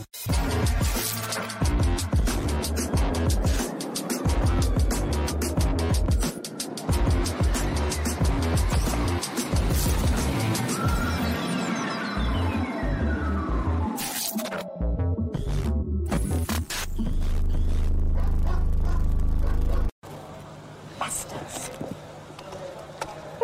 Who 0.00 0.06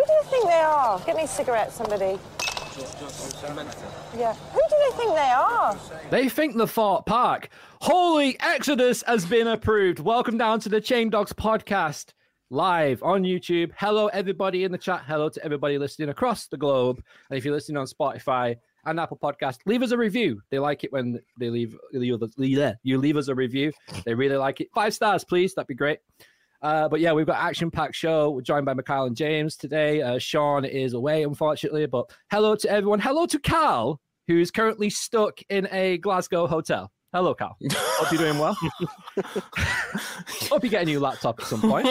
do 0.06 0.12
you 0.12 0.22
think 0.24 0.46
they 0.46 0.60
are? 0.60 1.00
Get 1.00 1.16
me 1.16 1.24
a 1.24 1.28
cigarette, 1.28 1.72
somebody. 1.72 2.18
Yeah. 4.16 4.34
Who 4.52 4.65
think 4.96 5.14
they 5.14 5.30
are? 5.30 5.78
They 6.10 6.28
think 6.28 6.56
the 6.56 6.66
Thorpe 6.66 7.04
Park. 7.04 7.50
Holy 7.82 8.40
Exodus 8.40 9.04
has 9.06 9.26
been 9.26 9.46
approved. 9.46 10.00
Welcome 10.00 10.38
down 10.38 10.58
to 10.60 10.70
the 10.70 10.80
Chain 10.80 11.10
Dogs 11.10 11.34
podcast 11.34 12.14
live 12.48 13.02
on 13.02 13.22
YouTube. 13.22 13.72
Hello, 13.76 14.06
everybody 14.06 14.64
in 14.64 14.72
the 14.72 14.78
chat. 14.78 15.02
Hello 15.06 15.28
to 15.28 15.44
everybody 15.44 15.76
listening 15.76 16.08
across 16.08 16.46
the 16.46 16.56
globe. 16.56 17.02
And 17.28 17.36
if 17.36 17.44
you're 17.44 17.52
listening 17.52 17.76
on 17.76 17.86
Spotify 17.86 18.56
and 18.86 18.98
Apple 18.98 19.18
Podcast, 19.22 19.58
leave 19.66 19.82
us 19.82 19.90
a 19.90 19.98
review. 19.98 20.40
They 20.50 20.58
like 20.58 20.82
it 20.82 20.92
when 20.92 21.20
they 21.38 21.50
leave 21.50 21.76
you 21.92 22.18
you 22.82 22.98
leave 22.98 23.16
us 23.18 23.28
a 23.28 23.34
review. 23.34 23.72
They 24.06 24.14
really 24.14 24.36
like 24.36 24.62
it. 24.62 24.68
Five 24.74 24.94
stars, 24.94 25.24
please. 25.24 25.54
That'd 25.54 25.68
be 25.68 25.74
great. 25.74 25.98
Uh, 26.62 26.88
but 26.88 27.00
yeah, 27.00 27.12
we've 27.12 27.26
got 27.26 27.38
action 27.38 27.70
packed 27.70 27.94
show. 27.94 28.30
We're 28.30 28.40
joined 28.40 28.64
by 28.64 28.72
Mikhail 28.72 29.04
and 29.04 29.16
James 29.16 29.56
today. 29.56 30.00
Uh, 30.00 30.18
Sean 30.18 30.64
is 30.64 30.94
away, 30.94 31.22
unfortunately. 31.22 31.84
But 31.86 32.10
hello 32.30 32.56
to 32.56 32.70
everyone. 32.70 32.98
Hello 32.98 33.26
to 33.26 33.38
Carl, 33.38 34.00
who's 34.26 34.50
currently 34.50 34.90
stuck 34.90 35.38
in 35.48 35.68
a 35.70 35.98
Glasgow 35.98 36.46
hotel. 36.46 36.90
Hello, 37.12 37.34
Carl. 37.34 37.56
Hope 37.72 38.12
you're 38.12 38.20
doing 38.20 38.38
well. 38.38 38.56
Hope 40.50 40.64
you 40.64 40.70
get 40.70 40.82
a 40.82 40.84
new 40.84 41.00
laptop 41.00 41.40
at 41.40 41.46
some 41.46 41.60
point. 41.60 41.86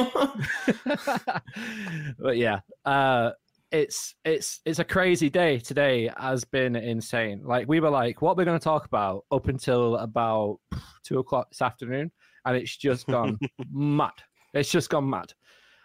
but 2.20 2.38
yeah, 2.38 2.60
uh, 2.84 3.32
it's 3.72 4.14
it's 4.24 4.60
it's 4.66 4.80
a 4.80 4.84
crazy 4.84 5.30
day 5.30 5.58
today. 5.60 6.12
Has 6.18 6.44
been 6.44 6.76
insane. 6.76 7.42
Like 7.44 7.68
we 7.68 7.80
were 7.80 7.90
like, 7.90 8.22
what 8.22 8.38
we're 8.38 8.46
going 8.46 8.60
to 8.60 8.64
talk 8.64 8.86
about 8.86 9.26
up 9.32 9.48
until 9.48 9.96
about 9.98 10.60
two 11.04 11.20
o'clock 11.20 11.50
this 11.50 11.62
afternoon, 11.62 12.12
and 12.46 12.58
it's 12.58 12.76
just 12.76 13.08
gone 13.08 13.40
mad. 13.72 14.14
It's 14.54 14.70
just 14.70 14.90
gone 14.90 15.10
mad. 15.10 15.34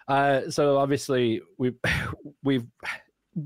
Uh, 0.06 0.50
so 0.50 0.76
obviously 0.76 1.40
we 1.56 1.72
we've 2.42 2.66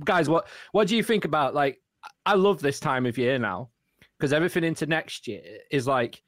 guys, 0.05 0.28
what 0.28 0.48
what 0.73 0.89
do 0.89 0.97
you 0.97 1.03
think 1.03 1.25
about 1.25 1.55
like? 1.55 1.81
I 2.27 2.34
love 2.34 2.61
this 2.61 2.80
time 2.80 3.06
of 3.06 3.19
year 3.19 3.39
now 3.39 3.70
because 4.19 4.33
everything 4.33 4.64
into 4.64 4.86
next 4.86 5.27
year 5.28 5.42
is 5.70 5.86
like 5.86 6.22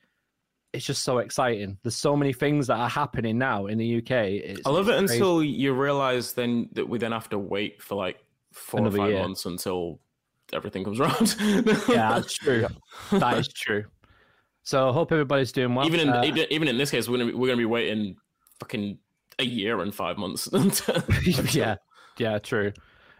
it's 0.73 0.85
just 0.85 1.05
so 1.05 1.19
exciting. 1.19 1.79
There's 1.83 1.97
so 1.97 2.15
many 2.17 2.33
things 2.35 2.67
that 2.67 2.77
are 2.79 2.89
happening 2.89 3.39
now 3.39 3.67
in 3.67 3.79
the 3.79 3.97
UK. 3.99 4.11
It's, 4.11 4.67
I 4.67 4.71
love 4.71 4.89
it 4.91 4.99
crazy. 4.99 5.15
until 5.15 5.43
you 5.43 5.73
realize 5.73 6.35
then 6.35 6.69
that 6.73 6.87
we 6.87 6.99
then 6.99 7.13
have 7.13 7.31
to 7.31 7.39
wait 7.39 7.81
for 7.83 7.95
like 7.95 8.19
four 8.53 8.81
Another 8.81 8.99
or 8.99 9.01
five 9.01 9.11
year. 9.13 9.23
months 9.23 9.47
until 9.47 10.01
everything 10.53 10.85
comes 10.85 11.01
around. 11.01 11.35
yeah, 11.89 12.15
that's 12.21 12.35
true. 12.35 12.67
that 13.13 13.39
is 13.39 13.49
true. 13.49 13.85
So 14.65 14.91
I 14.91 14.93
hope 14.93 15.13
everybody's 15.13 15.53
doing 15.53 15.75
well. 15.75 15.87
even 15.87 16.01
in 16.01 16.09
Uh, 16.11 16.25
even, 16.25 16.47
even 16.51 16.69
in 16.69 16.77
this 16.77 16.91
case, 16.91 17.09
we're 17.09 17.19
gonna 17.19 17.31
be, 17.31 17.39
we're 17.39 17.47
gonna 17.47 17.57
be 17.57 17.65
waiting 17.65 18.17
fucking 18.61 18.99
a 19.39 19.45
year 19.45 19.81
and 19.81 19.95
five 19.95 20.19
months. 20.19 20.49
yeah, 21.55 21.77
yeah, 22.19 22.39
true. 22.39 22.73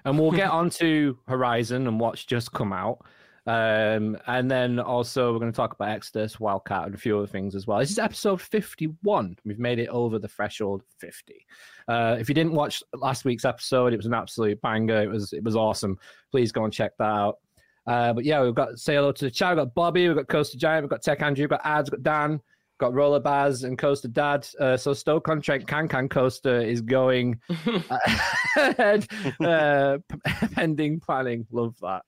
And 0.07 0.19
we'll 0.19 0.31
get 0.31 0.51
on 0.51 0.71
to 0.71 1.19
Horizon 1.29 1.87
and 1.87 2.01
what's 2.01 2.25
just 2.25 2.53
come 2.53 2.73
out. 2.73 3.05
Um, 3.47 4.19
and 4.27 4.51
then 4.51 4.81
also 4.81 5.33
we're 5.33 5.39
going 5.39 5.53
to 5.53 5.57
talk 5.57 5.73
about 5.73 5.91
Exodus, 5.91 6.41
Wildcat, 6.41 6.87
and 6.87 6.95
a 6.95 6.99
few 6.99 7.17
other 7.17 7.29
things 7.29 7.55
as 7.55 7.67
well. 7.67 7.79
This 7.79 7.91
is 7.91 7.99
episode 7.99 8.41
51. 8.41 9.37
We've 9.45 9.59
made 9.59 9.79
it 9.79 9.89
over 9.89 10.19
the 10.19 10.27
threshold 10.27 10.83
50. 10.99 11.47
Uh, 11.87 12.17
if 12.19 12.29
you 12.29 12.35
didn't 12.35 12.55
watch 12.55 12.83
last 12.95 13.25
week's 13.25 13.45
episode, 13.45 13.93
it 13.93 13.99
was 13.99 14.07
an 14.07 14.15
absolute 14.15 14.61
banger. 14.63 15.03
It 15.03 15.09
was 15.09 15.33
it 15.33 15.45
was 15.45 15.55
awesome. 15.55 15.99
Please 16.33 16.51
go 16.51 16.65
and 16.65 16.73
check 16.73 16.97
that 16.99 17.05
out. 17.05 17.39
Uh, 17.87 18.13
but 18.13 18.25
yeah, 18.25 18.43
we've 18.43 18.55
got 18.55 18.79
say 18.81 18.97
hello 18.97 19.13
to 19.13 19.25
the 19.27 19.31
chat. 19.31 19.57
We've 19.57 19.65
got 19.65 19.75
Bobby, 19.75 20.09
we've 20.09 20.17
got 20.17 20.27
Coaster 20.27 20.59
Giant, 20.59 20.83
we've 20.83 20.91
got 20.91 21.03
Tech 21.03 21.23
Andrew, 21.23 21.45
we've 21.45 21.51
got 21.51 21.65
Ads, 21.65 21.91
we've 21.91 22.03
got 22.03 22.21
Dan, 22.31 22.41
got 22.79 22.95
Roller 22.95 23.21
Baz 23.21 23.65
and 23.65 23.79
Coaster 23.79 24.09
Dad. 24.09 24.47
Uh, 24.59 24.77
so 24.77 24.93
Stoke 24.93 25.25
Contract 25.25 25.67
Can 25.67 25.89
Can 25.89 26.09
Coaster 26.09 26.61
is 26.61 26.81
going 26.81 27.41
ahead, 28.57 29.07
uh, 29.41 29.99
pending 30.53 31.01
planning. 31.01 31.47
Love 31.51 31.75
that. 31.81 32.03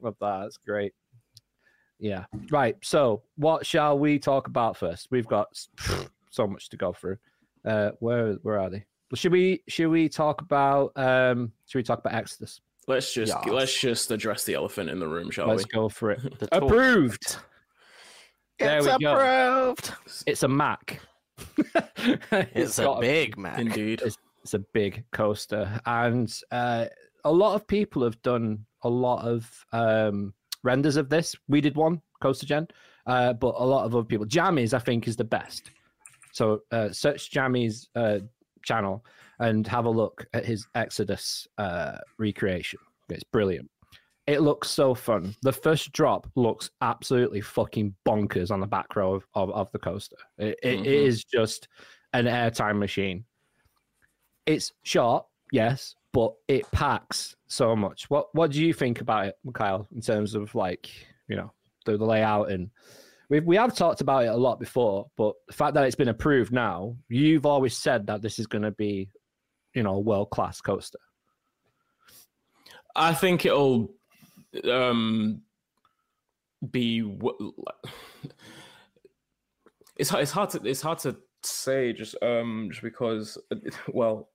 Love 0.00 0.16
that. 0.20 0.40
That's 0.42 0.56
great. 0.58 0.92
Yeah. 1.98 2.24
Right. 2.50 2.76
So, 2.82 3.22
what 3.36 3.66
shall 3.66 3.98
we 3.98 4.18
talk 4.18 4.46
about 4.46 4.76
first? 4.76 5.08
We've 5.10 5.26
got 5.26 5.48
so 6.30 6.46
much 6.46 6.68
to 6.70 6.76
go 6.76 6.92
through. 6.92 7.18
Uh, 7.64 7.90
where 8.00 8.34
where 8.42 8.58
are 8.58 8.70
they? 8.70 8.84
Well, 9.10 9.16
should 9.16 9.32
we 9.32 9.62
should 9.68 9.88
we 9.88 10.08
talk 10.08 10.40
about 10.40 10.92
um 10.96 11.52
should 11.66 11.78
we 11.78 11.82
talk 11.82 11.98
about 11.98 12.14
Exodus? 12.14 12.60
let's 12.86 13.12
just 13.12 13.32
Yes. 13.32 13.46
let's 13.52 13.80
just 13.80 14.10
address 14.10 14.44
the 14.44 14.54
elephant 14.54 14.90
in 14.90 14.98
the 14.98 15.06
room, 15.06 15.30
shall 15.30 15.46
we? 15.46 15.52
Let's 15.52 15.64
go 15.66 15.88
for 15.88 16.10
it. 16.10 16.20
Approved. 16.52 17.36
There 18.60 18.78
It's 18.78 18.86
we 18.86 19.04
go. 19.04 19.14
approved. 19.14 19.92
It's 20.26 20.42
a 20.42 20.48
Mac. 20.48 21.00
It's, 22.54 22.78
a 22.78 22.84
got 22.84 23.00
big 23.00 23.36
Mac. 23.38 23.58
Indeed. 23.58 24.02
it's 24.02 24.54
a 24.54 24.58
big 24.72 25.04
coaster 25.12 25.80
and 25.86 26.32
uh, 26.50 26.86
a 27.24 27.32
lot 27.32 27.54
of 27.54 27.66
people 27.66 28.02
have 28.04 28.20
done 28.22 28.64
a 28.84 28.88
lot 28.88 29.24
of 29.26 29.48
um, 29.72 30.32
renders 30.64 30.96
of 30.96 31.08
this 31.08 31.34
we 31.48 31.60
did 31.60 31.76
one 31.76 32.00
coaster 32.22 32.46
gen 32.46 32.66
uh, 33.06 33.32
but 33.34 33.54
a 33.58 33.64
lot 33.64 33.84
of 33.84 33.94
other 33.94 34.04
people 34.04 34.26
jammies 34.26 34.72
i 34.74 34.78
think 34.78 35.06
is 35.08 35.16
the 35.16 35.24
best 35.24 35.70
so 36.32 36.60
uh, 36.72 36.90
search 36.90 37.30
jammies 37.30 37.88
uh, 37.96 38.18
channel 38.64 39.04
and 39.40 39.66
have 39.66 39.84
a 39.86 39.90
look 39.90 40.26
at 40.34 40.44
his 40.44 40.66
exodus 40.74 41.46
uh, 41.58 41.96
recreation 42.18 42.78
it's 43.10 43.24
brilliant 43.24 43.70
it 44.30 44.42
looks 44.42 44.70
so 44.70 44.94
fun. 44.94 45.34
The 45.42 45.52
first 45.52 45.90
drop 45.90 46.30
looks 46.36 46.70
absolutely 46.80 47.40
fucking 47.40 47.96
bonkers 48.06 48.52
on 48.52 48.60
the 48.60 48.66
back 48.66 48.94
row 48.94 49.14
of, 49.14 49.26
of, 49.34 49.50
of 49.50 49.72
the 49.72 49.78
coaster. 49.80 50.16
It, 50.38 50.56
it- 50.62 50.68
it 50.70 50.76
mm-hmm. 50.76 50.86
is 50.86 51.24
just 51.24 51.66
an 52.12 52.26
airtime 52.26 52.78
machine. 52.78 53.24
It's 54.46 54.72
short, 54.84 55.26
yes, 55.50 55.96
but 56.12 56.34
it 56.46 56.70
packs 56.70 57.34
so 57.48 57.74
much. 57.74 58.08
What 58.08 58.28
what 58.32 58.52
do 58.52 58.64
you 58.64 58.72
think 58.72 59.00
about 59.00 59.26
it, 59.26 59.34
Kyle, 59.52 59.88
in 59.94 60.00
terms 60.00 60.34
of 60.34 60.54
like, 60.54 60.88
you 61.28 61.36
know, 61.36 61.52
the, 61.84 61.96
the 61.96 62.04
layout? 62.04 62.50
And 62.50 62.70
we 63.28 63.40
we 63.40 63.56
have 63.56 63.74
talked 63.74 64.00
about 64.00 64.24
it 64.24 64.28
a 64.28 64.36
lot 64.36 64.60
before, 64.60 65.08
but 65.16 65.34
the 65.48 65.54
fact 65.54 65.74
that 65.74 65.84
it's 65.84 65.96
been 65.96 66.08
approved 66.08 66.52
now, 66.52 66.96
you've 67.08 67.46
always 67.46 67.76
said 67.76 68.06
that 68.06 68.22
this 68.22 68.38
is 68.38 68.46
going 68.46 68.62
to 68.62 68.72
be, 68.72 69.08
you 69.74 69.82
know, 69.82 69.94
a 69.94 70.00
world 70.00 70.30
class 70.30 70.60
coaster. 70.60 70.98
I 72.96 73.14
think 73.14 73.44
it'll 73.44 73.94
um 74.70 75.42
be 76.70 77.02
it's 79.96 80.10
hard, 80.10 80.22
it's 80.22 80.32
hard 80.32 80.50
to 80.50 80.60
it's 80.64 80.82
hard 80.82 80.98
to 80.98 81.16
say 81.42 81.92
just 81.92 82.16
um 82.22 82.68
just 82.70 82.82
because 82.82 83.38
well 83.88 84.28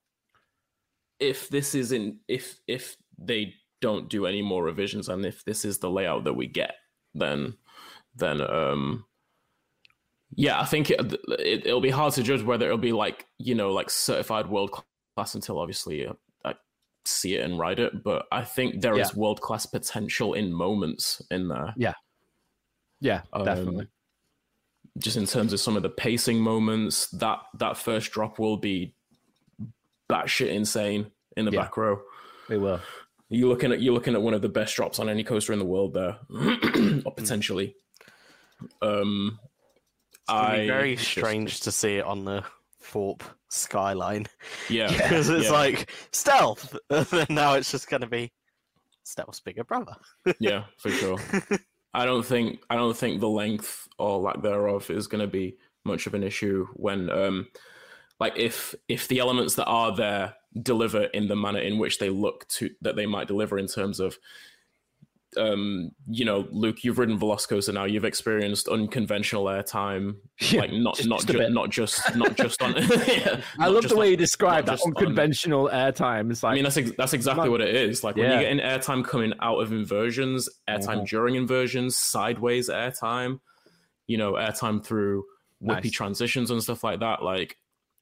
if 1.20 1.48
this 1.48 1.74
isn't 1.74 2.16
if 2.28 2.58
if 2.66 2.96
they 3.18 3.54
don't 3.80 4.08
do 4.08 4.26
any 4.26 4.42
more 4.42 4.64
revisions 4.64 5.08
and 5.08 5.24
if 5.24 5.44
this 5.44 5.64
is 5.64 5.78
the 5.78 5.90
layout 5.90 6.24
that 6.24 6.34
we 6.34 6.46
get 6.46 6.74
then 7.14 7.54
then 8.16 8.40
um 8.40 9.04
yeah 10.34 10.60
i 10.60 10.64
think 10.64 10.90
it, 10.90 11.00
it, 11.38 11.66
it'll 11.66 11.80
be 11.80 11.90
hard 11.90 12.12
to 12.12 12.22
judge 12.22 12.42
whether 12.42 12.66
it'll 12.66 12.78
be 12.78 12.92
like 12.92 13.26
you 13.38 13.54
know 13.54 13.72
like 13.72 13.90
certified 13.90 14.48
world 14.48 14.82
class 15.16 15.34
until 15.34 15.58
obviously 15.58 16.06
see 17.08 17.34
it 17.36 17.44
and 17.44 17.58
ride 17.58 17.78
it 17.78 18.02
but 18.02 18.26
i 18.32 18.42
think 18.42 18.80
there 18.80 18.98
is 18.98 19.10
Yeah. 19.12 19.18
world 19.20 19.40
class 19.40 19.66
potential 19.66 20.34
in 20.34 20.52
moments 20.52 21.22
in 21.30 21.48
there 21.48 21.74
Yeah, 23.00 23.22
Um, 23.32 23.44
definitely. 23.44 23.88
just 24.98 25.16
in 25.18 25.26
terms 25.26 25.52
of 25.52 25.60
some 25.60 25.76
of 25.76 25.82
the 25.82 25.90
pacing 25.90 26.40
moments 26.40 27.08
that 27.10 27.40
that 27.58 27.76
first 27.76 28.10
drop 28.12 28.38
will 28.38 28.56
be 28.56 28.94
batshit 30.10 30.48
insane 30.48 31.10
in 31.36 31.44
the 31.44 31.50
Yeah. 31.52 31.62
back 31.62 31.76
row 31.76 32.00
We 32.48 32.56
will. 32.58 32.80
you're 33.28 33.48
looking 33.48 33.72
at 33.72 33.80
you're 33.82 33.92
looking 33.94 34.14
at 34.14 34.22
one 34.22 34.34
of 34.34 34.40
the 34.42 34.48
best 34.48 34.74
drops 34.76 34.98
on 34.98 35.08
any 35.08 35.24
coaster 35.24 35.52
in 35.52 35.58
the 35.58 35.64
world 35.66 35.92
there 35.94 36.18
or 37.04 37.12
potentially 37.16 37.76
um 38.80 39.38
It's 40.12 40.28
gonna 40.28 40.56
be 40.56 40.62
I 40.62 40.66
very 40.66 40.92
it's 40.94 41.02
just- 41.02 41.12
strange 41.12 41.60
to 41.60 41.70
see 41.72 41.96
it 41.96 42.04
on 42.04 42.24
the 42.24 42.44
Thorpe 42.80 43.22
skyline 43.48 44.26
yeah 44.68 44.88
because 44.92 45.28
it's 45.28 45.46
yeah. 45.46 45.52
like 45.52 45.90
stealth, 46.12 46.76
and 46.90 47.06
then 47.06 47.26
now 47.30 47.54
it's 47.54 47.70
just 47.70 47.88
going 47.88 48.00
to 48.00 48.06
be 48.06 48.32
stealth's 49.02 49.40
bigger 49.40 49.64
brother. 49.64 49.94
yeah 50.40 50.64
for 50.78 50.90
sure 50.90 51.18
i 51.94 52.04
don't 52.04 52.26
think 52.26 52.60
i 52.70 52.74
don't 52.74 52.96
think 52.96 53.20
the 53.20 53.28
length 53.28 53.88
or 53.98 54.18
lack 54.18 54.42
thereof 54.42 54.90
is 54.90 55.06
going 55.06 55.20
to 55.20 55.26
be 55.30 55.56
much 55.84 56.06
of 56.06 56.14
an 56.14 56.24
issue 56.24 56.66
when 56.74 57.08
um 57.10 57.46
like 58.18 58.36
if 58.36 58.74
if 58.88 59.06
the 59.08 59.18
elements 59.18 59.54
that 59.54 59.66
are 59.66 59.94
there 59.94 60.34
deliver 60.62 61.04
in 61.04 61.28
the 61.28 61.36
manner 61.36 61.60
in 61.60 61.78
which 61.78 61.98
they 61.98 62.10
look 62.10 62.48
to 62.48 62.70
that 62.80 62.96
they 62.96 63.06
might 63.06 63.28
deliver 63.28 63.58
in 63.58 63.66
terms 63.66 64.00
of 64.00 64.18
um, 65.36 65.90
you 66.08 66.24
know, 66.24 66.46
Luke, 66.50 66.82
you've 66.84 66.98
ridden 66.98 67.18
Velocicoaster 67.18 67.72
now. 67.74 67.84
You've 67.84 68.04
experienced 68.04 68.68
unconventional 68.68 69.44
airtime, 69.44 70.16
Yeah, 70.40 70.60
like 70.62 70.72
not 70.72 70.96
just- 70.96 71.08
not 71.08 71.18
just 71.26 71.28
ju- 71.38 71.48
not 71.50 71.70
just 71.70 72.16
not 72.16 72.36
just 72.36 72.62
on. 72.62 72.74
yeah, 73.08 73.40
I 73.58 73.68
love 73.68 73.88
the 73.88 73.96
way 73.96 74.10
you 74.10 74.16
describe 74.16 74.66
that 74.66 74.72
just 74.72 74.86
on- 74.86 74.94
unconventional 74.96 75.68
airtime. 75.72 76.30
It's 76.30 76.42
like 76.42 76.52
I 76.52 76.54
mean, 76.54 76.64
that's 76.64 76.76
ex- 76.76 76.92
that's 76.96 77.12
exactly 77.12 77.44
not- 77.44 77.50
what 77.52 77.60
it 77.60 77.74
is. 77.74 78.02
Like 78.04 78.16
when 78.16 78.30
you 78.30 78.38
get 78.40 78.52
an 78.52 78.58
airtime 78.60 79.04
coming 79.04 79.32
out 79.40 79.58
of 79.58 79.72
inversions, 79.72 80.48
airtime 80.68 81.02
Mhm. 81.02 81.08
during 81.08 81.34
inversions, 81.36 81.96
sideways 81.96 82.68
airtime, 82.68 83.40
you 84.06 84.18
know, 84.18 84.32
airtime 84.32 84.84
through 84.84 85.24
whippy 85.62 85.84
Nice. 85.84 85.90
transitions 85.92 86.50
and 86.50 86.62
stuff 86.62 86.84
like 86.84 87.00
that. 87.00 87.22
Like, 87.22 87.56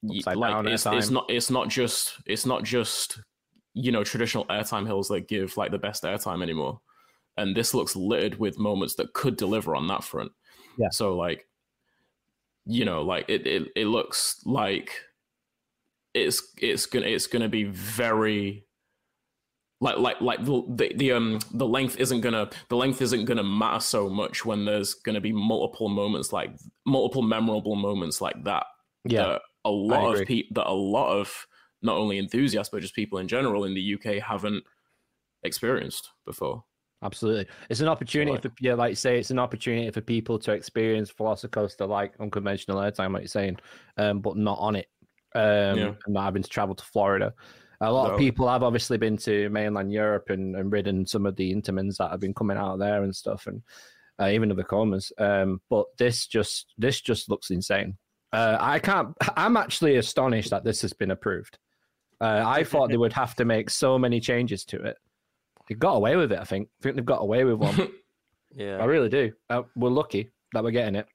Upside 0.09 0.37
like 0.37 0.65
it's, 0.67 0.85
it's 0.85 1.09
not 1.09 1.25
it's 1.29 1.49
not 1.49 1.67
just 1.69 2.13
it's 2.27 2.45
not 2.45 2.63
just 2.63 3.19
you 3.73 3.91
know 3.91 4.03
traditional 4.03 4.45
airtime 4.45 4.85
hills 4.85 5.07
that 5.07 5.27
give 5.27 5.57
like 5.57 5.71
the 5.71 5.79
best 5.79 6.03
airtime 6.03 6.43
anymore. 6.43 6.79
And 7.37 7.55
this 7.55 7.73
looks 7.73 7.95
littered 7.95 8.39
with 8.39 8.59
moments 8.59 8.95
that 8.95 9.13
could 9.13 9.35
deliver 9.35 9.75
on 9.75 9.87
that 9.87 10.03
front. 10.03 10.31
Yeah. 10.77 10.89
So 10.91 11.15
like, 11.15 11.47
you 12.65 12.85
know, 12.85 13.01
like 13.03 13.25
it 13.27 13.45
it, 13.45 13.67
it 13.75 13.85
looks 13.87 14.41
like 14.45 14.91
it's 16.13 16.53
it's 16.61 16.85
gonna 16.85 17.07
it's 17.07 17.27
gonna 17.27 17.49
be 17.49 17.65
very 17.65 18.65
like 19.81 19.97
like 19.97 20.21
like 20.21 20.43
the, 20.45 20.63
the 20.69 20.93
the 20.95 21.11
um 21.11 21.39
the 21.51 21.67
length 21.67 21.99
isn't 21.99 22.21
gonna 22.21 22.49
the 22.69 22.77
length 22.77 23.01
isn't 23.01 23.25
gonna 23.25 23.43
matter 23.43 23.81
so 23.81 24.09
much 24.09 24.45
when 24.45 24.63
there's 24.65 24.93
gonna 24.93 25.19
be 25.19 25.33
multiple 25.33 25.89
moments 25.89 26.31
like 26.31 26.51
multiple 26.85 27.21
memorable 27.21 27.75
moments 27.75 28.21
like 28.21 28.41
that 28.45 28.65
yeah, 29.03 29.23
that 29.23 29.41
a 29.65 29.69
lot 29.69 30.19
of 30.19 30.25
people 30.25 30.53
that 30.55 30.69
a 30.69 30.73
lot 30.73 31.11
of 31.11 31.45
not 31.81 31.97
only 31.97 32.17
enthusiasts 32.17 32.71
but 32.71 32.81
just 32.81 32.95
people 32.95 33.19
in 33.19 33.27
general 33.27 33.65
in 33.65 33.73
the 33.73 33.95
UK 33.95 34.23
haven't 34.23 34.63
experienced 35.43 36.09
before. 36.25 36.63
Absolutely. 37.03 37.45
It's 37.69 37.81
an 37.81 37.87
opportunity 37.87 38.31
like- 38.31 38.41
for 38.41 38.51
yeah, 38.59 38.73
like 38.73 38.91
you 38.91 38.95
say, 38.95 39.19
it's 39.19 39.31
an 39.31 39.39
opportunity 39.39 39.89
for 39.91 40.01
people 40.01 40.39
to 40.39 40.53
experience 40.53 41.11
Velocicoaster 41.11 41.87
like 41.87 42.13
unconventional 42.19 42.77
airtime, 42.79 43.13
like 43.13 43.21
you're 43.23 43.27
saying, 43.27 43.57
um, 43.97 44.21
but 44.21 44.37
not 44.37 44.57
on 44.59 44.75
it, 44.75 44.87
um, 45.35 45.77
Yeah. 45.77 45.93
and 46.05 46.13
not 46.13 46.23
having 46.23 46.43
to 46.43 46.49
travel 46.49 46.75
to 46.75 46.83
Florida. 46.85 47.33
A 47.81 47.91
lot 47.91 48.07
No. 48.07 48.13
of 48.13 48.19
people 48.19 48.47
have 48.47 48.63
obviously 48.63 48.97
been 48.97 49.17
to 49.17 49.49
mainland 49.49 49.91
Europe 49.91 50.29
and, 50.29 50.55
and 50.55 50.71
ridden 50.71 51.05
some 51.05 51.25
of 51.25 51.35
the 51.35 51.53
Intamins 51.53 51.97
that 51.97 52.09
have 52.09 52.21
been 52.21 52.33
coming 52.33 52.57
out 52.57 52.79
there 52.79 53.03
and 53.03 53.13
stuff, 53.15 53.45
and 53.47 53.61
uh, 54.19 54.29
even 54.29 54.47
the 54.49 54.55
Vekomas. 54.55 55.11
Um, 55.19 55.61
but 55.69 55.85
this 55.97 56.25
just 56.25 56.73
this 56.77 57.01
just 57.01 57.29
looks 57.29 57.51
insane. 57.51 57.97
Uh, 58.31 58.57
I 58.59 58.79
can't. 58.79 59.09
I'm 59.35 59.57
actually 59.57 59.97
astonished 59.97 60.49
that 60.51 60.63
this 60.63 60.81
has 60.81 60.93
been 60.93 61.11
approved. 61.11 61.59
Uh, 62.21 62.41
I 62.45 62.63
thought 62.63 62.89
they 62.89 62.97
would 62.97 63.13
have 63.13 63.35
to 63.35 63.45
make 63.45 63.69
so 63.69 63.99
many 63.99 64.21
changes 64.21 64.63
to 64.65 64.81
it. 64.81 64.97
They 65.67 65.75
got 65.75 65.95
away 65.95 66.15
with 66.15 66.31
it. 66.31 66.39
I 66.39 66.43
think. 66.43 66.69
I 66.79 66.83
think 66.83 66.95
they've 66.95 67.05
got 67.05 67.21
away 67.21 67.43
with 67.43 67.55
one. 67.55 67.89
Yeah, 68.57 68.77
I 68.77 68.85
really 68.85 69.09
do. 69.09 69.33
Uh, 69.49 69.63
we're 69.75 69.89
lucky 69.89 70.29
that 70.53 70.63
we're 70.63 70.71
getting 70.71 70.95
it. 70.95 71.07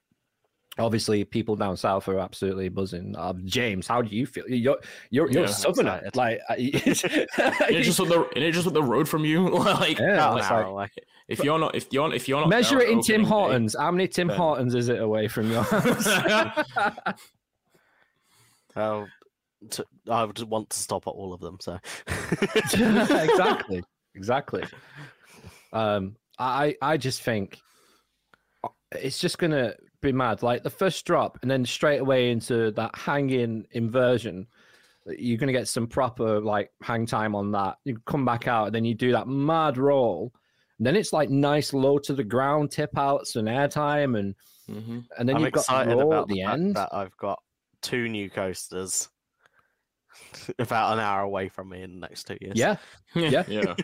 Obviously, 0.79 1.25
people 1.25 1.56
down 1.56 1.75
south 1.75 2.06
are 2.06 2.19
absolutely 2.19 2.69
buzzing. 2.69 3.17
Uh, 3.17 3.32
James, 3.47 3.87
how 3.87 4.02
do 4.02 4.14
you 4.14 4.26
feel? 4.26 4.44
You're 4.47 4.76
you're, 5.08 5.31
you're 5.31 5.44
Yeah, 5.44 5.49
southerner. 5.49 6.02
excited. 6.05 6.17
Like, 6.17 6.41
uh, 6.50 6.55
And 6.56 6.69
it 7.76 7.82
just 7.82 7.99
up 7.99 8.08
the 8.08 8.29
and 8.37 8.44
it 8.44 8.52
just 8.52 8.67
up 8.67 8.75
the 8.75 8.82
road 8.82 9.08
from 9.08 9.25
you. 9.25 9.49
like 9.49 9.99
yeah, 9.99 10.14
About 10.17 10.38
it's 10.41 10.50
hour 10.50 10.61
like- 10.64 10.69
away. 10.70 10.88
if 11.29 11.43
you're 11.43 11.58
not 11.58 11.75
if 11.75 11.87
you're 11.93 12.12
if 12.12 12.29
you're 12.29 12.41
not 12.41 12.50
measure 12.50 12.76
there 12.76 12.87
it 12.88 12.91
in 12.91 13.00
Tim 13.00 13.23
opening 13.23 13.25
day- 13.25 13.29
Hortons. 13.31 13.76
How 13.79 13.91
many 13.91 14.06
Tim 14.06 14.29
then- 14.29 14.37
Hortons 14.37 14.75
is 14.75 14.91
it 14.91 15.00
away 15.00 15.26
from 15.29 15.50
your 15.50 15.62
house? 15.62 16.06
Oh, 18.76 19.06
t- 19.70 19.82
I 20.11 20.25
would 20.25 20.38
want 20.43 20.69
to 20.70 20.76
stop 20.79 21.06
at 21.06 21.11
all 21.11 21.32
of 21.32 21.41
them. 21.41 21.56
So 21.61 21.79
exactly, 22.06 23.82
exactly. 24.15 24.65
Um, 25.73 26.17
I 26.37 26.75
I 26.83 26.97
just 26.97 27.23
think 27.23 27.61
uh, 28.65 28.69
it's 28.93 29.21
just 29.21 29.39
gonna 29.39 29.75
be 30.01 30.11
mad. 30.11 30.43
Like 30.43 30.65
the 30.65 30.71
first 30.71 31.07
drop, 31.07 31.39
and 31.43 31.51
then 31.51 31.65
straight 31.65 32.01
away 32.01 32.33
into 32.33 32.73
that 32.73 32.97
hanging 32.97 33.67
inversion. 33.71 34.49
You're 35.07 35.39
gonna 35.39 35.53
get 35.53 35.69
some 35.69 35.87
proper 35.87 36.41
like 36.41 36.71
hang 36.83 37.07
time 37.07 37.37
on 37.37 37.53
that. 37.53 37.77
You 37.85 37.99
come 38.05 38.25
back 38.25 38.49
out, 38.49 38.67
and 38.67 38.75
then 38.75 38.85
you 38.85 38.95
do 38.95 39.12
that 39.12 39.29
mad 39.29 39.79
roll. 39.79 40.33
And 40.79 40.87
then 40.87 40.97
it's 40.97 41.12
like 41.12 41.31
nice 41.31 41.73
low 41.73 41.99
to 41.99 42.15
the 42.15 42.25
ground 42.25 42.73
tip 42.73 42.91
outs 42.99 43.37
and 43.37 43.47
airtime, 43.47 44.19
and 44.19 44.35
Mhm. 44.69 45.05
and 45.19 45.29
then 45.29 45.37
I'm 45.37 45.43
you've 45.43 45.53
got 45.53 45.67
the 45.67 45.73
excited 45.73 45.93
roll 45.93 46.12
about 46.12 46.23
at 46.23 46.29
the 46.29 46.43
end. 46.43 46.75
that 46.75 46.89
I've 46.93 47.17
got 47.17 47.41
two 47.81 48.09
new 48.09 48.29
coasters 48.29 49.09
about 50.59 50.93
an 50.95 50.99
hour 51.01 51.23
away 51.23 51.49
from 51.49 51.69
me 51.69 51.83
in 51.83 51.95
the 51.95 52.01
next 52.07 52.25
two 52.27 52.37
years. 52.41 52.55
Yeah, 52.57 52.77
Yeah. 53.15 53.45
yeah. 53.49 53.75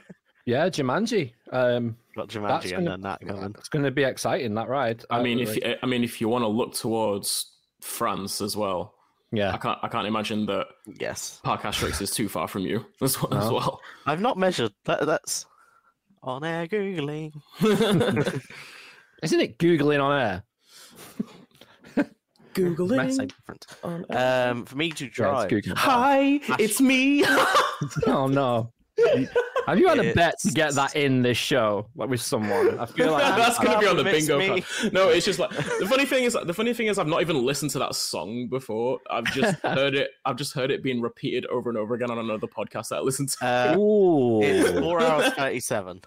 yeah, 0.45 0.69
Jumanji. 0.69 1.33
Um, 1.53 1.97
got 2.15 2.29
That's 2.29 2.37
Jumanji 2.37 2.77
and 2.77 2.87
gonna- 2.87 2.91
then 2.91 3.01
that 3.03 3.21
coming. 3.27 3.55
it's 3.59 3.69
going 3.69 3.85
to 3.85 3.91
be 3.91 4.05
exciting 4.05 4.55
that 4.55 4.69
ride. 4.69 5.05
I 5.11 5.23
mean, 5.23 5.39
if 5.41 5.57
you, 5.57 5.77
I 5.83 5.87
mean, 5.87 6.05
if 6.05 6.21
you 6.21 6.29
want 6.29 6.43
to 6.43 6.49
look 6.49 6.75
towards 6.75 7.53
France 7.81 8.41
as 8.41 8.57
well, 8.57 8.95
Yeah, 9.33 9.53
I 9.53 9.57
can't 9.59 9.79
I 9.83 9.89
can't 9.89 10.07
imagine 10.07 10.47
that 10.47 10.67
Yes, 11.01 11.41
Parc 11.43 11.63
Asterix 11.63 12.01
is 12.01 12.11
too 12.13 12.29
far 12.29 12.47
from 12.49 12.63
you 12.63 12.87
as 13.03 13.21
well. 13.21 13.35
As 13.35 13.51
well. 13.51 13.81
I've 14.07 14.21
not 14.21 14.39
measured. 14.39 14.73
That, 14.85 15.05
that's 15.07 15.47
on 16.23 16.43
air 16.45 16.67
googling. 16.67 17.33
isn't 19.23 19.41
it 19.41 19.59
googling 19.59 20.03
on 20.03 20.21
air? 20.21 20.43
Googling. 22.57 23.13
Same 23.13 23.29
difference. 23.29 23.67
Um, 24.11 24.65
for 24.65 24.77
me 24.77 24.91
to 24.91 25.05
Yeah, 25.05 25.11
drive. 25.13 25.53
it's 25.53 25.69
googling. 25.69 25.77
Hi, 25.77 26.41
it's 26.59 26.81
me. 26.81 27.25
Oh 28.07 28.27
no! 28.27 28.73
Have 29.67 29.79
you 29.79 29.89
had 29.89 29.99
a 29.99 30.15
bet 30.15 30.39
to 30.41 30.51
get 30.51 30.73
that 30.77 30.97
in 30.97 31.21
this 31.21 31.37
show, 31.37 31.89
like 31.95 32.09
with 32.09 32.23
someone? 32.23 32.79
I 32.79 32.87
feel 32.87 33.13
like 33.13 33.23
That's 33.37 33.59
gonna 33.59 33.79
be 33.79 33.87
on 33.87 33.97
the 33.99 34.05
bingo 34.05 34.39
me. 34.39 34.63
card. 34.63 34.93
No, 34.95 35.09
it's 35.11 35.27
just 35.27 35.39
like 35.39 35.51
the 35.51 35.87
funny 35.87 36.07
thing 36.07 36.25
is 36.25 36.33
the 36.45 36.55
funny 36.55 36.73
thing 36.73 36.87
is 36.87 36.99
I've 36.99 37.07
not 37.07 37.21
even 37.21 37.45
listened 37.45 37.71
to 37.73 37.79
that 37.81 37.95
song 37.95 38.47
before. 38.49 38.99
I've 39.11 39.27
just 39.35 39.59
heard 39.63 39.95
it. 39.95 40.11
I've 40.25 40.37
just 40.37 40.55
heard 40.55 40.71
it 40.71 40.83
being 40.83 41.03
repeated 41.03 41.45
over 41.47 41.69
and 41.69 41.77
over 41.77 41.95
again 41.95 42.11
on 42.11 42.19
another 42.19 42.47
podcast 42.47 42.89
that 42.89 42.97
I 42.97 43.01
listened 43.01 43.29
to. 43.31 43.45
Uh, 43.47 43.77
Ooh. 43.77 44.41
it's 44.43 44.71
four 44.81 45.03
hours 45.03 45.33
thirty-seven. 45.35 46.01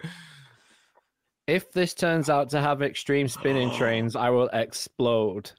If 1.46 1.72
this 1.72 1.94
turns 1.94 2.30
out 2.30 2.50
to 2.52 2.62
have 2.62 2.82
extreme 2.82 3.28
spinning 3.28 3.70
trains, 3.72 4.16
I 4.16 4.30
will 4.32 4.50
explode. 4.54 5.52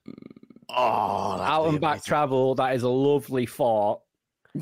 Oh, 0.76 1.40
Out 1.40 1.68
and 1.68 1.80
back 1.80 1.92
amazing. 1.96 2.04
travel, 2.08 2.54
that 2.56 2.74
is 2.74 2.82
a 2.82 2.88
lovely 2.88 3.46
thought. 3.46 4.00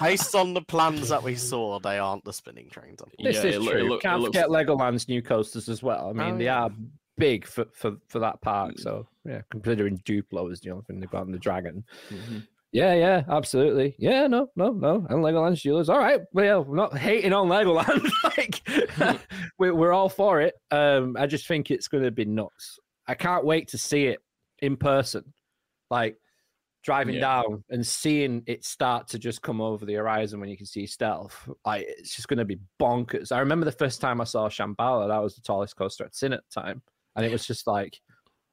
Based 0.00 0.34
on 0.34 0.54
the 0.54 0.62
plans 0.66 1.08
that 1.10 1.22
we 1.22 1.36
saw, 1.36 1.78
they 1.78 1.98
aren't 1.98 2.24
the 2.24 2.32
spinning 2.32 2.68
trains. 2.70 3.00
unfortunately. 3.00 3.32
This 3.32 3.44
Yeah, 3.44 3.50
is 3.50 3.56
it 3.56 3.60
loo- 3.62 3.68
it 3.68 3.72
true. 3.80 3.88
look- 3.88 4.02
Can't 4.02 4.20
looks- 4.22 4.36
forget 4.36 4.50
Legoland's 4.50 5.08
new 5.08 5.22
coasters 5.22 5.68
as 5.68 5.82
well. 5.82 6.08
I 6.10 6.12
mean, 6.12 6.34
Oh, 6.34 6.38
they 6.38 6.44
yeah. 6.44 6.64
are 6.64 6.70
big 7.18 7.46
for, 7.46 7.66
for, 7.72 7.96
for 8.08 8.18
that 8.18 8.40
park. 8.42 8.78
So 8.78 9.06
yeah, 9.24 9.42
considering 9.50 9.98
Duplo 9.98 10.50
is 10.52 10.60
the 10.60 10.70
only 10.70 10.84
thing 10.84 11.00
they've 11.00 11.10
got 11.10 11.26
in 11.26 11.32
the 11.32 11.38
Dragon. 11.38 11.84
Mhm. 12.10 12.46
Yeah, 12.72 12.92
yeah, 12.94 13.22
absolutely. 13.30 13.94
Yeah, 13.98 14.26
no, 14.26 14.50
no, 14.56 14.72
no. 14.72 15.06
And 15.08 15.20
Legoland's 15.24 15.62
Jewelers. 15.62 15.88
All 15.88 15.98
right. 15.98 16.20
Well, 16.34 16.62
we're 16.64 16.76
not 16.76 16.98
hating 16.98 17.32
on 17.32 17.48
Legoland. 17.48 18.10
like 18.24 18.60
we're, 19.56 19.72
we're 19.74 19.92
all 19.92 20.10
for 20.10 20.42
it. 20.42 20.54
Um, 20.70 21.16
I 21.18 21.26
just 21.26 21.46
think 21.46 21.70
it's 21.70 21.88
gonna 21.88 22.10
be 22.10 22.24
nuts. 22.26 22.78
I 23.06 23.14
can't 23.14 23.44
wait 23.46 23.68
to 23.68 23.78
see 23.78 24.06
it 24.08 24.18
in 24.60 24.76
person. 24.76 25.32
Like 25.90 26.16
driving 26.84 27.14
Yeah. 27.16 27.20
down 27.42 27.64
and 27.70 27.84
seeing 27.86 28.42
it 28.46 28.64
start 28.64 29.08
to 29.08 29.18
just 29.18 29.42
come 29.42 29.60
over 29.60 29.84
the 29.84 29.94
horizon 29.94 30.38
when 30.40 30.48
you 30.48 30.56
can 30.56 30.66
see 30.66 30.86
stealth. 30.86 31.48
Like 31.64 31.84
it's 31.88 32.14
just 32.14 32.28
gonna 32.28 32.44
be 32.44 32.58
bonkers. 32.80 33.32
I 33.32 33.40
remember 33.40 33.64
the 33.64 33.72
first 33.72 34.00
time 34.00 34.20
I 34.20 34.24
saw 34.24 34.48
Shambhala, 34.48 35.08
that 35.08 35.22
was 35.22 35.34
the 35.34 35.42
tallest 35.42 35.76
coaster 35.76 36.04
I'd 36.04 36.14
seen 36.14 36.32
at 36.32 36.42
the 36.48 36.60
time. 36.60 36.82
And 37.16 37.24
it 37.26 37.32
was 37.32 37.46
just 37.46 37.66
like, 37.66 38.00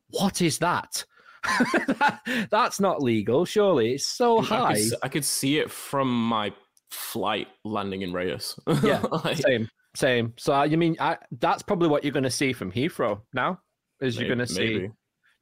what 0.10 0.42
is 0.42 0.58
that? 0.60 1.06
That's 2.50 2.80
not 2.80 3.02
legal, 3.02 3.46
surely. 3.46 3.94
It's 3.96 4.06
so 4.06 4.40
I 4.40 4.44
high. 4.44 4.74
could, 4.74 4.82
s- 4.82 4.94
I 5.04 5.08
could 5.10 5.26
see 5.26 5.60
it 5.60 5.70
from 5.70 6.08
my 6.28 6.54
flight 6.92 7.48
landing 7.66 8.02
in 8.04 8.14
Reus. 8.14 8.58
Yeah, 8.84 9.02
Like, 9.24 9.38
Same, 9.38 9.70
same. 9.96 10.34
So 10.38 10.64
you 10.64 10.78
mean 10.78 10.96
I, 11.00 11.18
that's 11.40 11.64
probably 11.64 11.90
what 11.90 12.04
you're 12.04 12.14
going 12.14 12.24
to 12.24 12.30
see 12.32 12.54
from 12.54 12.72
Heathrow 12.72 13.22
now? 13.34 13.60
Is 14.02 14.18
you're 14.18 14.28
going 14.28 14.40
to 14.40 14.48
see 14.48 14.60
maybe. 14.80 14.92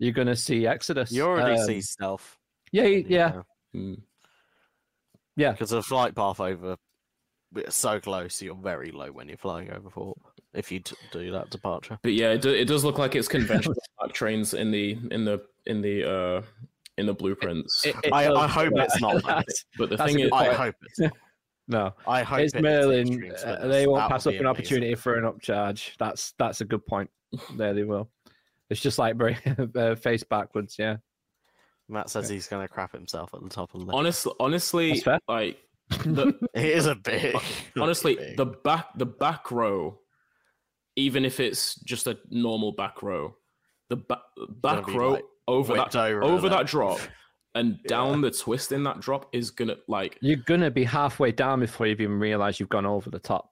You're 0.01 0.13
going 0.13 0.27
to 0.27 0.35
see 0.35 0.65
Exodus? 0.65 1.11
You 1.11 1.21
already 1.25 1.59
Um, 1.59 1.65
see 1.67 1.79
stealth. 1.79 2.35
Yeah, 2.71 2.85
yeah, 2.85 3.41
Mm. 3.75 4.01
yeah. 5.35 5.51
Because 5.51 5.69
the 5.69 5.83
flight 5.83 6.15
path 6.15 6.39
over 6.39 6.75
it's 7.55 7.75
so 7.75 7.99
close, 7.99 8.41
you're 8.41 8.55
very 8.55 8.91
low 8.91 9.11
when 9.11 9.27
you're 9.27 9.37
flying 9.37 9.69
over 9.71 9.89
Thorpe. 9.91 10.17
If 10.53 10.71
you 10.71 10.79
t- 10.79 10.95
do 11.11 11.31
that 11.33 11.49
departure, 11.51 11.99
But 12.01 12.13
yeah, 12.13 12.31
it, 12.31 12.41
do, 12.41 12.49
it 12.49 12.65
does 12.65 12.83
look 12.83 12.97
like 12.97 13.13
it's 13.15 13.27
conventional 13.27 13.75
trains 14.13 14.53
in 14.55 14.71
the 14.71 14.97
in 15.11 15.23
the 15.23 15.41
in 15.67 15.81
the 15.81 16.09
uh 16.09 16.41
in 16.97 17.05
the 17.05 17.13
blueprints. 17.13 17.85
It- 17.85 17.95
it 18.03 18.11
I, 18.11 18.33
I 18.33 18.47
hope 18.47 18.73
it's 18.75 18.99
not. 19.01 19.23
that. 19.25 19.45
But 19.77 19.89
the 19.89 19.97
thing 19.97 20.19
is, 20.19 20.31
I 20.33 20.51
hope 20.53 20.75
it's. 20.81 20.99
Not. 20.99 21.11
no, 21.67 21.93
I 22.07 22.23
hope 22.23 22.39
it's 22.39 22.53
it's 22.55 22.61
Merlin. 22.63 23.31
uh, 23.45 23.67
they 23.67 23.85
won't 23.85 23.99
That 24.01 24.09
pass 24.09 24.25
up 24.25 24.31
be 24.31 24.37
an 24.37 24.45
amazing. 24.45 24.47
opportunity 24.65 24.95
for 24.95 25.15
an 25.15 25.25
upcharge. 25.31 25.95
That's 25.99 26.33
that's 26.39 26.61
a 26.61 26.65
good 26.65 26.85
point. 26.87 27.09
There 27.55 27.73
they 27.75 27.83
will. 27.83 28.09
It's 28.71 28.79
just 28.79 28.97
like 28.97 29.17
bring- 29.17 29.35
uh, 29.75 29.95
face 29.95 30.23
backwards. 30.23 30.77
Yeah. 30.79 30.97
Matt 31.89 32.09
says 32.09 32.29
he's 32.29 32.47
going 32.47 32.65
to 32.65 32.73
crap 32.73 32.93
himself 32.93 33.33
at 33.33 33.43
the 33.43 33.49
top 33.49 33.73
of 33.73 33.81
the 33.81 33.85
list. 33.87 33.95
honestly, 33.97 34.33
honestly, 34.39 35.03
like 35.27 35.59
the, 35.89 36.33
It 36.53 36.65
is 36.65 36.85
a 36.85 36.95
big. 36.95 37.35
honestly 37.77 38.15
big. 38.15 38.37
the 38.37 38.45
back 38.45 38.87
the 38.95 39.05
back 39.05 39.51
row 39.51 39.99
even 40.95 41.25
if 41.25 41.39
it's 41.41 41.75
just 41.81 42.07
a 42.07 42.17
normal 42.29 42.71
back 42.71 43.01
row, 43.03 43.35
the 43.89 43.97
ba- 43.97 44.21
back 44.61 44.87
row 44.87 45.11
like, 45.13 45.23
over 45.47 45.73
that 45.75 45.93
over 45.95 46.23
over, 46.23 46.49
that 46.49 46.65
drop 46.67 46.99
and 47.55 47.77
down 47.87 48.21
the 48.21 48.31
twist 48.31 48.71
in 48.71 48.83
that 48.83 49.01
drop 49.01 49.27
is 49.33 49.51
gonna 49.51 49.75
like 49.89 50.17
You're 50.21 50.37
gonna 50.37 50.71
be 50.71 50.85
halfway 50.85 51.33
down 51.33 51.59
before 51.59 51.87
you 51.87 51.91
even 51.93 52.19
realize 52.19 52.57
you've 52.59 52.69
gone 52.69 52.85
over 52.85 53.09
the 53.09 53.19
top. 53.19 53.51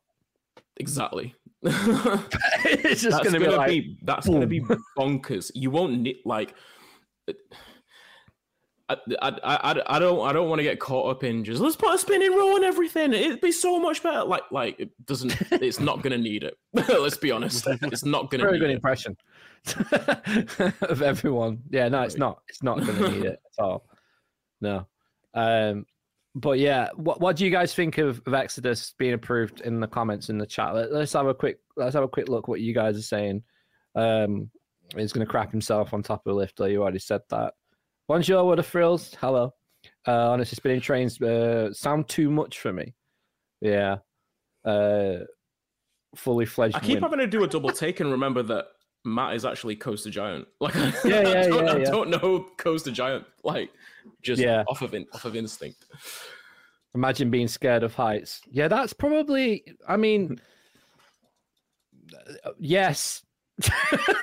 exactly. 0.77 1.35
it's 1.63 3.01
just 3.01 3.23
gonna, 3.23 3.37
gonna, 3.37 3.39
be 3.39 3.45
be, 3.45 3.51
like, 3.51 3.83
that's 4.03 4.27
gonna 4.27 4.47
be 4.47 4.61
bonkers. 4.97 5.51
You 5.53 5.71
won't 5.71 5.99
need 5.99 6.19
like. 6.25 6.53
I, 8.87 8.97
I, 9.21 9.37
I, 9.43 9.81
I 9.85 9.99
don't 9.99 10.25
I 10.25 10.33
don't 10.33 10.49
want 10.49 10.59
to 10.59 10.63
get 10.63 10.79
caught 10.79 11.11
up 11.11 11.23
in 11.23 11.43
just 11.43 11.61
let's 11.61 11.75
put 11.75 11.93
a 11.93 11.97
spinning 11.97 12.35
row 12.35 12.55
and 12.55 12.65
everything. 12.65 13.13
It'd 13.13 13.41
be 13.41 13.51
so 13.51 13.77
much 13.77 14.01
better. 14.01 14.23
Like 14.23 14.43
like 14.51 14.79
it 14.79 14.89
doesn't. 15.05 15.35
It's 15.51 15.79
not 15.79 16.01
gonna 16.01 16.17
need 16.17 16.43
it. 16.43 16.57
let's 16.73 17.17
be 17.17 17.31
honest. 17.31 17.67
It's 17.67 18.05
not 18.05 18.31
gonna. 18.31 18.45
very 18.45 18.53
need 18.53 18.59
good 18.59 18.71
it. 18.71 18.75
impression 18.75 19.17
of 20.81 21.01
everyone. 21.01 21.61
Yeah, 21.69 21.89
no, 21.89 22.01
it's 22.03 22.17
not. 22.17 22.41
It's 22.47 22.63
not 22.63 22.79
gonna 22.79 23.09
need 23.09 23.25
it 23.25 23.41
at 23.59 23.63
all. 23.63 23.85
No. 24.61 24.87
Um, 25.33 25.85
but 26.36 26.59
yeah, 26.59 26.89
what 26.95 27.19
what 27.19 27.36
do 27.36 27.45
you 27.45 27.51
guys 27.51 27.74
think 27.74 27.98
of, 27.98 28.21
of 28.25 28.33
Exodus 28.33 28.93
being 28.98 29.13
approved 29.13 29.62
in 29.62 29.79
the 29.79 29.88
comments 29.88 30.29
in 30.29 30.38
the 30.38 30.45
chat? 30.45 30.75
Let, 30.75 30.91
us 30.91 31.13
have 31.13 31.27
a 31.27 31.33
quick 31.33 31.59
let's 31.75 31.95
have 31.95 32.03
a 32.03 32.07
quick 32.07 32.29
look 32.29 32.48
what 32.48 32.62
you 32.62 32.74
guys 32.74 32.98
are 32.98 33.01
saying. 33.01 33.43
Um, 33.95 34.50
he's 34.95 35.12
gonna 35.12 35.25
crap 35.25 35.51
himself 35.51 35.93
on 35.93 36.03
top 36.03 36.25
of 36.25 36.33
a 36.33 36.36
lifter. 36.36 36.69
You 36.69 36.81
already 36.81 37.00
said 37.00 37.21
that. 37.29 37.53
Bonjour, 38.07 38.43
what 38.43 38.59
a 38.59 38.63
frills. 38.63 39.15
Hello. 39.19 39.53
Uh, 40.07 40.31
honestly, 40.31 40.55
spinning 40.55 40.81
trains 40.81 41.21
uh, 41.21 41.74
sound 41.74 42.07
too 42.07 42.29
much 42.29 42.59
for 42.59 42.74
me. 42.74 42.93
Yeah. 43.62 43.98
Uh, 44.65 45.19
fully 46.15 46.45
fledged. 46.45 46.75
I 46.75 46.79
keep 46.79 46.95
win. 46.95 47.03
having 47.03 47.19
to 47.19 47.27
do 47.27 47.43
a 47.43 47.48
double 47.48 47.71
take 47.71 48.00
and 48.00 48.12
remember 48.12 48.43
that 48.43 48.65
Matt 49.13 49.35
is 49.35 49.45
actually 49.45 49.75
Coaster 49.75 50.09
Giant. 50.09 50.47
Like, 50.59 50.75
I, 50.75 50.93
Yeah, 51.05 51.19
I, 51.19 51.23
don't, 51.23 51.65
yeah, 51.65 51.71
I 51.73 51.77
yeah. 51.77 51.91
don't 51.91 52.09
know 52.09 52.47
Coaster 52.57 52.91
Giant. 52.91 53.25
Like, 53.43 53.71
just 54.21 54.41
Yeah. 54.41 54.63
off 54.67 54.81
of 54.81 54.93
in, 54.93 55.05
off 55.13 55.25
of 55.25 55.35
instinct. 55.35 55.85
Imagine 56.95 57.29
being 57.29 57.47
scared 57.47 57.83
of 57.83 57.93
heights. 57.93 58.41
Yeah, 58.49 58.67
that's 58.67 58.93
probably. 58.93 59.63
I 59.87 59.95
mean, 59.97 60.39
yes. 62.57 63.23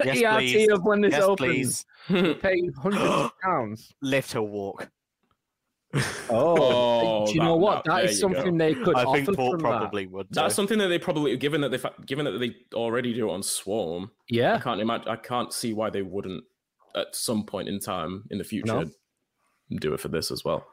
Yes, 0.05 0.23
ERT 0.23 0.39
please. 0.39 0.69
of 0.71 0.85
when 0.85 1.01
this 1.03 1.13
Yes, 1.13 1.23
opens. 1.23 1.85
please. 2.09 2.37
Pay 2.41 2.71
hundreds 2.81 3.03
of 3.05 3.33
pounds. 3.43 3.93
Lift 4.03 4.35
or 4.35 4.43
walk. 4.43 4.89
Oh, 6.31 7.23
Oh, 7.27 7.27
do 7.27 7.33
you 7.35 7.41
know 7.41 7.57
what? 7.57 7.85
that- 7.85 7.91
That 7.91 7.97
there 8.03 8.05
is 8.11 8.21
go. 8.21 8.29
something 8.33 8.59
they 8.59 8.75
could 8.75 8.97
I 8.97 9.05
offer 9.05 9.25
think 9.25 9.37
Port 9.37 9.53
from 9.53 9.61
probably 9.61 10.07
would. 10.07 10.27
That's 10.31 10.53
too. 10.55 10.57
something 10.57 10.79
that 10.79 10.89
they 10.89 10.99
probably, 10.99 11.37
given 11.37 11.61
that 11.63 11.71
they, 11.71 11.79
fa- 11.79 11.95
given 12.05 12.25
that 12.25 12.39
they 12.39 12.55
already 12.75 13.13
do 13.15 13.29
it 13.29 13.33
on 13.33 13.43
Swarm. 13.43 14.11
Yeah, 14.29 14.55
I 14.55 14.59
can't 14.59 14.81
imagine. 14.81 15.09
I 15.09 15.17
can't 15.17 15.53
see 15.53 15.73
why 15.73 15.91
they 15.91 16.03
wouldn't 16.03 16.45
at 16.95 17.15
some 17.15 17.45
point 17.45 17.69
in 17.69 17.79
time 17.81 18.25
in 18.31 18.39
the 18.39 18.45
future 18.45 18.73
No. 18.73 18.85
do 19.81 19.93
it 19.95 20.01
for 20.01 20.09
this 20.09 20.31
as 20.31 20.45
well. 20.45 20.67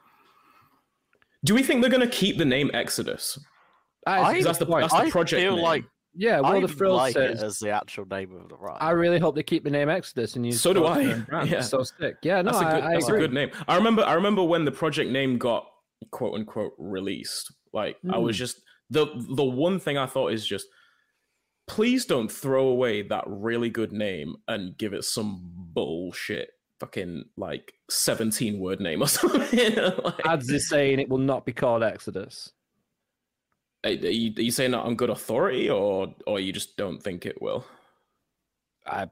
Do 1.44 1.54
we 1.54 1.64
think 1.64 1.82
they're 1.82 1.90
going 1.92 2.08
to 2.10 2.16
keep 2.16 2.38
the 2.38 2.46
name 2.46 2.72
Exodus? 2.74 3.38
That 4.06 4.20
is 4.20 4.26
I- 4.26 4.32
a 4.32 4.36
good 4.36 4.46
That's 4.46 4.58
the 4.60 4.66
point. 4.66 4.82
that's 4.84 4.94
the 4.94 5.00
I 5.08 5.10
project. 5.10 5.42
feel 5.42 5.56
name. 5.56 5.64
like 5.64 5.84
yeah. 6.16 6.40
Well, 6.40 6.54
I 6.54 6.60
the 6.62 6.68
frill 6.68 6.96
like 6.96 7.14
says. 7.14 7.42
it 7.42 7.46
as 7.46 7.60
the 7.60 7.70
actual 7.72 8.06
name 8.06 8.36
of 8.36 8.50
the 8.50 8.56
ride. 8.56 8.78
I 8.80 8.92
really 8.92 9.20
hope 9.20 9.36
they 9.36 9.44
keep 9.44 9.64
the 9.64 9.70
name 9.70 9.90
Exodus 9.90 10.36
and 10.36 10.46
use. 10.46 10.62
So 10.62 10.74
do 10.74 10.86
I. 10.86 11.02
Yeah. 11.46 11.58
It's 11.58 11.70
so 11.70 11.84
sick. 11.84 12.18
Yeah, 12.24 12.42
no, 12.42 12.52
that's 12.52 12.64
a 12.64 12.68
I, 12.68 12.72
good. 12.72 12.84
I 12.84 12.94
that's 12.94 13.10
a 13.10 13.12
good 13.14 13.34
name. 13.34 13.52
I 13.68 13.76
remember. 13.76 14.04
I 14.04 14.14
remember 14.14 14.44
when 14.44 14.66
the 14.66 14.72
project 14.72 15.10
name 15.12 15.38
got 15.38 15.66
quote 16.12 16.36
unquote 16.36 16.74
released. 16.78 17.52
Like 17.74 17.98
I 18.12 18.18
was 18.18 18.36
Mm. 18.36 18.40
just 18.40 18.62
the 18.90 19.08
the 19.36 19.44
one 19.44 19.80
thing 19.80 19.98
I 19.98 20.06
thought 20.06 20.34
is 20.34 20.46
just 20.46 20.68
please 21.68 22.06
don't 22.06 22.32
throw 22.32 22.68
away 22.68 23.02
that 23.04 23.24
really 23.26 23.70
good 23.70 23.92
name 23.94 24.36
and 24.48 24.78
give 24.78 24.94
it 24.94 25.04
some 25.06 25.40
bullshit 25.74 26.50
fucking 26.80 27.24
like 27.38 27.74
17 27.90 28.60
word 28.60 28.82
name 28.82 29.02
or 29.02 29.08
something. 29.20 29.76
like, 30.04 30.26
Ads 30.28 30.50
is 30.50 30.68
saying 30.70 31.00
it 31.00 31.08
will 31.08 31.18
not 31.18 31.46
be 31.46 31.54
called 31.54 31.82
Exodus. 31.82 32.52
Are, 33.84 33.92
you, 33.92 34.34
are 34.38 34.42
you 34.42 34.52
saying 34.52 34.72
that 34.72 34.80
on 34.80 34.96
good 34.96 35.10
authority 35.10 35.70
or 35.70 36.14
or 36.26 36.40
you 36.40 36.54
just 36.54 36.78
don't 36.78 37.02
think 37.02 37.26
it 37.26 37.42
will? 37.42 37.66
I 38.86 39.08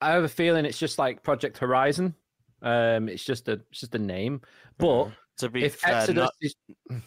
I 0.00 0.10
have 0.12 0.24
a 0.24 0.28
feeling 0.28 0.64
it's 0.64 0.78
just 0.78 0.98
like 0.98 1.22
Project 1.22 1.58
Horizon. 1.58 2.14
Um, 2.62 3.08
it's 3.08 3.24
just 3.24 3.48
a 3.48 3.60
it's 3.70 3.80
just 3.80 3.94
a 3.94 3.98
name. 3.98 4.40
But 4.78 5.10
to 5.38 5.48
be 5.48 5.64
if 5.64 5.76
fair, 5.76 5.96
Exodus 5.96 6.30
no, 6.30 6.30
is 6.40 6.54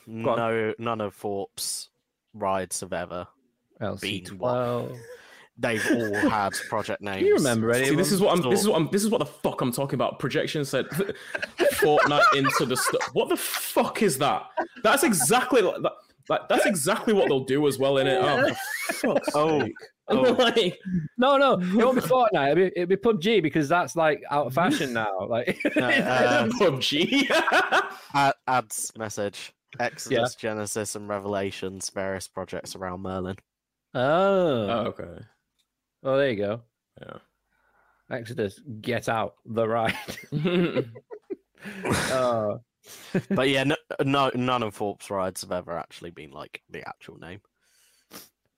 no, 0.08 0.74
none 0.78 1.02
of 1.02 1.16
Thorpe's 1.16 1.90
rides 2.34 2.82
have 2.82 2.94
ever. 2.94 3.28
LC 3.82 4.02
Been 4.02 4.38
twelve, 4.38 4.98
They've 5.58 5.86
all 5.92 6.30
had 6.30 6.54
project 6.70 7.02
names. 7.02 7.20
do 7.20 7.26
you 7.26 7.36
remember 7.36 7.72
any? 7.72 7.88
See, 7.88 7.96
this 7.96 8.12
is 8.12 8.22
what 8.22 8.38
I'm. 8.38 8.50
This 8.50 8.62
is 8.62 8.68
what 8.68 8.80
I'm. 8.80 8.90
This 8.92 9.04
is 9.04 9.10
what 9.10 9.18
the 9.18 9.26
fuck 9.26 9.62
I'm 9.62 9.72
talking 9.72 9.96
about. 9.96 10.18
Projection 10.18 10.64
said 10.64 10.88
Fortnite 11.60 12.36
into 12.36 12.66
the. 12.66 12.78
St- 12.78 13.04
what 13.14 13.28
the 13.28 13.38
fuck 13.38 14.02
is 14.02 14.18
that? 14.20 14.44
That's 14.84 15.04
exactly 15.04 15.62
like 15.62 15.82
that. 15.82 15.94
Like, 16.30 16.48
that's 16.48 16.66
exactly 16.68 17.14
what 17.14 17.28
they'll 17.28 17.44
do 17.44 17.68
as 17.68 17.80
well 17.80 17.98
in 17.98 18.08
it. 18.08 18.20
Oh, 18.22 18.54
fuck's 18.94 19.30
Oh, 19.36 19.62
sake. 19.62 19.74
oh. 20.10 20.22
like, 20.34 20.80
No, 21.18 21.38
no, 21.38 21.54
it 21.54 21.74
won't 21.74 21.96
be 21.96 22.02
Fortnite. 22.02 22.52
It'll 22.52 22.56
be, 22.56 22.72
it'll 22.76 22.86
be 22.86 22.96
PUBG 22.96 23.42
because 23.42 23.68
that's 23.68 23.96
like 23.96 24.22
out 24.30 24.48
of 24.48 24.54
fashion 24.54 24.94
now. 24.94 25.20
Like, 25.28 25.60
No, 25.76 25.88
uh, 25.88 26.48
PUBG. 26.48 27.30
Ad- 28.14 28.34
ads 28.48 28.92
message. 28.98 29.54
Exodus, 29.80 30.34
Genesis, 30.36 30.96
and 30.96 31.08
Revelations, 31.08 31.92
various 31.92 32.28
projects 32.28 32.76
around 32.76 33.02
Merlin. 33.02 33.36
oh, 33.94 34.02
oh, 34.02 34.86
okay. 34.88 35.22
oh, 36.04 36.18
there 36.18 36.30
you 36.32 36.36
go. 36.38 36.62
Yeah. 37.02 37.18
Exodus, 38.12 38.60
get 38.82 39.08
out 39.08 39.36
the 39.46 39.68
ride. 39.68 39.94
oh, 42.12 42.60
But 43.32 43.50
yeah, 43.50 43.64
no, 43.64 43.76
no, 44.04 44.32
none 44.36 44.64
of 44.64 44.76
Thorpe's 44.76 45.10
rides 45.10 45.42
have 45.42 45.52
ever 45.52 45.78
actually 45.78 46.12
been 46.12 46.32
like 46.32 46.62
the 46.70 46.88
actual 46.88 47.18
name. 47.18 47.40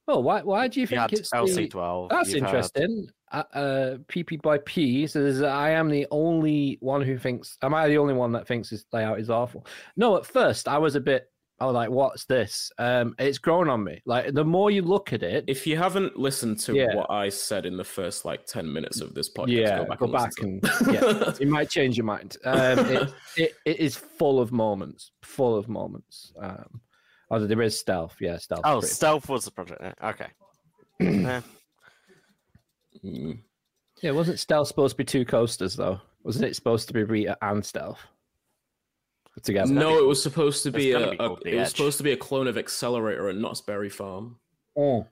oh, 0.07 0.19
why? 0.19 0.41
Why 0.41 0.67
do 0.67 0.79
you 0.79 0.83
You 0.83 0.87
think 0.87 1.13
it's 1.13 1.31
LC12. 1.31 2.09
That's 2.09 2.33
you've 2.33 2.43
had- 2.43 2.49
interesting. 2.49 3.07
Uh, 3.31 3.43
uh, 3.53 3.97
PP 4.09 4.41
by 4.41 4.57
P 4.57 5.07
says, 5.07 5.41
I 5.41 5.69
am 5.69 5.89
the 5.89 6.05
only 6.11 6.77
one 6.81 7.01
who 7.01 7.17
thinks, 7.17 7.57
am 7.61 7.73
I 7.73 7.87
the 7.87 7.97
only 7.97 8.13
one 8.13 8.33
that 8.33 8.45
thinks 8.45 8.69
this 8.69 8.83
layout 8.91 9.21
is 9.21 9.29
awful? 9.29 9.65
No, 9.95 10.17
at 10.17 10.25
first 10.25 10.67
I 10.67 10.77
was 10.79 10.95
a 10.95 10.99
bit, 10.99 11.31
I 11.61 11.65
was 11.65 11.75
like, 11.75 11.91
what's 11.91 12.25
this? 12.25 12.71
Um, 12.79 13.13
it's 13.19 13.37
grown 13.37 13.69
on 13.69 13.83
me. 13.83 14.01
Like, 14.05 14.33
the 14.33 14.43
more 14.43 14.71
you 14.71 14.81
look 14.81 15.13
at 15.13 15.21
it, 15.21 15.43
if 15.47 15.67
you 15.67 15.77
haven't 15.77 16.17
listened 16.17 16.59
to 16.61 16.73
Yeah. 16.73 16.95
what 16.95 17.11
I 17.11 17.29
said 17.29 17.67
in 17.67 17.77
the 17.77 17.83
first 17.83 18.25
like 18.25 18.47
ten 18.47 18.71
minutes 18.73 18.99
of 18.99 19.13
this 19.13 19.29
podcast, 19.31 19.49
yeah, 19.51 19.77
go 19.77 19.85
back 19.85 19.99
go 19.99 20.05
and 20.05 20.13
back 20.13 20.31
and, 20.41 20.63
yeah, 20.93 20.99
that. 21.13 21.37
you 21.39 21.45
might 21.47 21.69
change 21.69 21.97
your 21.97 22.05
mind. 22.05 22.35
Um, 22.45 22.79
it, 22.79 23.13
it, 23.37 23.53
it 23.65 23.79
is 23.79 23.95
full 23.95 24.39
of 24.39 24.51
moments, 24.51 25.11
full 25.21 25.55
of 25.55 25.69
moments. 25.69 26.33
Um, 26.41 26.81
although 27.29 27.45
there 27.47 27.61
is 27.61 27.79
stealth, 27.79 28.15
yeah, 28.19 28.37
stealth. 28.37 28.61
Oh, 28.65 28.79
pretty- 28.79 28.93
Stealth 28.93 29.29
was 29.29 29.45
the 29.45 29.51
project. 29.51 29.81
Okay. 30.03 30.27
Eh, 31.01 31.41
Mm. 33.05 33.39
yeah, 34.01 34.11
wasn't 34.11 34.39
stealth 34.39 34.67
supposed 34.67 34.93
to 34.93 34.97
be 34.97 35.03
two 35.05 35.25
coasters 35.25 35.75
though? 35.75 35.99
Wasn't 36.23 36.45
it 36.45 36.55
supposed 36.55 36.87
to 36.87 36.93
be 36.93 37.03
Rita 37.03 37.37
and 37.41 37.65
stealth 37.65 37.99
together? 39.43 39.73
No, 39.73 39.97
it 39.97 40.07
was 40.07 40.21
supposed 40.21 40.63
to 40.63 40.71
be 40.71 40.91
a, 40.91 41.11
be 41.11 41.17
a- 41.19 41.33
it 41.45 41.59
was 41.59 41.69
supposed 41.69 41.97
to 41.97 42.03
be 42.03 42.11
a 42.11 42.17
clone 42.17 42.47
of 42.47 42.55
Xcelerator 42.55 43.29
at 43.29 43.35
Knott's 43.35 43.61
Berry 43.61 43.89
Farm. 43.89 44.37
Oh. 44.77 45.07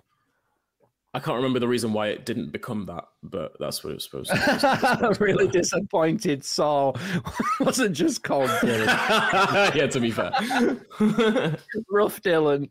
I 1.12 1.20
can't 1.20 1.38
remember 1.38 1.58
the 1.60 1.68
reason 1.68 1.92
why 1.92 2.10
it 2.10 2.24
didn't 2.26 2.52
become 2.52 2.86
that, 2.86 3.06
but 3.24 3.54
that's 3.60 3.84
what 3.84 3.92
it 3.92 3.96
was 3.96 4.04
supposed 4.04 4.30
to. 4.30 4.36
be. 4.36 5.08
I'm 5.08 5.14
really 5.14 5.48
disappointed. 5.48 6.46
Saul 6.46 6.96
wasn't 7.60 7.96
just 7.96 8.24
called 8.24 8.50
Dylan. 8.62 9.74
be. 9.74 9.78
yeah, 9.80 9.88
to 9.88 10.00
be 10.00 10.12
fair. 10.12 10.32
Rough 11.90 12.22
Dylan. 12.22 12.70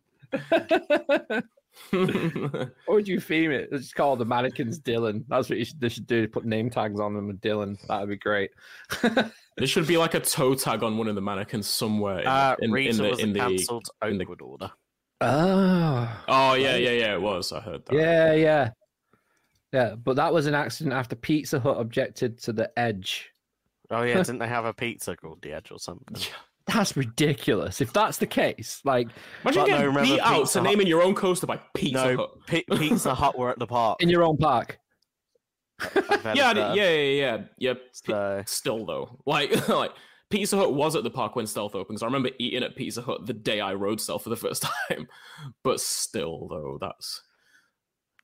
What 1.93 2.71
would 2.89 3.09
you 3.09 3.21
theme 3.21 3.51
it? 3.51 3.69
It's 3.73 3.93
called 3.93 4.19
the 4.19 4.25
mannequins 4.25 4.79
Dylan. 4.81 5.25
That's 5.29 5.49
what 5.49 5.59
you 5.59 5.65
should, 5.65 5.81
they 5.81 5.89
should 5.89 6.07
do. 6.07 6.29
Put 6.29 6.45
name 6.45 6.71
tags 6.71 7.01
on 7.01 7.15
them 7.15 7.27
with 7.29 7.41
Dylan. 7.41 7.77
That'd 7.89 8.09
be 8.09 8.17
great. 8.17 8.51
there 9.03 9.67
should 9.67 9.87
be 9.87 9.97
like 9.97 10.15
a 10.15 10.21
toe 10.21 10.55
tag 10.55 10.83
on 10.83 10.99
one 10.99 11.09
of 11.09 11.15
the 11.15 11.21
mannequins 11.21 11.67
somewhere. 11.69 12.21
In, 12.21 12.27
Uh, 12.27 12.57
in, 12.61 12.73
Rita 12.73 12.91
in 12.91 12.97
the 12.97 13.23
in 13.23 13.33
the. 13.33 13.39
cancelled 13.41 13.89
in 14.03 14.19
the- 14.19 14.25
Oakwood 14.25 14.43
order. 14.43 14.71
Oh, 15.21 16.23
Oh 16.29 16.55
yeah, 16.55 16.77
yeah, 16.77 16.91
yeah. 16.91 17.15
It 17.15 17.21
was. 17.23 17.53
I 17.53 17.61
heard 17.61 17.85
that. 17.87 17.95
yeah, 17.95 18.33
yeah, 18.35 18.71
yeah. 19.73 19.95
But 19.97 20.17
that 20.17 20.33
was 20.33 20.47
an 20.47 20.55
accident 20.55 20.95
after 20.95 21.17
Pizza 21.17 21.59
Hut 21.59 21.81
objected 21.81 22.39
to 22.43 22.53
the 22.53 22.71
Edge. 22.79 23.31
Oh 23.91 24.03
yeah, 24.03 24.15
didn't 24.19 24.39
they 24.39 24.47
have 24.49 24.65
a 24.65 24.73
pizza 24.75 25.17
called 25.17 25.43
the 25.43 25.53
Edge 25.55 25.71
or 25.73 25.79
something? 25.79 26.17
That's 26.69 26.97
ridiculous. 26.97 27.81
If 27.81 27.93
that's 27.93 28.19
the 28.19 28.27
case, 28.27 28.81
like 28.85 29.09
Imagine 29.43 29.43
But 29.43 29.55
no, 29.55 29.67
getting 29.67 29.87
remember 29.87 30.15
beat 30.15 30.21
out 30.21 30.41
Pizza 30.41 30.53
to 30.59 30.59
Hut- 30.63 30.71
naming 30.71 30.87
your 30.87 31.03
own 31.03 31.15
coaster 31.15 31.47
by 31.47 31.59
Pizza 31.75 32.15
no, 32.15 32.17
Hut. 32.17 32.31
Pi- 32.47 32.77
Pizza 32.77 33.15
Hut 33.15 33.39
were 33.39 33.51
at 33.51 33.59
the 33.59 33.67
park. 33.67 34.03
in 34.03 34.09
your 34.11 34.23
own 34.23 34.37
park. 34.37 34.79
Yeah, 35.95 36.33
yeah, 36.35 36.53
yeah, 36.55 36.73
yeah, 36.75 36.93
yeah. 37.01 37.39
yeah. 37.59 37.75
So 37.93 38.43
Still 38.47 38.85
though, 38.85 39.19
like, 39.27 39.69
like 39.71 39.93
Pizza 40.31 40.57
Hut 40.57 40.75
was 40.75 40.95
at 40.97 41.05
the 41.05 41.11
park 41.11 41.37
when 41.37 41.47
Stealth 41.47 41.75
opened. 41.75 41.99
'cause 41.99 42.03
I 42.03 42.07
remember 42.07 42.31
eating 42.39 42.63
at 42.63 42.77
Pizza 42.77 43.01
Hut 43.03 43.25
the 43.27 43.33
day 43.33 43.61
I 43.61 43.75
rode 43.75 44.01
Stealth 44.01 44.25
for 44.25 44.31
the 44.31 44.37
first 44.37 44.63
time. 44.91 45.07
But 45.65 45.81
still, 45.81 46.49
though, 46.49 46.79
that's 46.81 47.23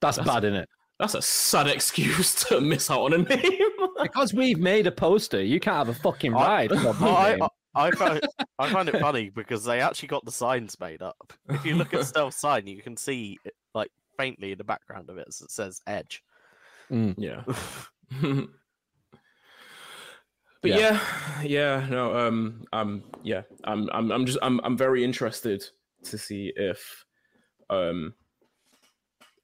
That's, 0.00 0.16
That's- 0.18 0.34
bad, 0.34 0.44
isn't 0.44 0.56
it? 0.60 0.68
That's 0.98 1.14
a 1.14 1.22
sad 1.22 1.66
excuse 1.68 2.34
to 2.46 2.60
miss 2.60 2.90
out 2.90 3.00
on 3.02 3.12
a 3.14 3.18
name. 3.18 3.60
Because 4.02 4.32
we've 4.34 4.58
made 4.58 4.86
a 4.86 4.92
poster, 4.92 5.42
you 5.42 5.58
can't 5.60 5.76
have 5.78 5.88
a 5.88 5.94
fucking 6.00 6.32
ride. 6.32 6.70
for 6.70 6.76
a 6.88 6.92
I, 7.10 7.36
name. 7.36 7.48
I, 7.74 7.88
I 7.88 7.90
find 7.92 8.20
I 8.58 8.72
find 8.72 8.88
it 8.88 9.00
funny 9.00 9.30
because 9.30 9.64
they 9.64 9.80
actually 9.80 10.08
got 10.08 10.24
the 10.24 10.32
signs 10.32 10.78
made 10.80 11.02
up. 11.02 11.32
If 11.48 11.64
you 11.64 11.74
look 11.74 11.92
at 11.94 12.04
Stealth 12.06 12.34
sign, 12.34 12.66
you 12.66 12.82
can 12.82 12.96
see 12.96 13.38
it, 13.44 13.54
like 13.74 13.90
faintly 14.18 14.52
in 14.52 14.58
the 14.58 14.64
background 14.64 15.10
of 15.10 15.18
it 15.18 15.26
it 15.28 15.50
says 15.50 15.80
Edge. 15.86 16.22
yeah. 16.90 17.42
but 18.20 18.48
Yeah. 20.62 21.00
yeah. 21.42 21.42
yeah, 21.42 21.86
no, 21.90 22.16
um, 22.16 22.64
um, 22.72 23.02
yeah, 23.22 23.42
I'm, 23.64 23.88
I'm, 23.92 24.10
I'm 24.12 24.26
just, 24.26 24.38
I'm, 24.42 24.60
I'm 24.64 24.76
very 24.76 25.04
interested 25.04 25.64
to 26.04 26.18
see 26.18 26.52
if, 26.56 27.04
um, 27.70 28.14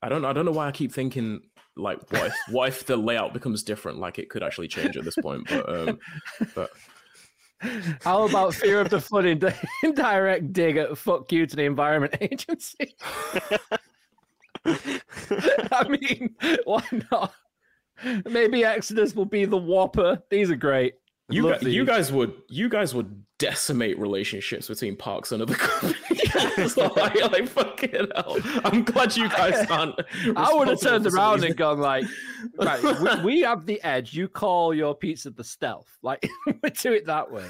I 0.03 0.09
don't, 0.09 0.25
I 0.25 0.33
don't 0.33 0.45
know 0.47 0.53
why 0.53 0.69
I 0.69 0.73
keep 0.73 0.93
thinking 0.93 1.41
like, 1.77 1.99
what 2.13 2.27
if, 2.27 2.35
what 2.51 2.69
if 2.69 2.87
the 2.87 2.97
layout 2.97 3.33
becomes 3.33 3.63
different? 3.63 3.99
Like, 3.99 4.19
it 4.19 4.31
could 4.31 4.43
actually 4.43 4.69
change 4.69 4.97
at 4.97 5.05
this 5.05 5.17
point, 5.17 5.47
but, 5.49 5.69
um, 5.69 5.99
but 6.55 6.71
How 8.03 8.27
about 8.27 8.55
fear 8.55 8.81
of 8.81 8.89
the 8.91 9.01
flood 9.01 9.27
in 9.27 9.41
indirect 9.83 10.53
dig 10.53 10.77
at 10.77 10.97
fuck 10.97 11.31
you 11.31 11.47
to 11.47 11.57
the 11.57 11.65
Environment 11.65 12.15
Agency? 12.21 12.95
I 14.65 15.89
mean, 15.89 16.35
why 16.65 16.83
not? 17.11 17.35
Maybe 18.25 18.65
Exodus 18.65 19.15
will 19.15 19.27
be 19.27 19.45
the 19.45 19.59
Whopper. 19.59 20.23
These 20.31 20.51
are 20.51 20.57
great. 20.57 20.95
You, 21.31 21.43
Love 21.43 21.61
gu- 21.61 21.71
you 21.71 21.85
guys 21.85 22.13
would, 22.13 22.33
you 22.49 22.69
guys 22.69 22.95
would 22.95 23.25
decimate 23.39 23.99
relationships 23.99 24.69
between 24.69 24.97
parks 24.97 25.33
and 25.33 25.43
other 25.43 25.55
companies. 25.57 25.99
I, 26.79 27.29
like, 27.33 27.49
fucking 27.49 28.09
hell. 28.15 28.39
I'm 28.65 28.85
glad 28.85 29.17
you 29.17 29.29
guys 29.29 29.67
aren't. 29.71 29.99
I 30.37 30.53
would 30.53 30.69
have 30.69 30.81
turned 30.81 31.07
around 31.07 31.45
and 31.45 31.57
gone 31.57 31.81
like, 31.81 32.05
right, 32.57 32.83
we, 33.01 33.23
we 33.23 33.41
have 33.41 33.67
the 33.67 33.83
edge. 33.83 34.15
You 34.15 34.29
call 34.29 34.75
your 34.75 34.95
pizza 34.95 35.31
the 35.31 35.45
stealth. 35.45 35.89
Like, 36.03 36.29
we 36.47 36.71
do 36.71 36.93
it 36.93 37.07
that 37.07 37.31
way. 37.31 37.47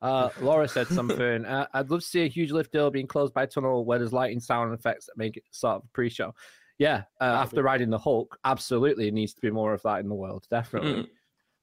Uh, 0.00 0.30
Laura 0.40 0.68
said 0.68 0.86
something. 0.88 1.44
Uh, 1.44 1.66
I'd 1.72 1.90
love 1.90 2.00
to 2.00 2.06
see 2.06 2.24
a 2.24 2.28
huge 2.28 2.52
lift 2.52 2.72
hill 2.72 2.90
being 2.90 3.06
closed 3.06 3.34
by 3.34 3.44
a 3.44 3.46
tunnel 3.46 3.84
where 3.84 3.98
there's 3.98 4.12
lighting, 4.12 4.40
sound 4.40 4.72
effects 4.72 5.06
that 5.06 5.16
make 5.16 5.36
it 5.36 5.44
sort 5.50 5.76
of 5.76 5.82
a 5.84 5.88
pre-show. 5.92 6.34
Yeah, 6.78 7.02
uh, 7.20 7.24
after 7.24 7.62
riding 7.62 7.90
the 7.90 7.98
Hulk, 7.98 8.38
absolutely, 8.44 9.08
it 9.08 9.14
needs 9.14 9.34
to 9.34 9.40
be 9.40 9.50
more 9.50 9.74
of 9.74 9.82
that 9.82 9.98
in 9.98 10.08
the 10.08 10.14
world. 10.14 10.46
Definitely, 10.48 11.10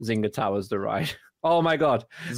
Zynga 0.03 0.31
Towers 0.31 0.67
the 0.67 0.77
ride. 0.79 1.09
Oh 1.47 1.61
my 1.61 1.77
god. 1.77 2.05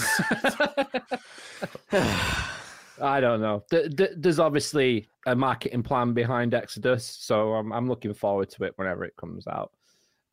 I 3.01 3.21
don't 3.21 3.39
know. 3.41 3.63
Th- 3.69 3.95
th- 3.95 4.11
there's 4.17 4.39
obviously 4.39 5.07
a 5.25 5.35
marketing 5.35 5.81
plan 5.83 6.13
behind 6.13 6.53
Exodus, 6.53 7.05
so 7.19 7.53
I'm 7.53 7.71
I'm 7.71 7.87
looking 7.87 8.13
forward 8.13 8.49
to 8.51 8.63
it 8.65 8.73
whenever 8.75 9.05
it 9.05 9.15
comes 9.15 9.47
out. 9.47 9.71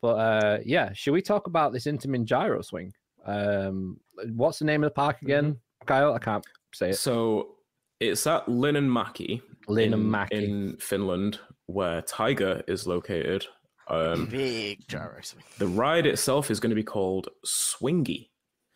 But 0.01 0.15
uh, 0.15 0.57
yeah, 0.65 0.91
should 0.93 1.13
we 1.13 1.21
talk 1.21 1.47
about 1.47 1.71
this 1.73 1.85
Intamin 1.85 2.25
gyro 2.25 2.61
swing? 2.61 2.91
Um, 3.25 3.97
what's 4.33 4.59
the 4.59 4.65
name 4.65 4.83
of 4.83 4.89
the 4.89 4.93
park 4.93 5.21
again, 5.21 5.57
Kyle? 5.85 6.13
I 6.13 6.19
can't 6.19 6.45
say 6.73 6.89
it. 6.89 6.97
So 6.97 7.55
it's 8.01 8.27
at 8.27 8.45
Linnanmäki, 8.47 9.41
in, 9.69 9.75
Linnanmäki. 9.75 10.31
in 10.31 10.77
Finland, 10.79 11.39
where 11.67 12.01
Taiga 12.01 12.61
is 12.67 12.85
located. 12.85 13.45
Um, 13.87 14.25
Big 14.25 14.85
gyro 14.87 15.19
swing. 15.21 15.43
the 15.59 15.67
ride 15.67 16.07
itself 16.07 16.49
is 16.51 16.59
going 16.59 16.71
to 16.71 16.75
be 16.75 16.83
called 16.83 17.29
Swingy. 17.45 18.29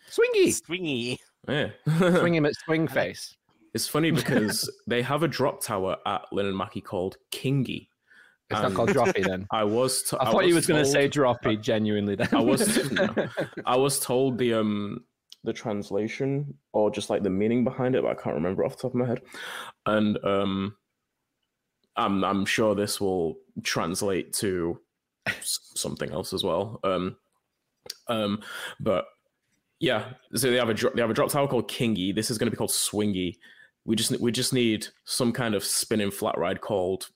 Swingy, 0.09 0.47
Swingy. 0.61 1.17
Yeah, 1.47 1.69
swing 2.19 2.35
him 2.35 2.45
at 2.45 2.53
swing 2.65 2.87
face. 2.87 3.35
it's 3.73 3.87
funny 3.87 4.11
because 4.11 4.69
they 4.87 5.01
have 5.01 5.23
a 5.23 5.27
drop 5.27 5.63
tower 5.63 5.97
at 6.05 6.25
Linnanmäki 6.33 6.83
called 6.83 7.17
Kingy. 7.31 7.87
It's 8.51 8.59
not 8.61 8.73
called 8.73 8.89
Droppy 8.89 9.23
then. 9.23 9.45
I 9.51 9.63
was. 9.63 10.01
T- 10.03 10.17
I 10.19 10.25
thought 10.25 10.47
you 10.47 10.55
was 10.55 10.65
going 10.65 10.83
to 10.83 10.89
say 10.89 11.07
Droppy. 11.07 11.61
Genuinely, 11.61 12.15
then 12.15 12.29
I 12.33 12.41
was. 12.41 12.91
no. 12.91 13.13
I 13.65 13.75
was 13.77 13.99
told 13.99 14.37
the 14.39 14.55
um 14.55 15.03
the 15.43 15.53
translation 15.53 16.53
or 16.73 16.89
just 16.91 17.09
like 17.11 17.21
the 17.23 17.29
meaning 17.29 17.63
behind 17.63 17.95
it, 17.95 18.01
but 18.01 18.09
I 18.11 18.21
can't 18.21 18.35
remember 18.35 18.65
off 18.65 18.75
the 18.75 18.81
top 18.81 18.91
of 18.91 18.95
my 18.95 19.05
head. 19.05 19.21
And 19.85 20.17
um, 20.25 20.75
I'm 21.95 22.23
I'm 22.23 22.43
sure 22.45 22.73
this 22.73 22.99
will 22.99 23.35
translate 23.63 24.33
to 24.33 24.79
s- 25.27 25.71
something 25.75 26.11
else 26.11 26.33
as 26.33 26.43
well. 26.43 26.79
Um, 26.83 27.17
um, 28.07 28.41
but 28.79 29.05
yeah, 29.79 30.11
so 30.35 30.49
they 30.51 30.57
have 30.57 30.69
a 30.69 30.73
they 30.73 31.01
have 31.01 31.09
a 31.09 31.13
drop 31.13 31.29
tower 31.29 31.47
called 31.47 31.69
Kingy. 31.69 32.13
This 32.13 32.29
is 32.31 32.37
going 32.37 32.47
to 32.47 32.51
be 32.51 32.57
called 32.57 32.71
Swingy. 32.71 33.35
We 33.85 33.95
just 33.95 34.11
we 34.19 34.31
just 34.31 34.53
need 34.53 34.87
some 35.05 35.31
kind 35.31 35.55
of 35.55 35.63
spinning 35.63 36.11
flat 36.11 36.37
ride 36.37 36.61
called 36.61 37.09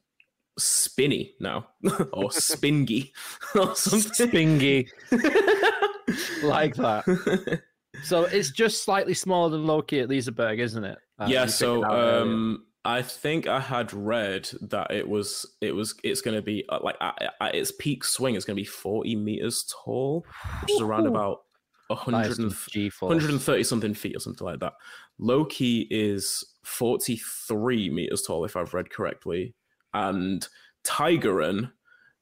Spinny 0.58 1.34
now 1.40 1.68
or 2.14 2.30
Spingy 2.30 3.12
or 3.56 3.76
something. 3.76 4.30
Spingy, 4.30 4.88
like 6.44 6.76
that. 6.76 7.62
So 8.04 8.24
it's 8.24 8.50
just 8.52 8.84
slightly 8.84 9.14
smaller 9.14 9.50
than 9.50 9.66
Loki 9.66 10.00
at 10.00 10.10
Liseberg, 10.10 10.60
isn't 10.60 10.84
it? 10.84 10.98
Uh, 11.20 11.28
yeah 11.30 11.46
so 11.46 11.76
figured 11.76 11.92
out 11.92 11.98
earlier. 11.98 12.22
um 12.24 12.66
i 12.86 13.02
think 13.04 13.48
i 13.48 13.60
had 13.60 13.94
read 13.94 14.50
that 14.62 14.90
it 14.92 15.08
was 15.08 15.46
it 15.62 15.74
was 15.74 15.94
it's 16.04 16.22
going 16.22 16.36
to 16.36 16.42
be 16.42 16.66
uh, 16.70 16.80
like 16.82 16.96
at, 17.02 17.36
at 17.40 17.54
its 17.54 17.72
peak 17.80 18.04
swing 18.04 18.34
it's 18.34 18.46
going 18.46 18.56
to 18.56 18.62
be 18.62 18.66
40 18.66 19.16
meters 19.16 19.72
tall 19.86 20.26
which 20.62 20.72
is 20.72 20.82
around 20.82 21.06
about 21.06 21.28
That 21.28 21.32
is 21.32 21.53
100 21.88 22.40
and, 22.40 22.52
130 23.00 23.64
something 23.64 23.94
feet 23.94 24.16
or 24.16 24.20
something 24.20 24.46
like 24.46 24.60
that. 24.60 24.74
Loki 25.20 25.88
is 25.92 26.44
43 26.64 27.90
meters 27.90 28.22
tall 28.22 28.46
if 28.46 28.56
i've 28.56 28.74
read 28.74 28.90
correctly. 28.90 29.54
And 29.94 30.48
tigeran 30.84 31.72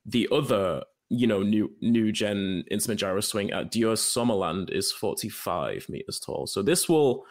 the 0.06 0.28
other 0.32 0.84
you 1.10 1.28
know 1.28 1.44
new 1.44 1.72
new 1.82 2.12
gen 2.12 2.64
Intamin 2.72 2.96
gyro 2.96 3.20
swing 3.20 3.52
at 3.52 3.72
Djurs 3.72 4.00
Sommerland 4.00 4.72
is 4.72 4.92
45 4.92 5.88
meters 5.90 6.20
tall. 6.20 6.48
So 6.48 6.62
this 6.62 6.88
will 6.88 7.26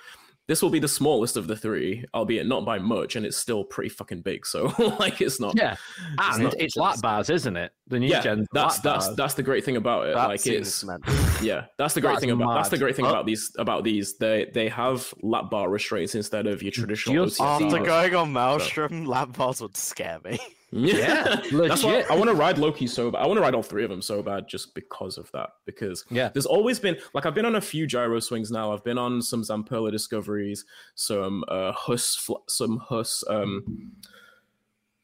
this 0.50 0.62
will 0.62 0.68
be 0.70 0.80
the 0.80 0.88
smallest 0.88 1.36
of 1.36 1.46
the 1.46 1.54
three, 1.54 2.04
albeit 2.12 2.44
not 2.44 2.64
by 2.64 2.76
much, 2.80 3.14
and 3.14 3.24
it's 3.24 3.36
still 3.36 3.62
pretty 3.62 3.88
fucking 3.88 4.20
big. 4.22 4.44
So 4.44 4.74
like 4.98 5.20
it's 5.20 5.38
not. 5.38 5.56
Yeah, 5.56 5.76
It's 6.18 6.34
and 6.34 6.42
not 6.42 6.54
it's 6.54 6.74
just- 6.74 6.76
lap 6.76 7.00
bars, 7.00 7.30
isn't 7.30 7.56
it? 7.56 7.70
The 7.86 8.00
new 8.00 8.08
yeah, 8.08 8.20
gen. 8.20 8.46
that's 8.52 8.80
that's 8.80 9.06
bars. 9.06 9.16
that's 9.16 9.34
the 9.34 9.44
great 9.44 9.64
thing 9.64 9.76
about 9.76 10.08
it. 10.08 10.14
That 10.16 10.26
like 10.28 10.44
it's 10.44 10.82
mental. 10.84 11.14
yeah, 11.40 11.66
that's 11.78 11.94
the 11.94 12.00
great 12.00 12.10
That's 12.14 12.20
thing 12.22 12.30
about 12.32 12.54
that's 12.54 12.68
the 12.68 12.78
great 12.78 12.96
thing 12.96 13.04
Oh. 13.06 13.10
about 13.10 13.26
these 13.26 13.52
about 13.58 13.84
these. 13.84 14.16
They 14.18 14.50
they 14.52 14.68
have 14.68 15.12
lap 15.22 15.50
bar 15.50 15.70
restraints 15.70 16.16
instead 16.16 16.48
of 16.48 16.62
your 16.62 16.72
traditional. 16.72 17.26
Just 17.26 17.40
OTC 17.40 17.66
After 17.66 17.84
going 17.84 18.14
on 18.16 18.32
Maelstrom, 18.32 19.04
lap 19.06 19.36
bars 19.36 19.60
would 19.60 19.76
scare 19.76 20.18
me. 20.24 20.38
Yeah, 20.72 21.24
that's 21.52 21.82
why 21.82 21.92
legit. 21.96 22.10
I 22.10 22.14
want 22.16 22.28
to 22.30 22.34
ride 22.34 22.56
Loki 22.58 22.86
so 22.86 23.10
bad. 23.10 23.22
I 23.22 23.26
want 23.26 23.38
to 23.38 23.42
ride 23.42 23.54
all 23.54 23.62
three 23.62 23.82
of 23.82 23.90
them 23.90 24.00
so 24.02 24.22
bad 24.22 24.46
just 24.48 24.74
because 24.74 25.18
of 25.18 25.30
that. 25.32 25.50
Because 25.66 26.04
Yeah. 26.10 26.28
there's 26.28 26.46
always 26.46 26.78
been 26.78 26.96
like 27.12 27.26
I've 27.26 27.34
been 27.34 27.44
on 27.46 27.56
a 27.56 27.60
few 27.60 27.86
gyro 27.86 28.20
swings 28.20 28.50
now. 28.52 28.72
I've 28.72 28.84
been 28.84 28.98
on 28.98 29.20
some 29.20 29.42
Zamperla 29.42 29.90
discoveries, 29.90 30.64
some 30.94 31.44
uh 31.48 31.72
Huss, 31.72 32.14
fl- 32.14 32.44
some 32.48 32.78
Huss. 32.78 33.24
Um, 33.28 33.92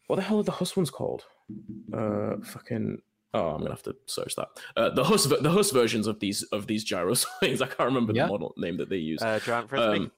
what 0.06 0.16
the 0.16 0.22
hell 0.22 0.38
are 0.38 0.44
the 0.44 0.52
Huss 0.52 0.76
ones 0.76 0.90
called? 0.90 1.24
Uh, 1.92 2.36
fucking. 2.44 2.98
Oh, 3.34 3.48
I'm 3.50 3.58
gonna 3.58 3.70
have 3.70 3.82
to 3.82 3.96
search 4.06 4.36
that. 4.36 4.48
Uh, 4.76 4.90
the 4.90 5.04
Huss, 5.04 5.24
the 5.26 5.50
Huss 5.50 5.70
versions 5.72 6.06
of 6.06 6.20
these 6.20 6.42
of 6.44 6.66
these 6.68 6.84
gyro 6.84 7.12
swings. 7.14 7.60
I 7.60 7.66
can't 7.66 7.80
remember 7.88 8.12
Yeah. 8.12 8.26
the 8.26 8.30
model 8.32 8.54
name 8.56 8.76
that 8.78 8.88
they 8.88 8.96
use. 8.98 9.20
Uh, 9.20 9.40
giant 9.40 9.68
frisbee. 9.68 10.04
Um, 10.04 10.12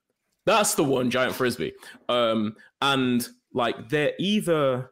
that's 0.45 0.75
the 0.75 0.85
one, 0.85 1.11
giant 1.11 1.35
frisbee. 1.35 1.73
Um, 2.09 2.55
and 2.83 3.27
like 3.53 3.89
they're 3.89 4.13
either 4.19 4.91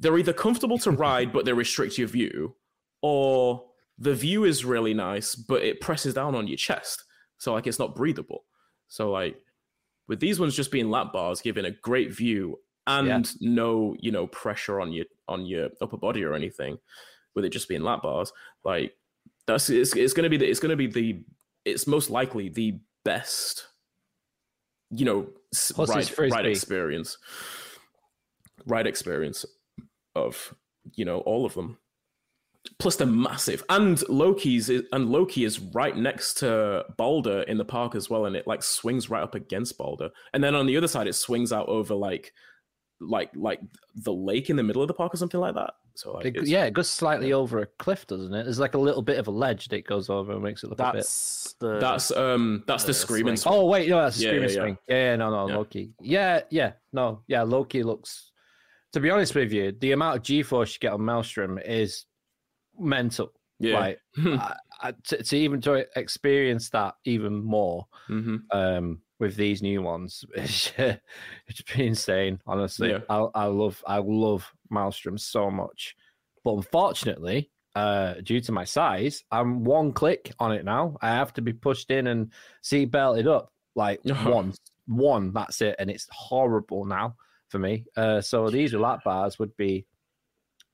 they're 0.00 0.18
either 0.18 0.32
comfortable 0.32 0.78
to 0.78 0.90
ride, 0.90 1.32
but 1.32 1.44
they 1.44 1.52
restrict 1.52 1.98
your 1.98 2.08
view, 2.08 2.56
or 3.02 3.64
the 3.98 4.14
view 4.14 4.44
is 4.44 4.64
really 4.64 4.94
nice, 4.94 5.34
but 5.34 5.62
it 5.62 5.80
presses 5.80 6.14
down 6.14 6.34
on 6.34 6.48
your 6.48 6.56
chest, 6.56 7.04
so 7.36 7.52
like 7.52 7.66
it's 7.66 7.78
not 7.78 7.94
breathable. 7.94 8.44
So 8.88 9.10
like 9.10 9.36
with 10.08 10.18
these 10.18 10.40
ones 10.40 10.56
just 10.56 10.72
being 10.72 10.90
lap 10.90 11.12
bars, 11.12 11.42
giving 11.42 11.66
a 11.66 11.70
great 11.70 12.12
view 12.12 12.58
and 12.86 13.30
no 13.40 13.94
you 14.00 14.10
know 14.10 14.26
pressure 14.26 14.80
on 14.80 14.90
your 14.90 15.04
on 15.28 15.46
your 15.46 15.68
upper 15.80 15.98
body 15.98 16.24
or 16.24 16.34
anything, 16.34 16.78
with 17.34 17.44
it 17.44 17.50
just 17.50 17.68
being 17.68 17.82
lap 17.82 18.02
bars, 18.02 18.32
like 18.64 18.94
that's 19.46 19.68
it's, 19.68 19.94
it's 19.94 20.14
gonna 20.14 20.30
be 20.30 20.38
the, 20.38 20.48
it's 20.48 20.60
gonna 20.60 20.76
be 20.76 20.86
the 20.86 21.22
it's 21.66 21.86
most 21.86 22.08
likely 22.08 22.48
the 22.48 22.80
best 23.04 23.66
you 24.90 25.04
know 25.04 25.28
Plus 25.74 25.90
ride, 25.90 26.30
ride 26.30 26.46
experience. 26.46 27.18
Ride 28.66 28.86
experience 28.86 29.44
of 30.14 30.54
you 30.94 31.04
know 31.04 31.18
all 31.20 31.44
of 31.46 31.54
them 31.54 31.78
plus 32.78 32.96
they're 32.96 33.06
massive 33.06 33.64
and 33.70 34.06
loki's 34.08 34.68
is, 34.68 34.82
and 34.92 35.08
loki 35.10 35.44
is 35.44 35.58
right 35.60 35.96
next 35.96 36.34
to 36.34 36.84
Balder 36.98 37.42
in 37.42 37.56
the 37.56 37.64
park 37.64 37.94
as 37.94 38.10
well 38.10 38.26
and 38.26 38.36
it 38.36 38.46
like 38.46 38.62
swings 38.62 39.08
right 39.08 39.22
up 39.22 39.34
against 39.34 39.78
Balder 39.78 40.10
and 40.34 40.42
then 40.44 40.54
on 40.54 40.66
the 40.66 40.76
other 40.76 40.88
side 40.88 41.06
it 41.06 41.14
swings 41.14 41.52
out 41.52 41.68
over 41.68 41.94
like 41.94 42.32
like 43.00 43.30
like 43.34 43.60
the 43.94 44.12
lake 44.12 44.50
in 44.50 44.56
the 44.56 44.62
middle 44.62 44.82
of 44.82 44.88
the 44.88 44.94
park 44.94 45.14
or 45.14 45.16
something 45.16 45.40
like 45.40 45.54
that 45.54 45.72
so 45.94 46.12
like, 46.12 46.26
It- 46.26 46.46
yeah, 46.46 46.64
it 46.64 46.72
goes 46.72 46.88
slightly 46.88 47.32
over 47.32 47.58
a 47.58 47.66
cliff, 47.66 48.06
doesn't 48.06 48.32
it? 48.32 48.44
There's 48.44 48.60
like 48.60 48.74
a 48.74 48.78
little 48.78 49.02
bit 49.02 49.18
of 49.18 49.26
a 49.26 49.30
ledge 49.30 49.68
that 49.68 49.76
it 49.76 49.86
goes 49.86 50.08
over 50.08 50.32
and 50.32 50.42
makes 50.42 50.62
it 50.62 50.70
look 50.70 50.78
a 50.80 50.84
bit. 50.84 50.92
That's 50.94 51.54
the. 51.58 51.78
that's 51.78 52.10
um 52.12 52.62
that's 52.66 52.84
the 52.84 52.90
Uh, 52.90 52.94
screaming 52.94 53.36
swing. 53.36 53.54
Oh 53.54 53.66
wait, 53.66 53.88
no, 53.88 54.00
that's 54.00 54.16
the 54.16 54.22
Yeah, 54.24 54.30
screaming 54.30 54.48
yeah, 54.50 54.54
yeah. 54.54 54.62
swing. 54.62 54.78
Yeah, 54.88 54.96
yeah, 54.96 55.16
no, 55.16 55.30
no, 55.30 55.48
Yeah. 55.48 55.56
Loki. 55.56 55.92
Yeah, 56.00 56.40
yeah, 56.50 56.72
no, 56.92 57.22
yeah, 57.26 57.42
Loki 57.42 57.82
looks 57.82 58.29
to 58.92 59.00
be 59.00 59.10
honest 59.10 59.34
with 59.34 59.52
you, 59.52 59.72
the 59.80 59.92
amount 59.92 60.16
of 60.16 60.22
G 60.22 60.42
force 60.42 60.74
you 60.74 60.78
get 60.80 60.92
on 60.92 61.04
Maelstrom 61.04 61.58
is 61.58 62.06
mental. 62.78 63.32
Yeah. 63.58 63.78
Like 63.78 64.00
I, 64.16 64.56
I, 64.80 64.92
to, 65.08 65.22
to 65.22 65.36
even 65.36 65.60
to 65.62 65.86
experience 65.96 66.70
that 66.70 66.94
even 67.04 67.44
more 67.44 67.86
hmm 68.06 68.36
um, 68.52 69.02
with 69.18 69.36
these 69.36 69.60
new 69.60 69.82
ones, 69.82 70.24
it's, 70.34 70.72
it's 71.46 71.62
been 71.62 71.88
insane. 71.88 72.40
Honestly, 72.46 72.90
Yeah. 72.90 73.00
I, 73.08 73.26
I 73.34 73.44
love 73.44 73.82
I 73.86 73.98
love 73.98 74.50
Maelstrom 74.70 75.18
so 75.18 75.50
much, 75.50 75.94
but 76.42 76.54
unfortunately, 76.54 77.50
uh, 77.76 78.14
due 78.22 78.40
to 78.40 78.52
my 78.52 78.64
size, 78.64 79.22
I'm 79.30 79.62
one 79.62 79.92
click 79.92 80.32
on 80.38 80.52
it 80.52 80.64
now. 80.64 80.96
I 81.02 81.10
have 81.10 81.34
to 81.34 81.42
be 81.42 81.52
pushed 81.52 81.90
in 81.90 82.06
and 82.08 82.32
seat 82.62 82.86
belted 82.86 83.28
up 83.28 83.52
like 83.76 84.00
once, 84.24 84.58
one. 84.86 85.32
That's 85.34 85.60
it, 85.60 85.76
and 85.78 85.90
it's 85.90 86.08
horrible 86.10 86.86
now 86.86 87.14
for 87.50 87.58
me. 87.58 87.84
Uh, 87.96 88.20
so 88.20 88.48
these 88.48 88.72
lap 88.74 89.04
bars 89.04 89.38
would 89.38 89.56
be 89.56 89.86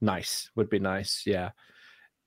nice. 0.01 0.51
Would 0.57 0.71
be 0.71 0.79
nice. 0.79 1.23
Yeah, 1.27 1.51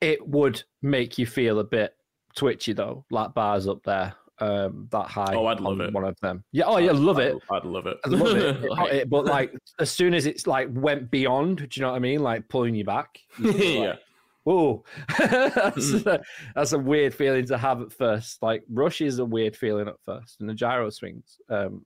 it 0.00 0.26
would 0.26 0.62
make 0.82 1.18
you 1.18 1.26
feel 1.26 1.58
a 1.60 1.64
bit 1.64 1.94
twitchy 2.36 2.72
though. 2.72 3.04
Lap 3.10 3.34
bars 3.34 3.66
up 3.68 3.82
there, 3.84 4.14
um, 4.38 4.88
that 4.90 5.06
high. 5.06 5.34
Oh, 5.34 5.46
I'd 5.46 5.60
love 5.60 5.80
it. 5.80 5.92
One 5.92 6.04
of 6.04 6.18
them. 6.20 6.44
Yeah. 6.52 6.64
Oh, 6.66 6.78
yeah. 6.78 6.92
Love 6.92 7.18
it. 7.18 7.36
I'd, 7.50 7.56
I'd 7.58 7.64
love 7.64 7.86
it. 7.86 7.98
I 8.04 8.08
love 8.10 8.36
it. 8.36 8.70
Like- 8.70 8.92
it- 8.92 9.10
But 9.10 9.24
like, 9.26 9.52
as 9.78 9.90
soon 9.90 10.14
as 10.14 10.26
it's 10.26 10.46
like 10.46 10.68
went 10.72 11.10
beyond, 11.10 11.58
do 11.58 11.68
you 11.72 11.82
know 11.82 11.90
what 11.90 11.96
I 11.96 12.00
mean? 12.00 12.20
Like 12.22 12.48
pulling 12.48 12.74
you 12.74 12.84
back. 12.84 13.18
you're 13.38 13.52
yeah. 13.54 13.80
like, 13.90 13.98
Whoa, 14.44 14.82
that's, 15.18 15.90
Mm. 15.92 16.06
a, 16.06 16.20
that's 16.54 16.72
a 16.72 16.78
weird 16.78 17.14
feeling 17.14 17.44
to 17.46 17.58
have 17.58 17.82
at 17.82 17.92
first. 17.92 18.42
Like 18.42 18.64
rush 18.70 19.02
is 19.02 19.18
a 19.18 19.24
weird 19.24 19.54
feeling 19.54 19.86
at 19.86 20.00
first, 20.06 20.40
and 20.40 20.48
the 20.48 20.54
gyro 20.54 20.88
swings, 20.88 21.38
um, 21.50 21.84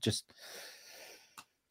just 0.00 0.32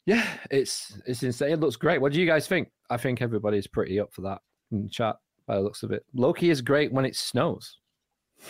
yeah, 0.06 0.26
it's 0.50 0.98
it's 1.06 1.22
insane. 1.22 1.52
It 1.52 1.60
looks 1.60 1.76
great. 1.76 2.00
What 2.00 2.12
do 2.12 2.20
you 2.20 2.26
guys 2.26 2.46
think? 2.46 2.68
I 2.88 2.96
think 2.96 3.22
everybody's 3.22 3.66
pretty 3.66 4.00
up 4.00 4.12
for 4.12 4.22
that 4.22 4.40
in 4.72 4.88
chat 4.88 5.16
by 5.46 5.56
the 5.56 5.62
looks 5.62 5.82
of 5.82 5.92
it. 5.92 6.04
Loki 6.14 6.50
is 6.50 6.62
great 6.62 6.92
when 6.92 7.04
it 7.04 7.16
snows. 7.16 7.78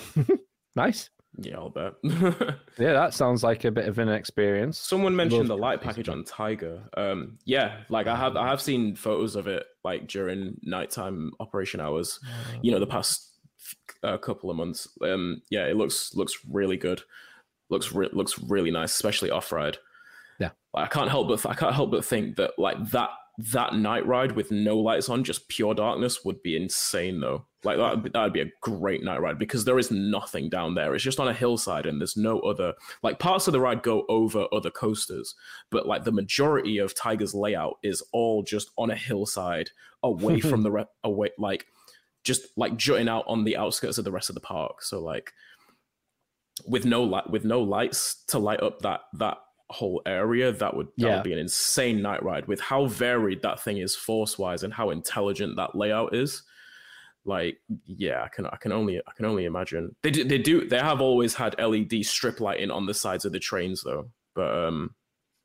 nice. 0.77 1.11
Yeah, 1.39 1.57
I'll 1.59 1.71
bet. 1.71 1.93
Yeah, 2.79 2.95
that 2.95 3.15
sounds 3.15 3.43
like 3.43 3.65
a 3.65 3.71
bit 3.71 3.87
of 3.87 3.99
an 3.99 4.09
experience. 4.09 4.79
Someone 4.79 5.15
mentioned 5.15 5.49
the 5.49 5.57
light 5.57 5.83
package 5.83 6.09
on 6.09 6.25
Taiga. 6.25 6.89
Um, 6.97 7.39
yeah, 7.45 7.81
like 7.91 8.07
I 8.07 8.17
have 8.17 8.37
I 8.37 8.49
have 8.49 8.61
seen 8.63 8.97
photos 8.97 9.37
of 9.37 9.47
it 9.47 9.65
like 9.85 10.07
during 10.07 10.57
nighttime 10.63 11.33
operation 11.41 11.81
hours. 11.81 12.19
You 12.63 12.73
know, 12.73 12.79
the 12.79 12.87
past 12.87 13.39
uh, 14.03 14.17
couple 14.19 14.51
of 14.51 14.57
months. 14.57 14.89
Um, 15.03 15.43
yeah, 15.51 15.67
it 15.67 15.77
looks 15.77 16.15
looks 16.15 16.35
really 16.51 16.77
good. 16.79 17.03
Looks 17.69 17.93
re- 17.93 18.09
looks 18.13 18.39
really 18.39 18.71
nice, 18.71 18.93
especially 18.93 19.31
off 19.31 19.53
ride. 19.53 19.79
Yeah. 20.75 20.83
I 20.83 20.87
can't 20.87 21.11
help 21.11 21.29
but 21.29 21.45
I 21.47 21.55
can't 21.55 21.75
help 21.75 21.91
but 21.91 22.05
think 22.05 22.37
that 22.37 22.59
like 22.59 22.91
that 22.91 23.11
that 23.53 23.75
night 23.75 24.07
ride 24.07 24.33
with 24.33 24.51
no 24.51 24.77
lights 24.77 25.09
on, 25.09 25.25
just 25.25 25.49
pure 25.49 25.75
darkness, 25.75 26.25
would 26.25 26.43
be 26.43 26.57
insane 26.57 27.21
though. 27.21 27.47
Like 27.65 27.79
that 27.79 28.13
that 28.13 28.23
would 28.23 28.33
be 28.33 28.41
a 28.41 28.53
great 28.61 29.03
night 29.03 29.21
ride 29.21 29.39
because 29.39 29.65
there 29.65 29.79
is 29.79 29.91
nothing 29.91 30.49
down 30.49 30.75
there. 30.75 30.95
It's 30.95 31.05
just 31.05 31.21
on 31.21 31.29
a 31.29 31.35
hillside 31.35 31.87
and 31.87 32.01
there's 32.01 32.17
no 32.17 32.41
other 32.41 32.75
like 33.03 33.19
parts 33.19 33.47
of 33.47 33.53
the 33.53 33.61
ride 33.61 33.83
go 33.83 34.05
over 34.09 34.47
other 34.53 34.71
coasters, 34.71 35.35
but 35.71 35.87
like 35.87 36.05
the 36.05 36.13
majority 36.13 36.79
of 36.79 36.95
Taiga's 36.95 37.35
layout 37.35 37.79
is 37.83 38.03
all 38.13 38.43
just 38.43 38.71
on 38.77 38.91
a 38.91 38.97
hillside 38.97 39.71
away 40.03 40.41
from 40.41 40.63
the 40.63 40.71
re- 40.71 40.87
away 41.05 41.31
like 41.39 41.67
just 42.25 42.47
like 42.57 42.77
jutting 42.77 43.09
out 43.09 43.25
on 43.27 43.45
the 43.45 43.57
outskirts 43.57 43.99
of 43.99 44.05
the 44.05 44.13
rest 44.13 44.29
of 44.29 44.35
the 44.35 44.41
park. 44.41 44.83
So 44.83 45.01
like 45.01 45.33
with 46.67 46.85
no 46.85 47.03
light 47.03 47.31
with 47.31 47.45
no 47.45 47.63
lights 47.63 48.23
to 48.29 48.39
light 48.39 48.63
up 48.63 48.81
that 48.81 49.01
that 49.15 49.39
whole 49.73 50.03
area, 50.07 50.53
that 50.53 50.77
would 50.77 50.89
that 50.99 51.07
Yeah. 51.07 51.15
would 51.17 51.23
be 51.25 51.33
an 51.33 51.39
insane 51.39 52.03
night 52.03 52.23
ride 52.23 52.47
with 52.47 52.61
how 52.61 52.87
varied 52.87 53.43
that 53.43 53.63
thing 53.63 53.79
is 53.79 53.95
force 53.97 54.39
wise 54.39 54.63
and 54.63 54.73
how 54.75 54.91
intelligent 54.91 55.57
that 55.57 55.75
layout 55.75 56.15
is. 56.15 56.43
Like, 57.25 57.59
yeah, 57.85 58.23
I 58.25 58.29
can 58.29 58.47
I 58.47 58.57
can 58.57 58.73
only 58.73 58.99
I 58.99 59.13
can 59.17 59.27
only 59.27 59.45
imagine. 59.45 59.95
They 60.03 60.11
do 60.11 60.25
they 60.25 60.39
do 60.39 60.67
they 60.67 60.79
have 60.79 61.01
always 61.01 61.35
had 61.35 61.55
LED 61.59 62.05
strip 62.05 62.41
lighting 62.41 62.71
on 62.71 62.87
the 62.87 62.95
sides 62.95 63.25
of 63.25 63.33
the 63.33 63.39
trains 63.39 63.83
though. 63.83 64.11
But 64.35 64.55
um 64.67 64.95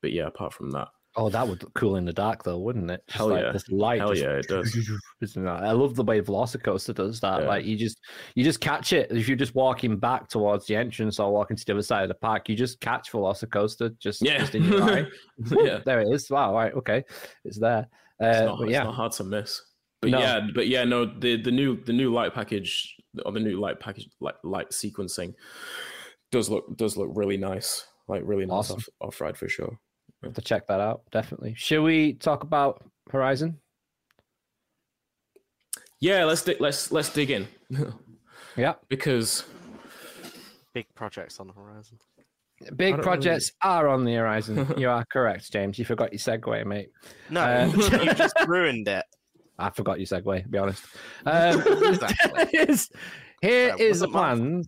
but 0.01 0.11
yeah, 0.13 0.27
apart 0.27 0.53
from 0.53 0.71
that. 0.71 0.87
Oh, 1.17 1.29
that 1.29 1.47
would 1.47 1.63
look 1.63 1.73
cool 1.75 1.95
in 1.95 2.03
the 2.03 2.11
dark, 2.11 2.43
though, 2.43 2.57
wouldn't 2.57 2.91
it? 2.91 3.01
Just 3.07 3.17
Hell 3.17 3.29
like 3.29 3.43
yeah. 3.43 3.51
This 3.53 3.69
light. 3.69 4.01
Hell 4.01 4.17
yeah, 4.17 4.31
it 4.37 4.47
does. 4.47 4.75
I 5.47 5.71
love 5.71 5.95
the 5.95 6.03
way 6.03 6.19
Velocicoaster 6.19 6.93
does 6.93 7.21
that. 7.21 7.41
Yeah. 7.43 7.47
Like 7.47 7.65
you 7.65 7.77
just 7.77 7.99
you 8.35 8.43
just 8.43 8.59
catch 8.59 8.91
it 8.91 9.11
if 9.11 9.27
you're 9.27 9.37
just 9.37 9.55
walking 9.55 9.97
back 9.97 10.27
towards 10.27 10.65
the 10.67 10.75
entrance 10.75 11.19
or 11.19 11.31
walking 11.31 11.55
to 11.55 11.65
the 11.65 11.71
other 11.71 11.81
side 11.81 12.03
of 12.03 12.09
the 12.09 12.15
park. 12.15 12.49
You 12.49 12.55
just 12.55 12.81
catch 12.81 13.11
Velocicoaster 13.11 13.97
just, 13.99 14.21
Yeah. 14.21 14.39
just 14.39 14.55
in 14.55 14.65
your 14.65 14.83
eye. 14.83 15.05
yeah. 15.51 15.79
There 15.85 16.01
it 16.01 16.09
is. 16.13 16.29
Wow. 16.29 16.53
Right. 16.53 16.73
Okay. 16.73 17.03
It's 17.45 17.59
there. 17.59 17.87
Uh, 18.21 18.27
It's 18.27 18.39
not, 18.41 18.61
it's 18.63 18.71
yeah. 18.71 18.83
not 18.83 18.95
hard 18.95 19.11
to 19.13 19.23
miss. 19.23 19.61
But 20.01 20.11
No. 20.11 20.19
yeah, 20.19 20.47
but 20.53 20.67
yeah, 20.67 20.83
no, 20.83 21.05
the 21.05 21.41
the 21.41 21.51
new 21.51 21.81
the 21.83 21.93
new 21.93 22.13
light 22.13 22.33
package 22.33 22.93
or 23.25 23.31
the 23.31 23.39
new 23.39 23.57
light 23.59 23.79
package 23.79 24.09
like 24.19 24.35
light 24.43 24.71
sequencing 24.71 25.33
does 26.31 26.49
look 26.49 26.75
does 26.77 26.97
look 26.97 27.09
really 27.13 27.37
nice. 27.37 27.87
Like 28.07 28.21
really 28.25 28.45
nice 28.45 28.69
Awesome. 28.71 28.77
off, 28.77 28.89
off 29.01 29.21
ride 29.21 29.37
for 29.37 29.47
sure. 29.47 29.79
Have 30.25 30.33
to 30.35 30.41
check 30.41 30.67
that 30.67 30.79
out. 30.79 31.01
Definitely. 31.11 31.53
Should 31.57 31.81
we 31.83 32.13
talk 32.13 32.43
about 32.43 32.83
Horizon? 33.11 33.59
Yeah, 35.99 36.25
let's 36.25 36.43
di- 36.43 36.57
let's 36.59 36.91
let's 36.91 37.09
dig 37.11 37.31
in 37.31 37.47
Yeah. 38.57 38.73
because 38.89 39.43
Big 40.73 40.87
projects 40.93 41.39
on 41.39 41.47
the 41.47 41.53
horizon. 41.53 41.97
Big 42.75 42.95
don't 42.95 43.03
projects 43.03 43.51
are 43.61 43.87
on 43.87 44.03
the 44.03 44.13
horizon. 44.15 44.73
you 44.77 44.89
are 44.89 45.05
correct, 45.11 45.51
James. 45.51 45.79
You 45.79 45.85
forgot 45.85 46.11
your 46.11 46.19
segue, 46.19 46.65
mate. 46.65 46.89
No, 47.29 47.41
Uh, 47.41 47.71
you 48.03 48.13
just 48.13 48.35
ruined 48.45 48.87
it. 48.89 49.05
I 49.57 49.69
forgot 49.69 49.99
your 49.99 50.05
segue, 50.07 50.43
to 50.43 50.49
be 50.49 50.57
honest. 50.57 50.83
Um, 51.25 51.61
Exactly. 51.61 52.45
here's- 52.51 52.89
here 53.41 53.69
That 53.69 53.79
is 53.79 53.99
the 53.99 54.07
wasn't 54.07 54.11
my 54.13 54.19
fault. 54.19 54.37
plan 54.39 54.63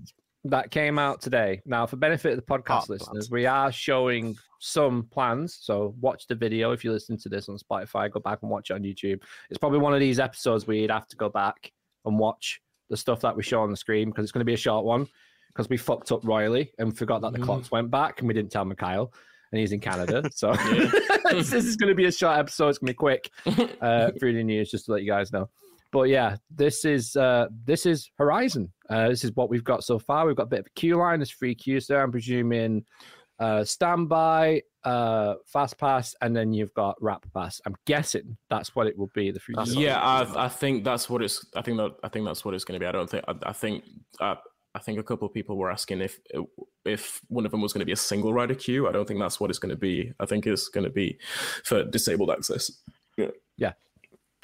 that 0.49 0.71
came 0.71 0.97
out 0.99 1.21
today. 1.21 1.61
Now, 1.65 1.85
for 1.85 1.95
benefit 1.95 2.31
of 2.33 2.37
the 2.37 2.41
podcast 2.43 2.65
Part 2.65 2.89
listeners, 2.89 3.09
plans. 3.27 3.31
we 3.31 3.45
are 3.45 3.71
showing 3.71 4.35
some 4.59 5.03
plans. 5.11 5.57
So 5.61 5.95
watch 6.01 6.27
the 6.27 6.35
video 6.35 6.71
if 6.71 6.83
you 6.83 6.91
listen 6.91 7.17
to 7.17 7.29
this 7.29 7.47
on 7.49 7.57
Spotify. 7.57 8.11
Go 8.11 8.19
back 8.19 8.39
and 8.41 8.51
watch 8.51 8.69
it 8.71 8.73
on 8.73 8.81
YouTube. 8.83 9.21
It's 9.49 9.57
probably 9.59 9.79
one 9.79 9.93
of 9.93 9.99
these 9.99 10.19
episodes 10.19 10.67
where 10.67 10.77
you'd 10.77 10.91
have 10.91 11.07
to 11.09 11.15
go 11.15 11.29
back 11.29 11.71
and 12.05 12.17
watch 12.17 12.61
the 12.89 12.97
stuff 12.97 13.21
that 13.21 13.35
we 13.35 13.43
show 13.43 13.61
on 13.61 13.69
the 13.71 13.77
screen 13.77 14.09
because 14.09 14.23
it's 14.23 14.31
going 14.31 14.39
to 14.41 14.45
be 14.45 14.53
a 14.53 14.57
short 14.57 14.85
one 14.85 15.07
because 15.49 15.69
we 15.69 15.77
fucked 15.77 16.11
up 16.11 16.23
royally 16.25 16.71
and 16.79 16.97
forgot 16.97 17.21
that 17.21 17.33
the 17.33 17.39
Mhm. 17.39 17.43
clocks 17.45 17.71
went 17.71 17.91
back 17.91 18.19
and 18.19 18.27
we 18.27 18.33
didn't 18.33 18.51
tell 18.51 18.63
Mikhail 18.65 19.11
and 19.51 19.59
he's 19.59 19.71
in 19.71 19.79
Canada. 19.79 20.29
So 20.33 20.53
this 21.31 21.51
is 21.53 21.75
going 21.75 21.89
to 21.89 21.95
be 21.95 22.05
a 22.05 22.11
short 22.11 22.37
episode. 22.37 22.69
It's 22.69 22.77
going 22.77 22.87
to 22.87 22.93
be 22.93 22.95
quick 22.95 23.31
uh, 23.81 24.11
through 24.19 24.33
the 24.33 24.43
news, 24.43 24.71
just 24.71 24.85
to 24.85 24.93
let 24.93 25.01
you 25.03 25.07
guys 25.11 25.31
know. 25.33 25.49
But 25.91 26.03
yeah, 26.03 26.35
this 26.49 26.85
is 26.85 27.15
uh, 27.15 27.47
this 27.65 27.85
is 27.85 28.09
Horizon. 28.17 28.71
Uh, 28.89 29.09
this 29.09 29.23
is 29.23 29.31
what 29.35 29.49
we've 29.49 29.63
got 29.63 29.83
so 29.83 29.99
far. 29.99 30.25
We've 30.25 30.35
got 30.35 30.43
a 30.43 30.47
bit 30.47 30.59
of 30.59 30.65
a 30.67 30.79
queue 30.79 30.97
line. 30.97 31.19
There's 31.19 31.31
three 31.31 31.55
queues 31.55 31.87
there. 31.87 32.03
I'm 32.03 32.11
presuming 32.11 32.83
uh, 33.39 33.63
standby, 33.63 34.63
uh, 34.83 35.35
fast 35.45 35.77
pass, 35.77 36.15
and 36.21 36.35
then 36.35 36.53
you've 36.53 36.73
got 36.73 36.95
RAP 37.01 37.25
pass. 37.33 37.61
I'm 37.65 37.75
guessing 37.85 38.37
that's 38.49 38.75
what 38.75 38.87
it 38.87 38.97
will 38.97 39.11
be. 39.13 39.31
The 39.31 39.39
three. 39.39 39.55
That's 39.55 39.71
queues. 39.71 39.77
what 39.77 39.85
yeah, 39.85 39.99
I 40.01 40.45
I 40.45 40.49
think 40.49 40.83
that's 40.83 41.09
what 41.09 41.21
it's. 41.21 41.45
I 41.55 41.61
think 41.61 41.77
that 41.77 41.95
I 42.03 42.09
think 42.09 42.25
that's 42.25 42.43
what 42.43 42.53
it's 42.53 42.63
going 42.63 42.79
to 42.79 42.83
be. 42.83 42.87
I 42.87 42.91
don't 42.91 43.09
think. 43.09 43.23
I, 43.27 43.35
I 43.43 43.53
think. 43.53 43.83
Uh, 44.19 44.35
I 44.75 44.79
think 44.79 44.99
a 44.99 45.03
couple 45.03 45.27
of 45.27 45.33
people 45.33 45.57
were 45.57 45.71
asking 45.71 46.01
if 46.01 46.19
if 46.85 47.19
one 47.29 47.45
of 47.45 47.51
them 47.51 47.61
was 47.61 47.73
going 47.73 47.79
to 47.79 47.85
be 47.85 47.93
a 47.93 47.95
single 47.95 48.31
rider 48.31 48.53
queue. 48.53 48.87
I 48.87 48.91
don't 48.91 49.07
think 49.07 49.19
that's 49.19 49.39
what 49.39 49.49
it's 49.49 49.57
going 49.57 49.71
to 49.71 49.77
be. 49.77 50.13
I 50.19 50.27
think 50.27 50.45
it's 50.45 50.67
going 50.67 50.83
to 50.83 50.91
be 50.91 51.17
for 51.63 51.83
disabled 51.83 52.29
access. 52.29 52.71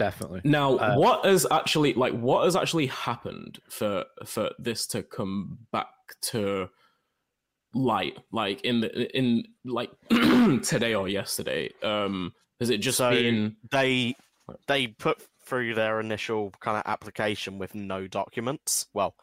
Definitely. 0.03 0.41
Now, 0.43 0.75
Uh, 0.77 0.95
what 0.95 1.25
has 1.25 1.45
actually 1.51 1.93
like 1.93 2.13
what 2.13 2.43
has 2.45 2.55
actually 2.55 2.87
happened 2.87 3.59
for 3.69 4.05
for 4.25 4.51
this 4.59 4.85
to 4.87 5.03
come 5.03 5.59
back 5.71 5.87
to 6.31 6.69
light? 7.73 8.17
Like 8.31 8.61
in 8.61 8.81
the 8.81 9.17
in 9.17 9.43
like 9.65 9.91
today 10.63 10.93
or 10.95 11.07
yesterday? 11.07 11.71
Um, 11.81 12.33
has 12.59 12.69
it 12.69 12.77
just 12.79 12.97
So 12.97 13.09
been? 13.11 13.55
they 13.71 14.15
they 14.67 14.87
put 14.87 15.17
through 15.45 15.73
their 15.75 15.99
initial 15.99 16.51
kind 16.59 16.77
of 16.77 16.83
application 16.85 17.57
with 17.59 17.75
no 17.75 18.07
documents. 18.07 18.87
Well, 18.93 19.15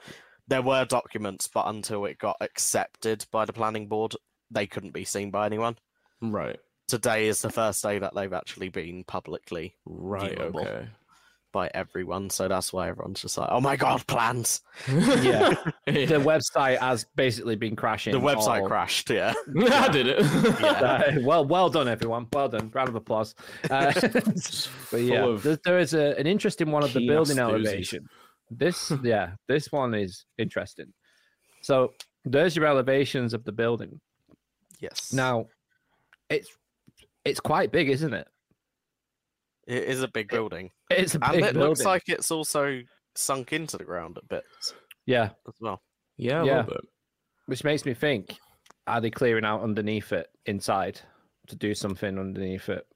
there 0.48 0.62
were 0.62 0.84
documents, 0.84 1.48
but 1.48 1.66
until 1.68 2.04
it 2.06 2.18
got 2.18 2.36
accepted 2.40 3.24
by 3.30 3.44
the 3.44 3.52
planning 3.52 3.86
board, 3.88 4.14
they 4.50 4.66
couldn't 4.66 4.92
be 4.92 5.04
seen 5.04 5.30
by 5.30 5.46
anyone. 5.46 5.76
Right, 6.20 6.58
Today 6.90 7.28
is 7.28 7.40
the 7.40 7.50
first 7.50 7.82
day 7.84 8.00
that 8.00 8.14
they've 8.16 8.32
actually 8.32 8.68
been 8.68 9.04
publicly 9.04 9.76
right, 9.86 10.36
Viewable. 10.36 10.66
okay. 10.66 10.88
by 11.52 11.70
everyone. 11.72 12.30
So 12.30 12.48
that's 12.48 12.72
why 12.72 12.88
everyone's 12.88 13.20
just 13.22 13.38
like, 13.38 13.48
"Oh 13.52 13.60
my 13.60 13.76
god, 13.76 14.04
plans!" 14.08 14.62
Yeah, 14.88 15.54
the 15.86 16.20
website 16.20 16.78
has 16.78 17.06
basically 17.14 17.54
been 17.54 17.76
crashing. 17.76 18.12
The 18.12 18.18
website 18.20 18.62
all- 18.62 18.66
crashed. 18.68 19.08
Yeah, 19.08 19.34
I 19.70 19.88
did 19.88 20.08
it. 20.08 20.18
Uh, 20.62 21.20
well, 21.22 21.44
well 21.44 21.70
done, 21.70 21.86
everyone. 21.86 22.26
Well 22.32 22.48
done. 22.48 22.70
Round 22.74 22.88
of 22.88 22.96
applause. 22.96 23.36
Uh, 23.70 23.92
but 24.90 25.00
yeah, 25.02 25.24
of 25.26 25.44
there, 25.44 25.58
there 25.64 25.78
is 25.78 25.94
a, 25.94 26.18
an 26.18 26.26
interesting 26.26 26.72
one 26.72 26.82
of 26.82 26.92
the 26.92 27.06
building 27.06 27.38
elevation. 27.38 28.08
This, 28.50 28.92
yeah, 29.04 29.34
this 29.46 29.70
one 29.70 29.94
is 29.94 30.24
interesting. 30.36 30.92
So 31.62 31.92
there's 32.24 32.56
your 32.56 32.66
elevations 32.66 33.32
of 33.32 33.44
the 33.44 33.52
building. 33.52 34.00
yes. 34.80 35.12
Now, 35.12 35.46
it's 36.28 36.48
it's 37.24 37.40
quite 37.40 37.72
big, 37.72 37.88
isn't 37.90 38.14
it? 38.14 38.26
It 39.66 39.84
is 39.84 40.02
a 40.02 40.08
big 40.08 40.28
building, 40.28 40.70
It's 40.90 41.14
a 41.14 41.18
big 41.18 41.28
and 41.28 41.36
it 41.38 41.40
building. 41.54 41.62
looks 41.68 41.84
like 41.84 42.04
it's 42.08 42.30
also 42.30 42.80
sunk 43.14 43.52
into 43.52 43.76
the 43.76 43.84
ground 43.84 44.18
a 44.20 44.24
bit 44.26 44.44
yeah, 45.06 45.30
as 45.46 45.54
well. 45.60 45.80
Yeah, 46.16 46.42
a 46.42 46.46
Yeah. 46.46 46.56
little 46.58 46.72
bit. 46.74 46.80
which 47.46 47.64
makes 47.64 47.84
me 47.84 47.94
think: 47.94 48.36
Are 48.86 49.00
they 49.00 49.10
clearing 49.10 49.44
out 49.44 49.62
underneath 49.62 50.12
it 50.12 50.28
inside 50.46 51.00
to 51.48 51.56
do 51.56 51.74
something 51.74 52.18
underneath 52.18 52.68
it? 52.68 52.86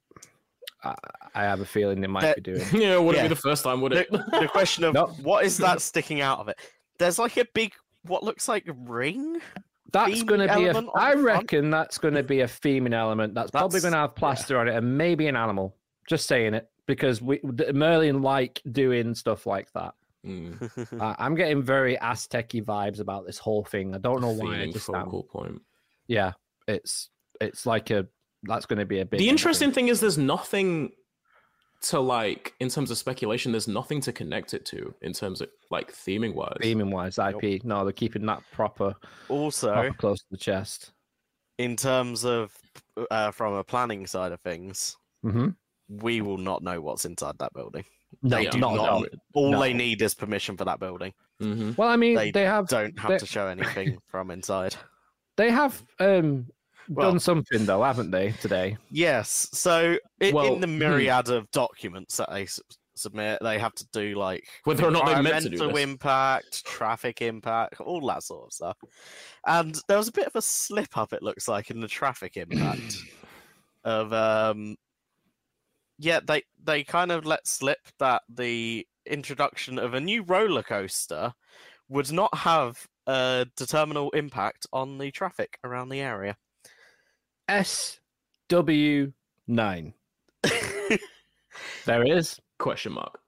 I, 0.82 0.94
I 1.34 1.42
have 1.44 1.60
a 1.60 1.64
feeling 1.66 2.00
they 2.00 2.06
might 2.08 2.22
That- 2.22 2.36
be 2.36 2.42
doing. 2.52 2.64
Yeah, 2.72 2.96
wouldn't 2.98 3.16
Yeah. 3.16 3.22
be 3.28 3.28
the 3.34 3.40
first 3.40 3.62
time, 3.64 3.80
would 3.80 3.92
it? 3.92 4.10
the 4.10 4.48
question 4.50 4.84
of 4.84 4.94
No. 4.94 5.06
what 5.22 5.44
is 5.44 5.58
that 5.58 5.80
sticking 5.80 6.20
out 6.20 6.38
of 6.40 6.48
it? 6.48 6.56
There's 6.98 7.18
like 7.18 7.36
a 7.36 7.44
big, 7.54 7.72
what 8.02 8.22
looks 8.22 8.48
like 8.48 8.66
a 8.68 8.72
ring. 8.72 9.40
That's 9.94 10.22
going 10.24 10.40
to 10.46 10.54
be 10.54 10.64
a. 10.66 10.70
element 10.72 10.90
I 10.94 11.12
front? 11.12 11.24
reckon 11.24 11.70
that's 11.70 11.96
going 11.98 12.14
to 12.14 12.22
be 12.22 12.40
a 12.40 12.46
theming 12.46 12.92
element. 12.94 13.34
That's, 13.34 13.50
probably 13.50 13.80
going 13.80 13.92
to 13.92 13.98
have 14.00 14.14
plaster 14.14 14.58
on 14.58 14.68
it 14.68 14.74
and 14.76 14.98
maybe 14.98 15.26
an 15.28 15.36
animal. 15.36 15.74
Just 16.06 16.26
saying 16.26 16.52
it 16.52 16.68
because 16.86 17.22
we 17.22 17.40
the- 17.42 17.72
Merlin 17.72 18.20
like 18.20 18.60
doing 18.70 19.14
stuff 19.14 19.46
like 19.46 19.72
that. 19.72 19.94
Mm, 20.26 21.00
Uh, 21.00 21.14
I'm 21.18 21.34
getting 21.34 21.62
very 21.62 21.98
Aztec-y 21.98 22.60
vibes 22.60 23.00
about 23.00 23.24
this 23.26 23.38
whole 23.38 23.64
thing. 23.64 23.94
I 23.94 23.98
don't 23.98 24.20
know 24.20 24.30
why. 24.30 24.54
I 24.54 24.58
theming 24.66 24.72
just 24.72 24.88
am. 24.88 24.94
point. 25.22 25.62
Yeah, 26.06 26.32
it's 26.68 27.08
it's 27.40 27.64
like 27.66 27.90
a 27.90 28.06
that's 28.42 28.66
going 28.66 28.78
to 28.78 28.84
be 28.86 29.00
a 29.00 29.06
big. 29.06 29.20
The 29.20 29.28
interesting 29.28 29.70
thing 29.72 29.88
is 29.88 30.00
there's 30.00 30.18
nothing 30.18 30.92
to 31.84 32.00
like 32.00 32.54
in 32.60 32.68
terms 32.68 32.90
of 32.90 32.98
speculation, 32.98 33.52
there's 33.52 33.68
nothing 33.68 34.00
to 34.02 34.12
connect 34.12 34.54
it 34.54 34.64
to 34.66 34.94
in 35.02 35.12
terms 35.12 35.40
of 35.40 35.48
like 35.70 35.92
theming 35.92 36.34
wise. 36.34 36.56
theming 36.62 36.90
wise 36.90 37.18
IP. 37.18 37.64
No, 37.64 37.84
they're 37.84 37.92
keeping 37.92 38.26
that 38.26 38.42
proper, 38.52 38.94
Also, 39.28 39.72
proper 39.72 39.92
close 39.94 40.18
to 40.20 40.26
the 40.30 40.36
chest. 40.38 40.92
in 41.58 41.76
terms 41.76 42.24
of 42.24 42.52
uh, 43.10 43.30
from 43.30 43.54
a 43.54 43.64
planning 43.64 44.06
side 44.06 44.32
of 44.32 44.40
things, 44.40 44.96
mm-hmm. 45.24 45.48
we 45.88 46.20
will 46.20 46.38
not 46.38 46.62
know 46.62 46.80
what's 46.80 47.04
inside 47.04 47.36
that 47.38 47.52
building. 47.54 47.84
No, 48.22 48.36
They 48.36 48.46
do 48.46 48.58
not, 48.58 48.74
not. 48.76 49.08
All 49.34 49.50
No. 49.50 49.60
they 49.60 49.72
need 49.72 50.00
is 50.00 50.14
permission 50.14 50.56
for 50.56 50.64
that 50.64 50.78
building. 50.80 51.12
hmm 51.40 51.72
Well, 51.76 51.88
I 51.88 51.96
mean, 51.96 52.14
They 52.16 52.30
they, 52.30 52.44
have 52.44 52.68
Don't 52.68 52.98
have 52.98 53.10
They- 53.10 53.18
to 53.18 53.26
show 53.26 53.46
anything 53.48 53.98
from 54.06 54.30
inside. 54.30 54.74
they 55.36 55.50
have 55.50 55.82
um 56.00 56.46
Well- 56.88 57.10
done 57.10 57.20
something 57.20 57.66
though, 57.66 57.82
haven't 57.82 58.10
they? 58.10 58.32
Today. 58.32 58.76
Yes. 58.90 59.48
So 59.52 59.98
Well, 60.32 60.54
in 60.54 60.60
the 60.60 60.66
hmm. 60.66 60.78
myriad 60.78 61.28
of 61.28 61.50
documents 61.50 62.16
that 62.16 62.30
they 62.30 62.46
submit, 62.94 63.38
they 63.42 63.58
have 63.58 63.74
to 63.74 63.86
do 63.92 64.14
like 64.14 64.46
Whether 64.64 64.86
or 64.86 64.90
not 64.90 65.06
they 65.06 65.20
meant 65.20 65.44
to 65.44 65.50
do 65.50 65.58
this. 65.58 65.78
impact, 65.78 66.64
traffic 66.64 67.22
impact, 67.22 67.80
all 67.80 68.06
that 68.06 68.22
sort 68.22 68.46
of 68.46 68.52
stuff. 68.52 68.78
And 69.46 69.78
there 69.88 69.98
was 69.98 70.08
a 70.08 70.12
bit 70.12 70.26
of 70.26 70.36
a 70.36 70.42
slip 70.42 70.96
up, 70.96 71.12
it 71.12 71.22
looks 71.22 71.48
like, 71.48 71.70
in 71.70 71.80
the 71.80 71.88
traffic 71.88 72.36
impact 72.36 72.98
of 73.84 74.12
um 74.12 74.76
yeah, 75.98 76.20
they 76.26 76.42
they 76.62 76.82
kind 76.84 77.12
of 77.12 77.24
let 77.24 77.46
slip 77.46 77.78
that 77.98 78.22
the 78.28 78.86
introduction 79.06 79.78
of 79.78 79.94
a 79.94 80.00
new 80.00 80.22
roller 80.22 80.62
coaster 80.62 81.32
would 81.88 82.10
not 82.10 82.34
have 82.34 82.86
a 83.06 83.46
determinal 83.56 84.10
impact 84.10 84.66
on 84.72 84.98
the 84.98 85.10
traffic 85.10 85.58
around 85.64 85.88
the 85.90 86.00
area. 86.00 86.36
SW 87.50 89.12
nine. 89.46 89.94
There 91.86 92.02
it 92.02 92.10
is. 92.10 92.40
Question 92.58 92.92
mark. 92.92 93.18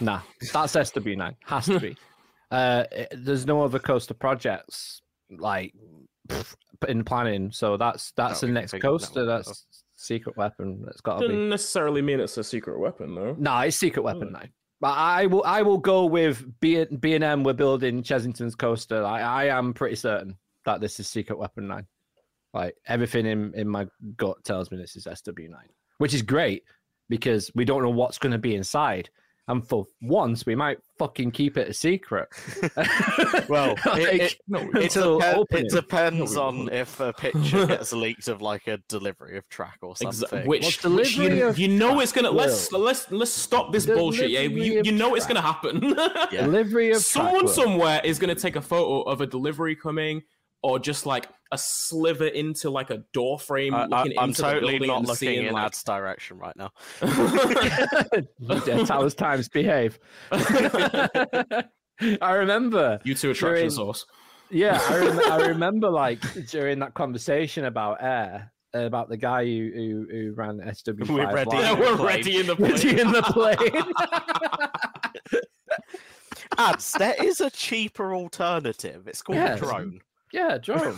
Nah, 0.00 0.20
that's 0.52 0.72
SW 0.90 1.08
nine. 1.16 1.36
Has 1.44 1.66
to 1.66 1.80
be. 1.80 1.96
Uh, 2.52 2.84
it- 2.92 3.08
there's 3.16 3.46
no 3.46 3.62
other 3.64 3.78
coaster 3.78 4.12
projects 4.12 5.00
like 5.38 5.72
pff, 6.28 6.54
in 6.86 7.02
planning, 7.02 7.50
so 7.50 7.78
that's 7.78 8.12
that's 8.14 8.40
the 8.42 8.46
next 8.48 8.72
that 8.72 8.82
coaster. 8.82 9.20
one. 9.20 9.26
That's 9.26 9.66
secret 9.96 10.36
weapon. 10.36 10.82
That's 10.84 11.00
got 11.00 11.14
to 11.14 11.20
be. 11.20 11.28
Doesn't 11.28 11.48
necessarily 11.48 12.02
mean 12.02 12.20
it's 12.20 12.36
a 12.36 12.44
secret 12.44 12.78
weapon, 12.78 13.14
though. 13.14 13.34
No, 13.38 13.56
it's 13.60 13.78
secret 13.78 14.02
weapon 14.02 14.32
now. 14.32 14.42
But 14.82 14.98
I 14.98 15.24
will 15.28 15.42
I 15.46 15.62
will 15.62 15.78
go 15.78 16.04
with 16.04 16.44
B 16.60 16.84
B 16.84 17.14
and 17.14 17.24
M. 17.24 17.42
We're 17.42 17.54
building 17.54 18.02
Chessington's 18.02 18.54
coaster. 18.54 19.02
I, 19.02 19.20
I 19.22 19.44
am 19.46 19.72
pretty 19.72 19.96
certain 19.96 20.36
that 20.66 20.82
this 20.82 21.00
is 21.00 21.08
secret 21.08 21.38
weapon 21.38 21.68
nine. 21.68 21.86
Like 22.54 22.76
everything 22.86 23.26
in 23.26 23.52
in 23.54 23.68
my 23.68 23.86
gut 24.16 24.44
tells 24.44 24.70
me 24.70 24.76
this 24.76 24.96
is 24.96 25.06
SW 25.12 25.48
nine, 25.48 25.68
which 25.98 26.14
is 26.14 26.22
great 26.22 26.64
because 27.08 27.50
we 27.54 27.64
don't 27.64 27.82
know 27.82 27.90
what's 27.90 28.18
going 28.18 28.32
to 28.32 28.38
be 28.38 28.54
inside. 28.54 29.08
And 29.48 29.66
for 29.68 29.84
once, 30.00 30.46
we 30.46 30.54
might 30.54 30.78
fucking 30.98 31.32
keep 31.32 31.56
it 31.56 31.68
a 31.68 31.74
secret. 31.74 32.28
Well, 33.48 33.72
it- 33.86 33.86
Like, 33.86 33.96
it- 34.22 34.36
No, 34.48 34.60
It, 34.60 34.84
until 34.84 35.18
depen- 35.20 35.46
it 35.64 35.70
depends 35.70 36.36
on 36.36 36.68
if 36.72 37.00
a 37.00 37.12
picture 37.12 37.66
gets 37.66 37.92
leaked 37.92 38.28
of 38.28 38.40
like 38.40 38.66
a 38.68 38.78
delivery 38.88 39.36
of 39.36 39.48
track 39.48 39.78
or 39.82 39.94
Exa- 39.94 40.14
something. 40.14 40.46
which, 40.46 40.62
Well, 40.84 40.96
which 40.96 41.12
delivery 41.14 41.38
you, 41.38 41.46
of 41.48 41.58
you 41.58 41.68
know 41.68 42.00
it's 42.00 42.12
gonna 42.12 42.28
track 42.28 42.38
let's 42.40 42.72
let's 42.72 43.10
let's 43.10 43.32
stop 43.32 43.72
this 43.72 43.84
bullshit. 43.86 44.30
Yeah, 44.30 44.40
you, 44.42 44.82
you 44.84 44.92
know 44.92 45.14
it's 45.16 45.26
gonna 45.26 45.40
happen. 45.42 45.94
Yeah. 46.30 46.42
Delivery 46.46 46.90
of 46.92 46.98
Someone 47.02 47.32
track 47.32 47.44
work. 47.44 47.54
somewhere 47.54 48.00
is 48.04 48.18
gonna 48.18 48.34
take 48.36 48.56
a 48.56 48.62
photo 48.62 49.02
of 49.02 49.20
a 49.20 49.26
delivery 49.26 49.74
coming, 49.74 50.22
or 50.62 50.78
just 50.78 51.06
like 51.06 51.28
a 51.52 51.58
sliver 51.58 52.26
into 52.28 52.70
like 52.70 52.90
a 52.90 52.98
door 53.12 53.38
frame. 53.38 53.74
I, 53.74 53.86
looking 53.86 54.18
am 54.18 54.30
into 54.30 54.42
totally 54.42 54.72
building 54.78 54.88
not 54.88 55.00
looking 55.02 55.14
seeing, 55.16 55.46
in 55.46 55.52
like, 55.52 55.66
Ad's 55.66 55.82
direction 55.82 56.38
right 56.38 56.56
now. 56.56 56.70
yeah, 58.66 58.84
Towers 58.84 59.14
Times 59.14 59.48
behave. 59.48 59.98
I 60.32 61.68
remember 62.32 62.98
you 63.04 63.14
two 63.14 63.30
attraction 63.30 63.56
During- 63.56 63.70
source. 63.70 64.06
Yeah, 64.50 64.78
I, 64.88 64.98
rem- 64.98 65.32
I 65.32 65.36
remember 65.48 65.88
like 65.88 66.20
during 66.48 66.78
that 66.80 66.92
conversation 66.94 67.64
about 67.64 68.02
air, 68.02 68.52
about 68.74 69.08
the 69.08 69.16
guy 69.16 69.44
who 69.46 69.70
who, 69.74 70.06
who 70.10 70.32
ran 70.34 70.60
SW. 70.74 71.08
We're 71.10 71.32
ready. 71.32 71.56
Yeah, 71.56 71.72
in 71.72 71.78
the 71.78 71.84
we're 71.84 71.96
plane. 71.96 72.06
ready 72.06 72.36
in 72.40 72.46
the 72.46 72.56
Ready 72.56 73.00
in 73.00 73.12
the 73.12 73.22
plane. 73.22 73.82
Ads, 76.58 76.92
there 76.92 77.14
is 77.22 77.40
a 77.40 77.50
cheaper 77.50 78.14
alternative. 78.14 79.06
It's 79.06 79.22
called 79.22 79.38
Yes. 79.38 79.58
a 79.58 79.62
drone. 79.64 80.00
Yeah, 80.32 80.58
drone. 80.58 80.96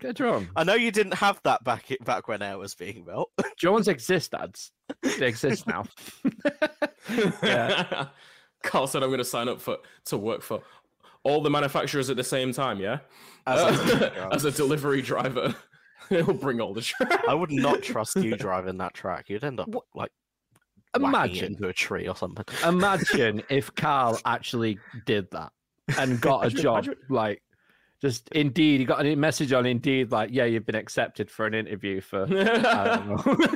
Get 0.00 0.14
a. 0.16 0.48
I 0.54 0.62
know 0.64 0.74
you 0.74 0.90
didn't 0.92 1.14
have 1.14 1.40
that 1.42 1.64
back 1.64 1.86
back 2.04 2.28
when 2.28 2.40
air 2.40 2.56
was 2.58 2.74
being 2.74 3.04
built. 3.04 3.30
Drones 3.58 3.88
exist, 3.88 4.32
ads. 4.34 4.70
They 5.02 5.26
exist 5.26 5.66
now. 5.66 5.84
Yeah. 7.42 8.08
Carl 8.62 8.86
said 8.86 9.02
I'm 9.02 9.08
going 9.08 9.18
to 9.18 9.24
sign 9.24 9.48
up 9.48 9.60
for 9.60 9.78
to 10.06 10.16
work 10.18 10.42
for 10.42 10.60
all 11.24 11.40
the 11.42 11.50
manufacturers 11.50 12.10
at 12.10 12.16
the 12.16 12.24
same 12.24 12.52
time. 12.52 12.80
Yeah, 12.80 12.98
As 13.46 13.58
Uh, 13.60 14.10
a- 14.30 14.34
as 14.34 14.44
a 14.44 14.50
delivery 14.52 15.00
driver, 15.02 15.54
he'll 16.08 16.32
bring 16.34 16.60
all 16.60 16.74
the 16.74 16.82
trash. 16.82 17.20
I 17.28 17.34
would 17.34 17.50
not 17.50 17.82
trust 17.82 18.16
you 18.16 18.36
driving 18.36 18.78
that 18.78 18.94
track. 18.94 19.28
You'd 19.28 19.44
end 19.44 19.60
up 19.60 19.68
like 19.94 20.10
Imagine, 20.96 21.52
into 21.54 21.68
a 21.68 21.72
tree 21.72 22.08
or 22.08 22.16
something. 22.16 22.44
imagine 22.64 23.42
if 23.50 23.72
Carl 23.74 24.18
actually 24.24 24.78
did 25.06 25.30
that 25.32 25.52
and 25.98 26.20
got 26.20 26.40
a 26.44 26.46
Imagine- 26.48 26.62
job. 26.62 26.84
imagine- 26.84 27.02
Like, 27.10 27.42
just 28.00 28.28
Indeed, 28.30 28.80
he 28.80 28.86
got 28.86 29.04
a 29.04 29.14
message 29.14 29.52
on 29.52 29.66
Indeed, 29.66 30.10
like, 30.12 30.30
yeah, 30.32 30.44
you've 30.44 30.66
been 30.66 30.74
accepted 30.74 31.30
for 31.30 31.46
an 31.46 31.54
interview 31.54 32.00
for 32.00 32.24
I 32.24 32.96
don't 32.96 33.26
know. 33.26 33.48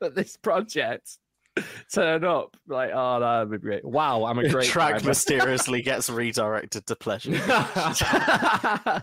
but 0.00 0.14
this 0.14 0.36
project 0.36 1.18
turn 1.92 2.24
up 2.24 2.56
like 2.66 2.90
oh 2.94 3.20
that 3.20 3.40
would 3.40 3.50
be 3.50 3.58
great 3.58 3.84
wow 3.84 4.24
i'm 4.24 4.38
a 4.38 4.48
great 4.48 4.66
track 4.68 4.90
driver. 4.90 5.08
mysteriously 5.08 5.82
gets 5.82 6.08
redirected 6.10 6.86
to 6.86 6.94
pleasure. 6.96 7.32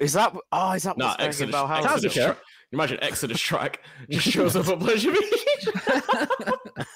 Is 0.00 0.14
that? 0.14 0.34
Oh, 0.50 0.72
is 0.72 0.82
that 0.82 0.98
nah, 0.98 1.14
what's 1.18 1.18
going 1.18 1.20
in 1.20 1.28
Exodus, 1.28 1.54
Valhalla? 1.54 1.82
Sounds 1.88 2.04
Exodus 2.04 2.16
okay. 2.16 2.26
tra- 2.34 2.42
Imagine 2.72 2.98
Exodus 3.02 3.40
track 3.40 3.80
just 4.08 4.26
shows 4.26 4.56
up 4.56 4.66
at 4.66 4.80
Pleasure 4.80 5.12
Beach. 5.12 5.68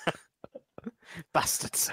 Bastards. 1.33 1.93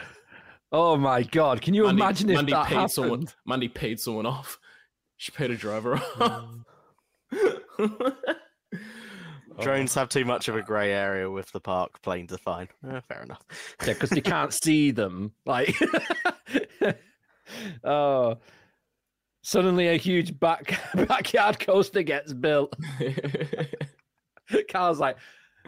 oh 0.72 0.98
my 0.98 1.22
god 1.22 1.62
can 1.62 1.76
you 1.76 1.84
Mandy, 1.84 2.02
imagine 2.02 2.30
if 2.32 2.36
Mandy 2.38 2.52
that 2.54 2.66
paid 2.66 2.74
happened 2.76 2.92
someone. 2.92 3.28
Mandy 3.46 3.68
paid 3.68 4.00
someone 4.00 4.26
off. 4.26 4.58
She 5.22 5.32
paid 5.32 5.52
a 5.52 5.56
driver 5.56 5.98
off. 6.20 6.50
Drones 9.62 9.94
have 9.94 10.10
too 10.10 10.26
much 10.26 10.48
of 10.48 10.56
a 10.56 10.64
grey 10.64 10.94
area 10.94 11.30
with 11.30 11.52
the 11.52 11.60
park. 11.60 12.02
Planes 12.02 12.34
are 12.34 12.40
fine. 12.40 12.68
Eh, 12.90 13.00
fair 13.08 13.22
enough. 13.22 13.44
yeah 13.86 13.94
because 13.94 14.12
you 14.14 14.24
can't 14.24 14.52
see 14.64 14.90
them 14.90 15.32
like 15.46 15.76
oh 17.84 18.36
suddenly 19.44 19.90
a 19.90 19.98
huge 19.98 20.40
back 20.40 20.80
backyard 21.08 21.60
coaster 21.60 22.02
gets 22.02 22.34
built 22.34 22.76
carl's 24.72 25.00
like 25.00 25.18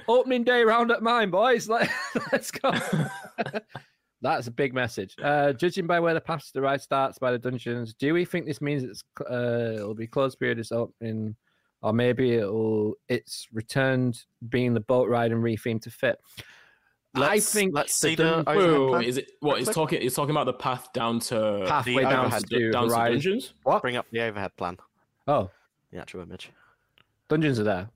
opening 0.08 0.44
day 0.44 0.64
round 0.64 0.90
at 0.90 1.04
mine 1.04 1.30
boys 1.30 1.70
Let, 1.70 1.92
let's 2.32 2.50
go 2.50 2.72
That's 4.24 4.48
a 4.48 4.52
big 4.52 4.74
message. 4.74 5.16
Uh, 5.22 5.54
judging 5.54 5.86
by 5.86 6.00
where 6.00 6.14
the 6.16 6.22
path 6.22 6.48
to 6.48 6.54
the 6.54 6.62
ride 6.62 6.82
starts 6.82 7.20
by 7.20 7.32
the 7.32 7.38
dungeons, 7.38 7.94
do 7.94 8.14
we 8.14 8.26
think 8.26 8.46
this 8.48 8.62
means 8.62 8.82
it's 8.84 9.04
uh, 9.30 9.74
it'll 9.76 9.94
be 9.94 10.08
closed 10.08 10.40
period 10.40 10.58
is 10.60 10.72
opening, 10.72 11.36
or 11.84 11.94
maybe 11.94 12.36
it'll 12.36 12.96
it's 13.10 13.48
returned 13.54 14.24
being 14.50 14.74
the 14.74 14.80
boat 14.80 15.10
ride 15.10 15.32
and 15.32 15.44
rethemed 15.44 15.82
to 15.84 15.92
fit? 15.92 16.18
Let's- 17.16 17.32
I 17.32 17.40
think 17.60 17.76
let's 17.76 17.94
see 17.94 18.16
the 18.16 18.24
dun- 18.24 18.44
overhead 18.48 18.80
Wait, 18.80 18.92
wait, 18.92 19.08
is 19.10 19.18
it 19.18 19.32
what? 19.42 19.60
It's 19.62 19.72
talking. 19.72 20.02
It's 20.02 20.16
talking 20.16 20.32
about 20.32 20.46
the 20.48 20.54
path 20.54 20.92
down 20.94 21.20
to 21.22 21.64
pathway 21.68 21.96
the 21.96 22.10
down 22.10 22.26
overhead 22.26 22.44
to 22.50 22.72
down 22.72 22.84
to 22.88 22.90
Horizon. 22.96 23.14
dungeons. 23.14 23.54
What? 23.64 23.82
Bring 23.84 23.98
up 23.98 24.08
the 24.12 24.22
overhead 24.22 24.56
plan. 24.58 24.78
Oh, 25.28 25.52
The 25.92 26.00
actual 26.00 26.22
image. 26.22 26.50
dungeons 27.30 27.60
are 27.60 27.64
there. 27.66 27.90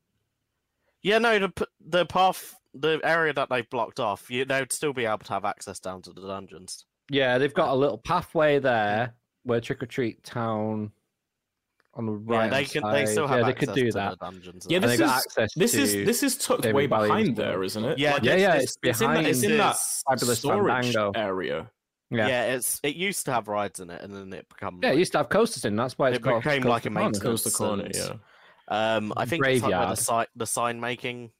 Yeah, 1.03 1.19
no, 1.19 1.39
the 1.39 1.67
the 1.79 2.05
path, 2.05 2.55
the 2.73 2.99
area 3.03 3.33
that 3.33 3.49
they 3.49 3.61
blocked 3.61 3.99
off, 3.99 4.29
you, 4.29 4.45
they'd 4.45 4.71
still 4.71 4.93
be 4.93 5.05
able 5.05 5.19
to 5.19 5.33
have 5.33 5.45
access 5.45 5.79
down 5.79 6.01
to 6.03 6.13
the 6.13 6.21
dungeons. 6.21 6.85
Yeah, 7.09 7.37
they've 7.37 7.53
got 7.53 7.69
a 7.69 7.75
little 7.75 7.97
pathway 7.97 8.59
there 8.59 9.13
where 9.43 9.61
Trick 9.61 9.81
or 9.81 9.85
Treat 9.85 10.23
Town 10.23 10.91
on 11.93 12.05
the 12.05 12.11
right. 12.11 12.45
yeah, 12.45 12.49
they 12.49 12.65
can. 12.65 12.83
They 12.91 13.05
still 13.05 13.27
have 13.27 13.39
yeah, 13.39 13.45
they 13.45 13.51
access 13.51 13.69
could 13.69 13.75
do 13.75 13.91
that. 13.93 14.19
dungeons. 14.19 14.67
Yeah, 14.69 14.79
this 14.79 14.93
is 14.95 15.01
access 15.01 15.53
this 15.55 15.73
is 15.73 15.93
to 15.93 16.05
this 16.05 16.23
is 16.23 16.37
tucked 16.37 16.63
David 16.63 16.75
way 16.75 16.87
behind 16.87 17.09
world. 17.27 17.35
there, 17.37 17.63
isn't 17.63 17.85
it? 17.85 17.97
Yeah, 17.97 18.13
Like, 18.15 18.23
yeah, 18.23 18.35
yeah, 18.35 18.53
it's, 18.55 18.63
it's 18.63 18.77
it's 18.83 19.01
in 19.01 19.13
that, 19.13 19.25
it's 19.25 19.43
in 19.43 19.57
that 19.57 19.77
Fabulous 20.09 20.39
storage 20.39 20.85
Fandango. 20.93 21.11
area. 21.15 21.71
Yeah. 22.09 22.27
yeah. 22.27 22.43
it's 22.55 22.79
it 22.83 22.95
used 22.95 23.25
to 23.25 23.31
have 23.33 23.47
rides 23.47 23.79
in 23.79 23.89
it, 23.89 24.01
and 24.01 24.13
then 24.13 24.31
it 24.33 24.47
became 24.49 24.79
Yeah, 24.83 24.91
it 24.91 24.97
used 24.99 25.11
to 25.13 25.17
have 25.19 25.29
coasters 25.29 25.65
in. 25.65 25.75
That's 25.75 25.97
why 25.97 26.09
it's 26.09 26.17
It 26.19 26.23
called 26.23 26.43
became 26.43 26.61
Coaster 26.63 26.69
like 26.69 26.85
a 26.85 26.89
Corner. 26.89 27.19
coaster 27.19 27.49
corner, 27.49 27.87
yeah. 27.93 28.13
Um, 28.69 29.13
I 29.15 29.25
think 29.25 29.43
like 29.43 29.61
where 29.63 29.85
the, 29.87 29.95
si- 29.95 30.29
the 30.35 30.45
sign 30.45 30.79
making 30.79 31.31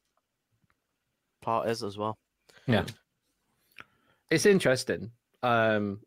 part 1.42 1.70
is 1.70 1.84
as 1.84 1.98
well. 1.98 2.18
Yeah, 2.68 2.86
it's 4.30 4.46
interesting. 4.46 5.12
Um, 5.44 6.00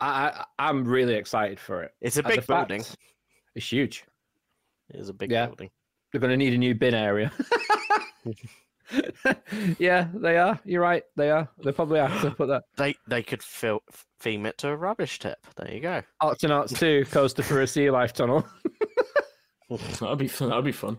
I, 0.00 0.28
I 0.28 0.44
I'm 0.58 0.84
really 0.84 1.14
excited 1.14 1.58
for 1.58 1.82
it. 1.82 1.92
It's 2.00 2.16
a 2.18 2.22
big 2.22 2.46
building. 2.46 2.84
It's 3.54 3.70
huge. 3.72 4.04
It 4.90 4.96
is 5.00 5.08
a 5.08 5.14
big 5.14 5.30
Yeah. 5.30 5.46
building. 5.46 5.70
They're 6.12 6.20
going 6.20 6.30
to 6.30 6.36
need 6.36 6.52
a 6.54 6.58
new 6.58 6.74
bin 6.74 6.94
area. 6.94 7.32
yeah, 9.78 10.08
they 10.14 10.36
are. 10.36 10.58
You're 10.64 10.82
right. 10.82 11.02
They 11.16 11.30
are. 11.30 11.48
They 11.64 11.72
probably 11.72 12.00
have 12.00 12.20
to 12.22 12.30
put 12.30 12.48
that. 12.48 12.64
They 12.76 12.94
they 13.06 13.22
could 13.22 13.42
fil- 13.42 13.82
theme 14.20 14.46
it 14.46 14.58
to 14.58 14.68
a 14.68 14.76
rubbish 14.76 15.18
tip. 15.18 15.38
There 15.56 15.72
you 15.72 15.80
go. 15.80 16.02
Arts 16.20 16.44
and 16.44 16.52
Octonauts 16.52 16.78
2 16.78 17.04
Coaster 17.10 17.42
for 17.42 17.62
a 17.62 17.66
Sea 17.66 17.90
Life 17.90 18.12
Tunnel. 18.12 18.46
That'd 20.00 20.18
be 20.18 20.28
fun. 20.28 20.48
That'd 20.50 20.64
be 20.64 20.72
fun. 20.72 20.98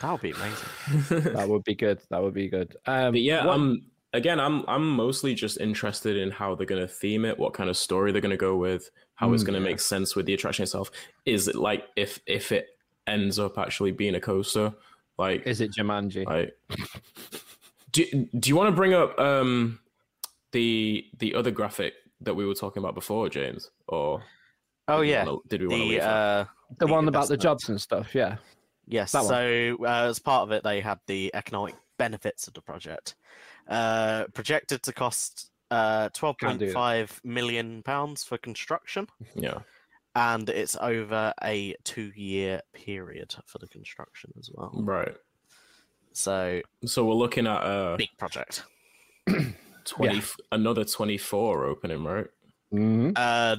That 0.00 0.12
would 0.12 0.20
be 0.22 0.30
amazing. 0.32 1.32
that 1.34 1.48
would 1.48 1.64
be 1.64 1.74
good. 1.74 2.00
That 2.10 2.22
would 2.22 2.34
be 2.34 2.48
good. 2.48 2.76
Um, 2.86 3.12
But 3.12 3.20
yeah, 3.22 3.44
what- 3.46 3.54
I'm 3.54 3.82
again. 4.12 4.38
I'm 4.40 4.64
I'm 4.68 4.88
mostly 4.88 5.34
just 5.34 5.58
interested 5.60 6.16
in 6.16 6.30
how 6.30 6.54
they're 6.54 6.66
gonna 6.66 6.88
theme 6.88 7.24
it, 7.24 7.38
what 7.38 7.52
kind 7.54 7.68
of 7.70 7.76
story 7.76 8.12
they're 8.12 8.20
gonna 8.22 8.36
go 8.36 8.56
with, 8.56 8.90
how 9.14 9.32
it's 9.32 9.42
Mm, 9.42 9.46
gonna 9.46 9.58
yeah. 9.58 9.64
make 9.64 9.80
sense 9.80 10.14
with 10.16 10.26
the 10.26 10.34
attraction 10.34 10.62
itself. 10.62 10.90
Is 11.26 11.48
it 11.48 11.56
like 11.56 11.84
if 11.96 12.20
if 12.26 12.52
it 12.52 12.68
ends 13.06 13.38
up 13.38 13.58
actually 13.58 13.92
being 13.92 14.14
a 14.14 14.20
coaster, 14.20 14.72
like 15.18 15.46
is 15.46 15.60
it 15.60 15.72
Jumanji? 15.72 16.24
like 16.26 16.56
do 17.92 18.04
do 18.38 18.48
you 18.48 18.56
want 18.56 18.68
to 18.68 18.76
bring 18.76 18.94
up 18.94 19.18
um 19.18 19.78
the 20.52 21.04
the 21.18 21.34
other 21.34 21.50
graphic 21.50 21.94
that 22.20 22.34
we 22.34 22.46
were 22.46 22.54
talking 22.54 22.82
about 22.82 22.94
before, 22.94 23.28
James? 23.28 23.70
Or 23.88 24.22
Oh 24.88 24.96
did 24.98 25.00
we 25.06 25.10
yeah, 25.10 25.24
wanna- 25.24 25.38
did 25.48 25.60
we 25.62 25.66
want 25.68 25.80
to 25.80 25.84
the 25.84 25.90
leave 25.90 26.00
uh, 26.02 26.44
the 26.78 26.86
the 26.86 26.92
one 26.92 27.08
about 27.08 27.28
the 27.28 27.36
jobs 27.36 27.68
and 27.68 27.80
stuff. 27.80 28.14
Yeah. 28.14 28.36
Yes. 28.86 29.12
So 29.12 29.76
uh, 29.80 29.86
as 30.10 30.18
part 30.18 30.42
of 30.42 30.52
it, 30.52 30.62
they 30.62 30.80
had 30.80 30.98
the 31.06 31.30
economic 31.34 31.74
benefits 31.96 32.46
of 32.48 32.54
the 32.54 32.60
project. 32.60 33.14
Uh, 33.66 34.24
projected 34.34 34.82
to 34.82 34.92
cost 34.92 35.50
uh, 35.70 36.10
twelve 36.12 36.36
Can't 36.38 36.50
point 36.50 36.60
do 36.60 36.66
that. 36.66 36.74
five 36.74 37.20
million 37.24 37.82
pounds 37.82 38.24
for 38.24 38.36
construction, 38.36 39.06
Yeah. 39.34 39.60
and 40.14 40.50
it's 40.50 40.76
over 40.78 41.32
a 41.42 41.74
two-year 41.84 42.60
period 42.74 43.34
for 43.46 43.56
the 43.58 43.68
construction 43.68 44.34
as 44.38 44.50
well. 44.52 44.70
Right. 44.74 45.16
So 46.12 46.60
So 46.84 47.04
we're 47.06 47.14
looking 47.14 47.46
at 47.46 47.62
a 47.62 47.96
big 47.96 48.10
project. 48.18 48.64
twenty 49.84 50.20
another 50.52 50.84
twenty 50.84 51.16
four 51.18 51.64
opening, 51.64 52.04
right? 52.04 52.26
Mm-hmm. 52.72 53.12
Uh, 53.16 53.56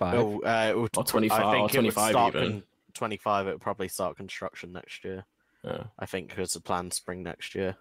Five. 0.00 0.14
oh, 0.18 0.40
uh, 0.40 0.66
it 0.70 0.76
would, 0.78 0.96
Or 0.96 1.04
25 1.04 1.38
I 1.40 1.44
or 1.44 1.52
think 1.68 1.74
it 1.74 1.78
would 1.84 1.92
25 1.94 2.10
start 2.10 2.34
even. 2.34 2.50
con- 2.52 2.62
Twenty-five. 2.94 3.46
It 3.46 3.52
would 3.52 3.60
probably 3.60 3.86
start 3.86 4.16
construction 4.16 4.72
next 4.72 5.04
year. 5.04 5.24
Yeah. 5.62 5.84
I 5.98 6.06
think 6.06 6.30
because 6.30 6.54
the 6.54 6.60
plan 6.60 6.90
spring 6.90 7.22
next 7.22 7.54
year, 7.54 7.76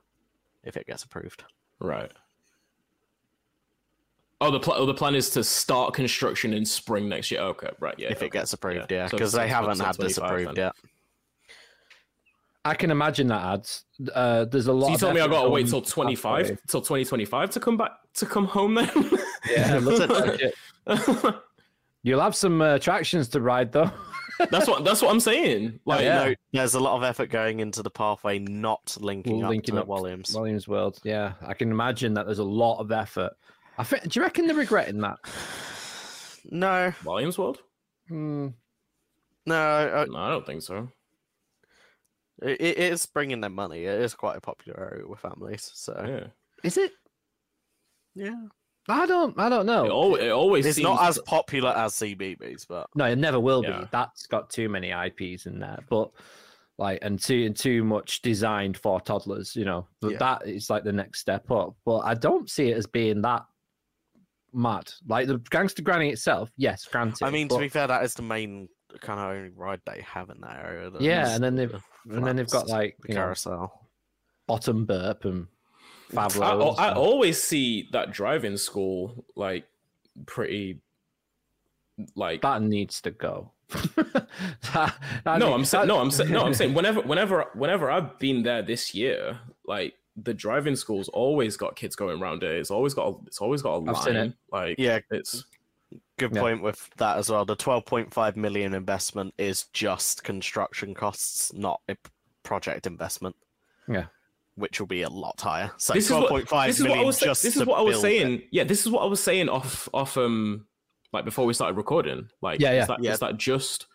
if 0.63 0.75
it 0.77 0.85
gets 0.85 1.03
approved. 1.03 1.43
Right. 1.79 2.11
Oh, 4.41 4.51
the 4.51 4.59
pl- 4.59 4.73
oh, 4.75 4.85
the 4.85 4.93
plan 4.93 5.15
is 5.15 5.29
to 5.31 5.43
start 5.43 5.93
construction 5.93 6.53
in 6.53 6.65
spring 6.65 7.09
next 7.09 7.31
year. 7.31 7.41
Okay, 7.41 7.69
right, 7.79 7.95
yeah. 7.97 8.09
if 8.09 8.17
okay. 8.17 8.27
it 8.27 8.31
gets 8.31 8.53
approved, 8.53 8.91
yeah, 8.91 9.07
So 9.07 9.17
because 9.17 9.33
it's- 9.33 9.39
they 9.41 9.45
it's- 9.45 9.55
haven't 9.55 9.71
it's 9.71 9.81
had 9.81 9.95
this 9.97 10.17
approved 10.17 10.55
then. 10.57 10.65
yet. 10.65 10.73
I 12.65 12.75
can 12.75 12.91
imagine 12.91 13.27
that 13.27 13.41
ads. 13.53 13.85
Uh, 14.13 14.45
there's 14.45 14.67
a 14.67 14.73
lot. 14.73 14.85
So 14.87 14.89
you 14.89 14.95
of 14.95 14.99
told 15.01 15.15
me 15.15 15.21
I 15.21 15.27
gotta 15.27 15.49
wait 15.49 15.61
going 15.63 15.71
till 15.71 15.81
twenty 15.81 16.15
five 16.15 16.49
way. 16.49 16.57
till 16.67 16.81
twenty 16.81 17.05
twenty 17.05 17.25
five 17.25 17.49
to 17.51 17.59
come 17.59 17.77
back 17.77 17.91
to 18.15 18.25
come 18.25 18.45
home 18.45 18.75
then. 18.75 18.91
Yeah, 19.49 19.79
looks 19.81 19.99
like 20.07 20.39
it. 20.87 21.35
You'll 22.03 22.21
have 22.21 22.35
some 22.35 22.61
uh, 22.61 22.75
attractions 22.75 23.27
to 23.29 23.41
ride 23.41 23.71
though. 23.71 23.91
that's 24.51 24.67
what 24.67 24.85
that's 24.85 25.01
what 25.01 25.11
I'm 25.11 25.19
saying. 25.19 25.79
Like, 25.85 26.01
yeah. 26.01 26.29
No, 26.29 26.35
there's 26.53 26.75
a 26.75 26.79
lot 26.79 26.95
of 26.95 27.03
effort 27.03 27.29
going 27.29 27.59
into 27.59 27.83
the 27.83 27.89
pathway 27.89 28.39
not 28.39 28.95
linking 28.99 29.43
up 29.43 29.51
to 29.63 29.77
up 29.79 29.87
Walliams. 29.87 30.33
Walliams 30.33 30.67
World. 30.67 30.99
Yeah, 31.03 31.33
I 31.41 31.53
can 31.53 31.71
imagine 31.71 32.13
that 32.13 32.25
there's 32.25 32.39
a 32.39 32.43
lot 32.43 32.79
of 32.79 32.91
effort. 32.91 33.33
I 33.77 33.83
think. 33.83 34.03
Do 34.03 34.19
you 34.19 34.23
reckon 34.23 34.47
they're 34.47 34.55
regretting 34.55 35.01
that? 35.01 35.17
No, 36.51 36.91
Walliams 37.03 37.37
World? 37.37 37.59
Hmm. 38.07 38.47
no, 39.45 39.55
uh, 39.55 40.05
No, 40.09 40.17
I 40.17 40.29
don't 40.29 40.45
think 40.45 40.63
so. 40.63 40.87
it, 42.41 42.59
it 42.61 42.77
is 42.77 43.05
bringing 43.05 43.41
them 43.41 43.53
money. 43.53 43.83
It 43.83 43.99
is 44.01 44.15
quite 44.15 44.37
a 44.37 44.41
popular 44.41 44.79
area 44.91 45.05
with 45.07 45.19
families. 45.19 45.69
So 45.75 45.93
Yeah, 46.07 46.27
Is 46.63 46.77
it? 46.77 46.93
yeah, 48.15 48.45
I 48.89 49.05
don't. 49.05 49.37
I 49.39 49.49
don't 49.49 49.65
know. 49.65 49.85
it, 49.85 49.89
al- 49.89 50.15
it 50.15 50.29
always 50.29 50.65
it's 50.65 50.75
seems 50.77 50.83
not 50.85 51.01
as 51.07 51.19
popular 51.25 51.69
as 51.71 51.93
CBeebies, 51.93 52.65
but 52.67 52.87
No, 52.95 53.05
it 53.05 53.17
never 53.17 53.39
will 53.39 53.63
Yeah. 53.63 53.81
be. 53.81 53.87
That's 53.91 54.25
got 54.27 54.49
too 54.49 54.69
many 54.69 54.91
IPs 54.91 55.45
in 55.45 55.59
there, 55.59 55.79
but 55.89 56.11
like 56.77 56.99
and 57.01 57.19
too 57.21 57.45
and 57.45 57.55
too 57.55 57.83
much 57.83 58.21
designed 58.21 58.77
for 58.77 58.99
toddlers. 59.01 59.55
You 59.55 59.65
know, 59.65 59.87
but 60.01 60.13
Yeah. 60.13 60.17
that 60.19 60.47
is 60.47 60.69
like 60.69 60.83
the 60.83 60.93
next 60.93 61.19
step 61.19 61.49
up. 61.51 61.75
But 61.85 61.99
I 61.99 62.13
don't 62.13 62.49
see 62.49 62.69
it 62.71 62.77
as 62.77 62.87
being 62.87 63.21
that 63.23 63.45
mad. 64.53 64.91
Like 65.07 65.27
the 65.27 65.39
Gangsta 65.39 65.83
Granny 65.83 66.09
itself, 66.09 66.51
yes, 66.57 66.85
granted. 66.85 67.23
I 67.23 67.29
mean, 67.31 67.47
but- 67.47 67.55
to 67.55 67.61
be 67.61 67.69
fair, 67.69 67.87
that 67.87 68.03
is 68.03 68.13
the 68.13 68.21
main 68.23 68.67
kind 69.01 69.19
of 69.19 69.25
only 69.37 69.49
ride 69.49 69.81
they 69.85 70.01
have 70.01 70.29
in 70.31 70.41
that 70.41 70.65
area. 70.65 70.89
that 70.89 71.01
Yeah, 71.01 71.35
and 71.35 71.43
then 71.43 71.55
they've- 71.55 71.71
the 72.05 72.15
and 72.15 72.25
then 72.25 72.35
they've 72.37 72.49
got 72.49 72.67
like 72.67 72.97
the 73.03 73.09
you 73.09 73.13
know, 73.15 73.21
carousel. 73.21 73.87
bottom 74.47 74.85
burp 74.85 75.25
and 75.25 75.47
I, 76.17 76.27
Fablo. 76.27 76.75
I 76.79 76.91
always 76.93 77.41
see 77.41 77.87
that 77.91 78.11
driving 78.11 78.57
school 78.57 79.25
like 79.35 79.65
pretty 80.25 80.79
like 82.15 82.41
that 82.41 82.61
needs 82.61 83.01
to 83.01 83.11
go. 83.11 83.51
That- 84.73 84.95
that 85.23 85.37
no, 85.39 85.47
need- 85.47 85.53
I'm 85.53 85.65
saying 85.65 85.81
that- 85.83 85.87
no, 85.87 85.99
I'm 85.99 86.11
saying 86.11 86.31
no, 86.31 86.45
I'm 86.45 86.53
saying 86.53 86.73
whenever 86.79 87.01
whenever 87.01 87.45
whenever 87.53 87.91
I've 87.91 88.17
been 88.19 88.43
there 88.43 88.61
this 88.61 88.93
year, 88.95 89.39
like 89.65 89.93
the 90.21 90.33
driving 90.33 90.75
school's 90.75 91.07
always 91.09 91.55
got 91.57 91.75
kids 91.75 91.95
going 91.95 92.21
around 92.21 92.43
it. 92.43 92.51
It's 92.57 92.71
always 92.71 92.93
got 92.93 93.07
a, 93.07 93.15
it's 93.27 93.39
always 93.39 93.61
got 93.61 93.75
a 93.83 93.89
I've 93.89 93.97
seen 94.03 94.15
line. 94.15 94.27
it. 94.29 94.33
Like 94.51 94.75
Yeah, 94.79 94.99
it's 95.11 95.45
good 96.17 96.35
Yeah. 96.35 96.41
point 96.41 96.61
with 96.61 96.89
that 96.97 97.17
as 97.17 97.29
well. 97.29 97.45
The 97.45 97.55
12.5 97.55 98.35
million 98.35 98.73
investment 98.73 99.33
is 99.37 99.65
just 99.73 100.23
construction 100.23 100.93
costs, 100.93 101.53
not 101.53 101.79
a 101.87 101.95
p- 101.95 102.09
project 102.43 102.85
investment. 102.85 103.35
Yeah. 103.87 104.05
Which 104.59 104.79
will 104.79 104.87
be 104.87 105.01
a 105.03 105.09
lot 105.09 105.39
higher. 105.39 105.71
So 105.77 105.93
this 105.93 106.05
is 106.05 106.11
what 106.11 106.29
12.5 106.31 106.67
this 106.67 106.77
is 106.79 106.83
what 106.83 106.91
I 106.91 106.93
million 106.95 107.07
was 107.07 107.19
just 107.19 107.43
this 107.43 107.55
is 107.55 107.61
to 107.63 107.67
what 107.69 107.79
I 107.79 107.81
was 107.81 107.93
build 108.01 108.05
it. 108.05 108.07
saying. 108.07 108.41
Yeah, 108.51 108.63
this 108.65 108.85
is 108.85 108.91
what 108.91 109.01
I 109.01 109.05
was 109.05 109.21
saying 109.23 109.47
off 109.49 109.87
off 109.93 110.17
um 110.17 110.65
like 111.13 111.25
before 111.25 111.45
we 111.45 111.53
started 111.53 111.77
recording. 111.77 112.29
Like 112.41 112.59
Yeah, 112.59 112.73
yeah. 112.73 112.81
is 112.81 112.87
that, 112.87 113.03
Yeah. 113.03 113.11
is 113.13 113.19
that 113.19 113.37
just 113.37 113.87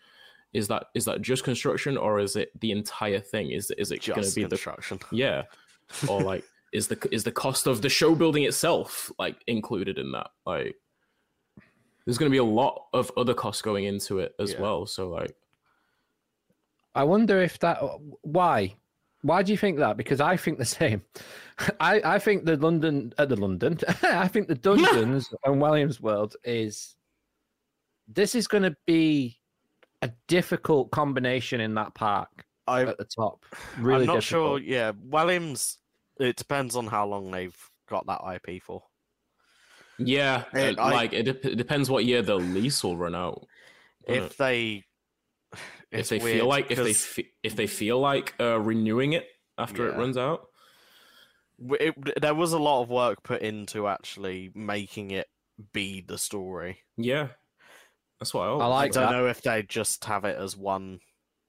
is 0.53 0.67
that 0.69 0.87
is 0.95 1.05
that 1.05 1.21
just 1.21 1.43
construction 1.43 1.97
or 1.97 2.19
is 2.19 2.35
it 2.35 2.49
the 2.59 2.71
entire 2.71 3.19
thing? 3.19 3.51
Is 3.51 3.71
is 3.77 3.91
it 3.91 4.05
going 4.05 4.15
to 4.17 4.21
Just 4.23 4.35
be 4.35 4.43
the 4.43 4.49
construction. 4.49 4.99
yeah 5.11 5.43
or 6.09 6.21
like 6.21 6.43
is 6.73 6.87
the 6.87 6.97
is 7.11 7.23
the 7.23 7.31
cost 7.31 7.67
of 7.67 7.81
the 7.81 7.89
show 7.89 8.15
building 8.15 8.43
itself 8.43 9.11
like 9.19 9.37
included 9.47 9.97
in 9.99 10.11
that 10.13 10.31
like 10.45 10.75
there's 12.05 12.17
going 12.17 12.29
to 12.29 12.33
be 12.33 12.37
a 12.39 12.43
lot 12.43 12.85
of 12.93 13.11
other 13.17 13.33
costs 13.33 13.61
going 13.61 13.83
into 13.85 14.19
it 14.19 14.33
as 14.39 14.53
Yeah. 14.53 14.61
well 14.61 14.85
so 14.87 15.09
like 15.09 15.35
I 16.95 17.03
wonder 17.03 17.41
if 17.41 17.59
that 17.59 17.79
why 18.21 18.75
why 19.25 19.41
do 19.43 19.51
you 19.51 19.57
think 19.57 19.79
that? 19.79 19.97
Because 19.97 20.21
I 20.21 20.37
think 20.37 20.57
the 20.57 20.65
same. 20.81 21.01
I 21.79 22.01
I 22.15 22.19
think 22.19 22.45
the 22.45 22.57
London 22.57 23.13
uh, 23.17 23.25
the 23.25 23.35
London 23.35 23.79
I 24.03 24.27
think 24.27 24.47
the 24.47 24.55
Dungeons 24.69 25.33
and 25.45 25.61
Walliams 25.61 25.99
World 25.99 26.35
is 26.43 26.95
this 28.07 28.35
is 28.35 28.47
going 28.47 28.63
to 28.63 28.75
be 28.85 29.39
a 30.01 30.11
difficult 30.27 30.91
combination 30.91 31.59
in 31.61 31.73
that 31.75 31.93
park 31.95 32.45
I, 32.67 32.83
at 32.83 32.97
the 32.97 33.05
top. 33.05 33.45
Really, 33.79 34.01
I'm 34.01 34.07
not 34.07 34.19
difficult. 34.21 34.59
sure. 34.61 34.67
Yeah, 34.67 34.91
Walliams. 34.93 35.77
It 36.19 36.35
depends 36.37 36.75
on 36.75 36.87
how 36.87 37.05
long 37.07 37.31
they've 37.31 37.57
got 37.89 38.05
that 38.07 38.21
IP 38.35 38.61
for. 38.63 38.83
yeah 39.97 40.43
Eh, 40.53 40.71
uh, 40.77 40.81
I- 40.81 40.91
like 40.91 41.13
it, 41.13 41.23
dep- 41.23 41.45
it 41.45 41.55
depends 41.55 41.89
what 41.89 42.05
year 42.05 42.21
the 42.21 42.35
lease 42.35 42.83
will 42.83 42.95
run 42.97 43.15
out 43.15 43.45
doesn't 44.07 44.23
If 44.23 44.37
they, 44.37 44.61
it? 44.75 44.83
If 45.91 46.09
they 46.09 46.19
feel 46.19 46.47
like 46.47 46.71
if 46.71 46.77
they 46.77 46.93
fe- 46.93 47.31
if 47.43 47.55
they 47.55 47.67
feel 47.67 47.99
like 47.99 48.33
uh 48.39 48.59
renewing 48.59 49.13
it 49.13 49.27
after 49.57 49.87
it 49.87 49.95
runs 49.97 50.17
out 50.17 50.47
it, 51.79 51.95
there 52.21 52.35
was 52.35 52.51
a 52.53 52.59
lot 52.59 52.81
of 52.81 52.89
work 52.89 53.23
put 53.23 53.41
into 53.41 53.87
actually 53.87 54.51
making 54.53 55.11
it 55.11 55.27
be 55.71 56.01
the 56.01 56.17
story. 56.17 56.79
yeah 56.97 57.29
that's 58.19 58.33
what 58.33 58.41
i, 58.41 58.47
I 58.47 58.49
always 58.49 58.97
I 58.97 59.01
don't 59.01 59.11
that. 59.11 59.17
know 59.17 59.27
if 59.27 59.41
they 59.41 59.63
just 59.63 60.03
have 60.05 60.25
it 60.25 60.37
as 60.37 60.57
one. 60.57 60.99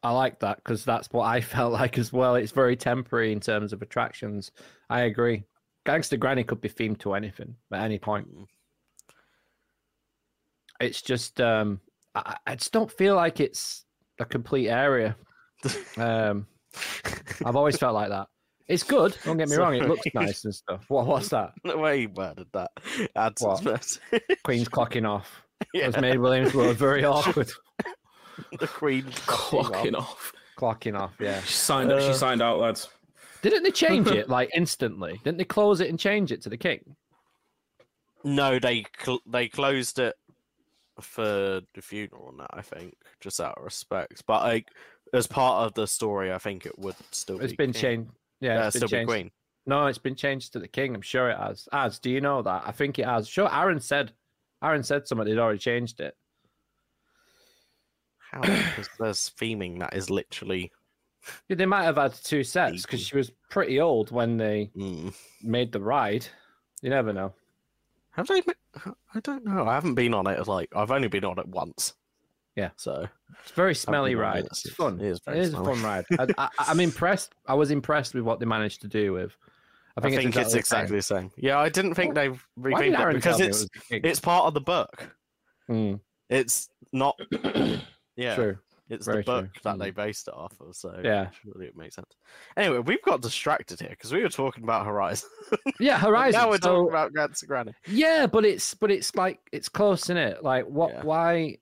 I 0.02 0.10
like 0.10 0.40
that 0.40 0.58
because 0.58 0.84
that's 0.84 1.08
what 1.12 1.24
I 1.24 1.40
felt 1.54 1.72
like 1.72 1.98
as 1.98 2.12
well. 2.12 2.36
It's 2.36 2.52
very 2.52 2.76
temporary 2.76 3.32
in 3.32 3.40
terms 3.40 3.72
of 3.72 3.82
attractions. 3.82 4.52
I 4.88 5.00
agree. 5.02 5.44
Gangsta 5.84 6.18
Granny 6.18 6.44
could 6.44 6.60
be 6.60 6.68
themed 6.68 6.98
to 7.00 7.14
anything 7.14 7.56
at 7.72 7.82
any 7.82 7.98
point. 7.98 8.28
Mm. 8.32 8.46
It's 10.80 11.02
just 11.02 11.40
um 11.40 11.80
I, 12.14 12.36
I 12.46 12.54
just 12.56 12.72
don't 12.72 12.90
feel 12.90 13.16
like 13.16 13.40
it's 13.40 13.84
a 14.20 14.24
complete 14.24 14.68
area. 14.68 15.16
Um 15.96 16.46
I've 17.44 17.56
always 17.56 17.76
felt 17.78 17.94
like 17.94 18.10
that. 18.10 18.26
It's 18.68 18.82
good, 18.82 19.16
don't 19.24 19.36
get 19.38 19.48
me 19.48 19.56
wrong, 19.56 19.74
it 19.74 19.88
looks 19.88 20.02
nice 20.14 20.44
and 20.44 20.54
stuff. 20.54 20.84
What 20.88 21.06
what's 21.06 21.28
that? 21.30 21.52
the 21.64 21.78
way 21.78 22.02
you 22.02 22.08
worded 22.10 22.48
that 22.52 22.70
adds 23.14 23.40
What? 23.42 23.64
its- 23.66 23.98
Queen's 24.44 24.68
clocking 24.68 25.08
off. 25.08 25.42
yeah, 25.74 25.84
Has 25.86 25.96
made 25.96 26.16
Walliams 26.16 26.52
look 26.52 26.76
very 26.76 27.04
awkward. 27.04 27.50
the 28.58 28.66
queen 28.66 29.04
Clocking 29.04 29.94
off. 29.96 30.32
clocking 30.58 30.98
off, 30.98 31.14
yeah. 31.18 31.40
She 31.42 31.54
signed. 31.54 31.90
Uh, 31.90 32.00
she 32.06 32.12
signed 32.12 32.42
out, 32.42 32.58
lads. 32.58 32.88
Didn't 33.40 33.62
they 33.62 33.70
change 33.70 34.08
it 34.08 34.28
like 34.28 34.50
instantly? 34.54 35.18
Didn't 35.24 35.38
they 35.38 35.44
close 35.44 35.80
it 35.80 35.88
and 35.88 35.98
change 35.98 36.32
it 36.32 36.42
to 36.42 36.50
the 36.50 36.56
king? 36.58 36.96
No, 38.24 38.58
they 38.58 38.84
cl- 39.02 39.22
they 39.26 39.48
closed 39.48 39.98
it 39.98 40.14
for 41.00 41.60
the 41.74 41.82
funeral 41.82 42.28
and 42.30 42.40
that. 42.40 42.50
I 42.52 42.62
think 42.62 42.94
just 43.20 43.40
out 43.40 43.58
of 43.58 43.64
respect, 43.64 44.22
but 44.26 44.42
like 44.42 44.68
as 45.12 45.26
part 45.26 45.66
of 45.66 45.74
the 45.74 45.86
story, 45.86 46.32
I 46.32 46.38
think 46.38 46.66
it 46.66 46.78
would 46.78 46.96
still. 47.12 47.40
It's 47.40 47.52
be 47.52 47.56
been 47.56 47.72
king. 47.72 47.80
changed. 47.82 48.10
Yeah, 48.40 48.64
Uh, 48.64 48.66
it's 48.66 48.74
been 48.74 48.80
still 48.80 48.98
changed. 48.98 49.08
queen. 49.08 49.30
No, 49.66 49.86
it's 49.86 49.98
been 49.98 50.14
changed 50.14 50.52
to 50.52 50.58
the 50.58 50.68
king. 50.68 50.94
I'm 50.94 51.02
sure 51.02 51.28
it 51.30 51.38
has. 51.38 51.68
As 51.72 51.98
do 51.98 52.10
you 52.10 52.20
know 52.20 52.42
that? 52.42 52.62
I 52.66 52.72
think 52.72 52.98
it 52.98 53.06
has. 53.06 53.28
Sure, 53.28 53.52
Aaron 53.52 53.80
said. 53.80 54.12
Aaron 54.62 54.82
said 54.82 55.06
somebody 55.06 55.30
had 55.32 55.38
already 55.40 55.58
changed 55.58 56.00
it. 56.00 56.14
How? 58.30 58.40
Because 58.42 58.88
there's 58.98 59.30
theming 59.40 59.80
that 59.80 59.94
is 59.94 60.10
literally. 60.10 60.72
Yeah, 61.48 61.56
they 61.56 61.66
might 61.66 61.82
have 61.84 61.96
had 61.96 62.14
two 62.14 62.44
sets 62.44 62.82
because 62.82 63.00
she 63.00 63.16
was 63.16 63.32
pretty 63.50 63.80
old 63.80 64.10
when 64.12 64.36
they 64.36 64.70
Mm. 64.76 65.12
made 65.42 65.72
the 65.72 65.80
ride. 65.80 66.26
You 66.82 66.90
never 66.90 67.12
know. 67.12 67.34
Have 68.16 68.26
they? 68.28 68.42
I 69.14 69.20
don't 69.20 69.44
know. 69.44 69.66
I 69.66 69.74
haven't 69.74 69.94
been 69.94 70.14
on 70.14 70.26
it. 70.26 70.46
Like 70.48 70.70
I've 70.74 70.90
only 70.90 71.08
been 71.08 71.24
on 71.24 71.38
it 71.38 71.46
once. 71.46 71.94
Yeah. 72.56 72.70
So 72.76 73.06
It's 73.42 73.50
a 73.52 73.54
very 73.54 73.74
smelly 73.74 74.14
ride. 74.14 74.44
it. 74.44 74.46
It's 74.46 74.64
It's- 74.64 74.76
fun. 74.76 74.98
it 75.00 75.06
is 75.06 75.20
It 75.26 75.36
is 75.36 75.52
a 75.54 75.62
fun 75.62 75.82
ride. 75.82 76.06
I, 76.18 76.26
I, 76.38 76.48
I'm 76.58 76.80
impressed. 76.80 77.34
I 77.46 77.54
was 77.54 77.70
impressed 77.70 78.14
with 78.14 78.24
what 78.24 78.40
they 78.40 78.46
managed 78.46 78.80
to 78.82 78.88
do 78.88 79.12
with. 79.12 79.36
I 79.98 80.00
I 80.00 80.02
think, 80.02 80.16
think, 80.16 80.36
it's, 80.36 80.54
exactly 80.54 80.96
the 80.96 81.02
same. 81.02 81.30
Yeah, 81.36 81.58
I 81.58 81.68
didn't 81.70 81.94
think 81.94 82.14
they've 82.14 82.42
did 82.62 82.72
it 82.94 83.14
because 83.14 83.40
it 83.40 83.48
it's 83.48 83.62
the 83.62 83.68
king? 83.88 84.00
it's 84.04 84.20
part 84.20 84.44
of 84.46 84.54
the 84.54 84.60
book. 84.60 85.10
Mm, 85.70 86.00
It's 86.30 86.68
not. 86.92 87.18
Yeah, 88.18 88.34
True. 88.34 88.58
It's 88.88 89.06
Very 89.06 89.18
the 89.18 89.24
book 89.24 89.44
true. 89.52 89.60
that 89.64 89.70
mm-hmm. 89.70 89.82
they 89.82 89.90
based 89.90 90.28
it 90.28 90.34
off 90.34 90.54
of. 90.60 90.76
So 90.76 90.98
Yeah. 91.02 91.30
surely 91.42 91.66
it 91.66 91.76
makes 91.76 91.96
sense. 91.96 92.14
Anyway, 92.56 92.78
we've 92.78 93.02
got 93.02 93.20
distracted 93.20 93.80
here 93.80 93.90
because 93.90 94.12
we 94.12 94.22
were 94.22 94.28
talking 94.28 94.64
about 94.64 94.86
Horizon. 94.86 95.28
Yeah, 95.80 95.98
Horizon. 95.98 96.40
now 96.40 96.48
we're 96.48 96.56
so- 96.56 96.74
talking 96.76 96.88
about 96.90 97.12
Grants 97.12 97.42
Granny. 97.42 97.72
Yeah, 97.86 98.26
but 98.26 98.44
it's 98.44 98.74
but 98.74 98.90
it's 98.90 99.14
like 99.14 99.40
it's 99.52 99.68
close 99.68 100.10
in 100.10 100.16
it. 100.16 100.42
Like 100.42 100.66
what? 100.66 100.90
Yeah. 100.90 101.02
Why? 101.02 101.56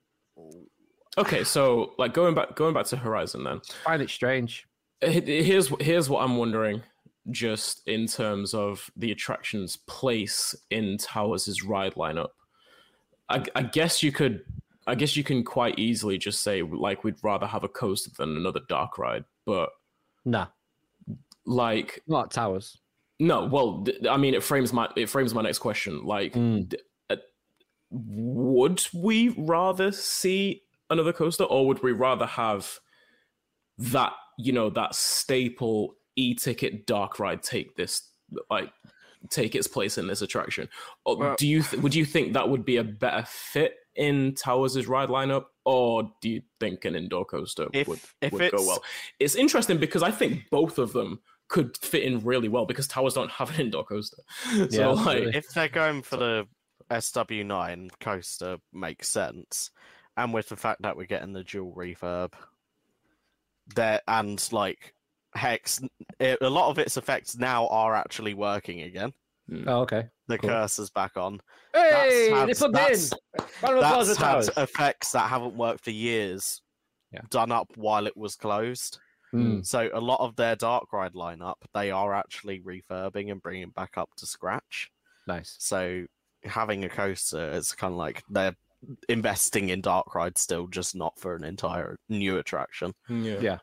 Okay, 1.16 1.44
so 1.44 1.92
like 1.98 2.12
going 2.12 2.34
back, 2.34 2.56
going 2.56 2.74
back 2.74 2.86
to 2.86 2.96
Horizon, 2.96 3.44
then 3.44 3.60
I 3.68 3.84
find 3.84 4.02
it 4.02 4.10
strange. 4.10 4.66
Uh, 5.02 5.08
here's 5.08 5.68
here's 5.80 6.10
what 6.10 6.24
I'm 6.24 6.36
wondering, 6.36 6.82
just 7.30 7.86
in 7.86 8.06
terms 8.06 8.52
of 8.52 8.90
the 8.96 9.12
attraction's 9.12 9.76
place 9.76 10.54
in 10.70 10.98
Towers' 10.98 11.62
ride 11.62 11.94
lineup. 11.94 12.30
I, 13.28 13.44
I 13.54 13.62
guess 13.62 14.02
you 14.02 14.12
could, 14.12 14.44
I 14.86 14.94
guess 14.94 15.16
you 15.16 15.24
can 15.24 15.42
quite 15.44 15.78
easily 15.78 16.18
just 16.18 16.42
say 16.42 16.62
like 16.62 17.04
we'd 17.04 17.16
rather 17.22 17.46
have 17.46 17.64
a 17.64 17.68
coaster 17.68 18.10
than 18.18 18.36
another 18.36 18.60
dark 18.68 18.98
ride, 18.98 19.24
but 19.46 19.70
Nah, 20.24 20.46
like 21.46 22.02
not 22.06 22.30
towers. 22.30 22.78
no, 23.18 23.46
well, 23.46 23.82
th- 23.84 24.06
I 24.08 24.16
mean 24.16 24.34
it 24.34 24.42
frames 24.42 24.72
my 24.72 24.88
it 24.96 25.08
frames 25.08 25.34
my 25.34 25.42
next 25.42 25.58
question. 25.58 26.04
Like, 26.04 26.32
Mm. 26.34 26.68
d- 26.68 26.78
uh, 27.10 27.16
would 27.90 28.82
we 28.92 29.28
rather 29.38 29.92
see 29.92 30.62
another 30.90 31.12
coaster, 31.12 31.44
or 31.44 31.66
would 31.66 31.82
we 31.82 31.92
rather 31.92 32.26
have 32.26 32.78
that 33.78 34.12
you 34.38 34.52
know 34.52 34.70
that 34.70 34.94
staple 34.94 35.94
e-ticket 36.16 36.86
dark 36.86 37.18
ride 37.18 37.42
take 37.42 37.76
this 37.76 38.08
like 38.50 38.72
take 39.30 39.54
its 39.54 39.66
place 39.66 39.96
in 39.98 40.06
this 40.06 40.22
attraction? 40.22 40.68
Or 41.04 41.16
Well- 41.16 41.36
do 41.38 41.46
you 41.46 41.62
th- 41.62 41.82
would 41.82 41.94
you 41.94 42.04
think 42.04 42.32
that 42.34 42.48
would 42.48 42.64
be 42.64 42.76
a 42.76 42.84
better 42.84 43.24
fit 43.26 43.76
in 43.96 44.34
Towers' 44.34 44.86
ride 44.86 45.08
lineup, 45.08 45.44
or 45.64 46.10
do 46.20 46.28
you 46.28 46.42
think 46.60 46.84
an 46.84 46.94
indoor 46.94 47.24
coaster 47.24 47.68
If- 47.72 47.88
would, 47.88 48.00
if 48.20 48.32
would 48.32 48.52
go 48.52 48.66
well? 48.66 48.82
It's 49.18 49.34
interesting 49.34 49.78
because 49.78 50.02
I 50.02 50.10
think 50.10 50.50
both 50.50 50.78
of 50.78 50.92
them 50.92 51.20
could 51.48 51.76
fit 51.76 52.02
in 52.02 52.20
really 52.20 52.48
well 52.48 52.66
because 52.66 52.88
towers 52.88 53.14
don't 53.14 53.30
have 53.30 53.50
an 53.54 53.60
indoor 53.66 53.84
coaster. 53.84 54.22
So 54.50 54.66
Yeah, 54.70 54.88
like. 54.88 55.34
If 55.34 55.48
they're 55.54 55.68
going 55.68 56.02
for 56.02 56.16
the 56.16 56.46
SW9 56.90 57.90
coaster, 58.00 58.58
makes 58.72 59.08
sense. 59.08 59.70
And 60.16 60.32
with 60.32 60.48
the 60.48 60.56
fact 60.56 60.82
that 60.82 60.96
we're 60.96 61.06
getting 61.06 61.32
the 61.32 61.44
Duel 61.44 61.74
refurb, 61.76 62.32
there 63.74 64.00
and 64.06 64.46
like 64.52 64.94
Hex, 65.34 65.80
it, 66.20 66.38
a 66.40 66.50
lot 66.50 66.70
of 66.70 66.78
its 66.78 66.96
effects 66.96 67.36
now 67.36 67.66
are 67.68 67.94
actually 67.94 68.34
working 68.34 68.82
again. 68.82 69.12
Hmm. 69.48 69.68
Oh, 69.68 69.80
okay. 69.82 70.08
The 70.26 70.38
Cool. 70.38 70.50
cursor's 70.50 70.90
back 70.90 71.16
on. 71.16 71.40
Hey, 71.74 72.30
had- 72.30 72.48
they 72.48 72.54
plugged 72.54 72.74
that's- 72.74 73.12
in. 73.12 73.18
Round 73.62 73.78
of 73.78 73.84
applause 73.84 74.06
That's 74.08 74.18
had 74.18 74.30
towers. 74.32 74.48
effects 74.56 75.12
that 75.12 75.28
haven't 75.28 75.54
worked 75.54 75.84
for 75.84 75.90
years. 75.90 76.62
Yeah. 77.12 77.20
Done 77.30 77.52
up 77.52 77.68
while 77.76 78.06
it 78.06 78.16
was 78.16 78.34
closed. 78.36 78.98
Mm. 79.34 79.66
So 79.66 79.90
a 79.92 80.00
lot 80.00 80.20
of 80.20 80.36
their 80.36 80.56
dark 80.56 80.92
ride 80.92 81.12
lineup, 81.14 81.56
they 81.74 81.90
are 81.90 82.14
actually 82.14 82.60
refurbing 82.60 83.30
and 83.32 83.42
bringing 83.42 83.70
back 83.70 83.98
up 83.98 84.10
to 84.16 84.26
scratch. 84.26 84.90
Nice. 85.26 85.56
So 85.58 86.06
having 86.44 86.84
a 86.84 86.88
coaster, 86.88 87.50
it's 87.52 87.72
kind 87.74 87.92
of 87.92 87.98
like 87.98 88.22
they're 88.30 88.56
investing 89.08 89.68
in 89.70 89.80
dark 89.80 90.14
rides 90.14 90.40
still, 90.40 90.66
just 90.68 90.94
not 90.94 91.18
for 91.18 91.34
an 91.36 91.44
entire 91.44 91.96
new 92.08 92.38
attraction. 92.38 92.94
yeah. 93.08 93.38
Yeah. 93.40 93.58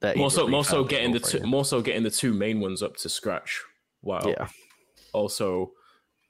They're 0.00 0.14
More 0.16 0.30
so, 0.30 0.46
more 0.46 0.64
so 0.64 0.84
getting 0.84 1.12
the 1.12 1.18
two, 1.20 1.38
bringing- 1.38 1.50
more 1.50 1.64
so 1.64 1.82
getting 1.82 2.04
the 2.04 2.10
two 2.10 2.32
main 2.32 2.60
ones 2.60 2.82
up 2.82 2.96
to 2.98 3.08
scratch. 3.08 3.60
Wow. 4.02 4.20
Yeah, 4.24 4.46
Also, 5.12 5.72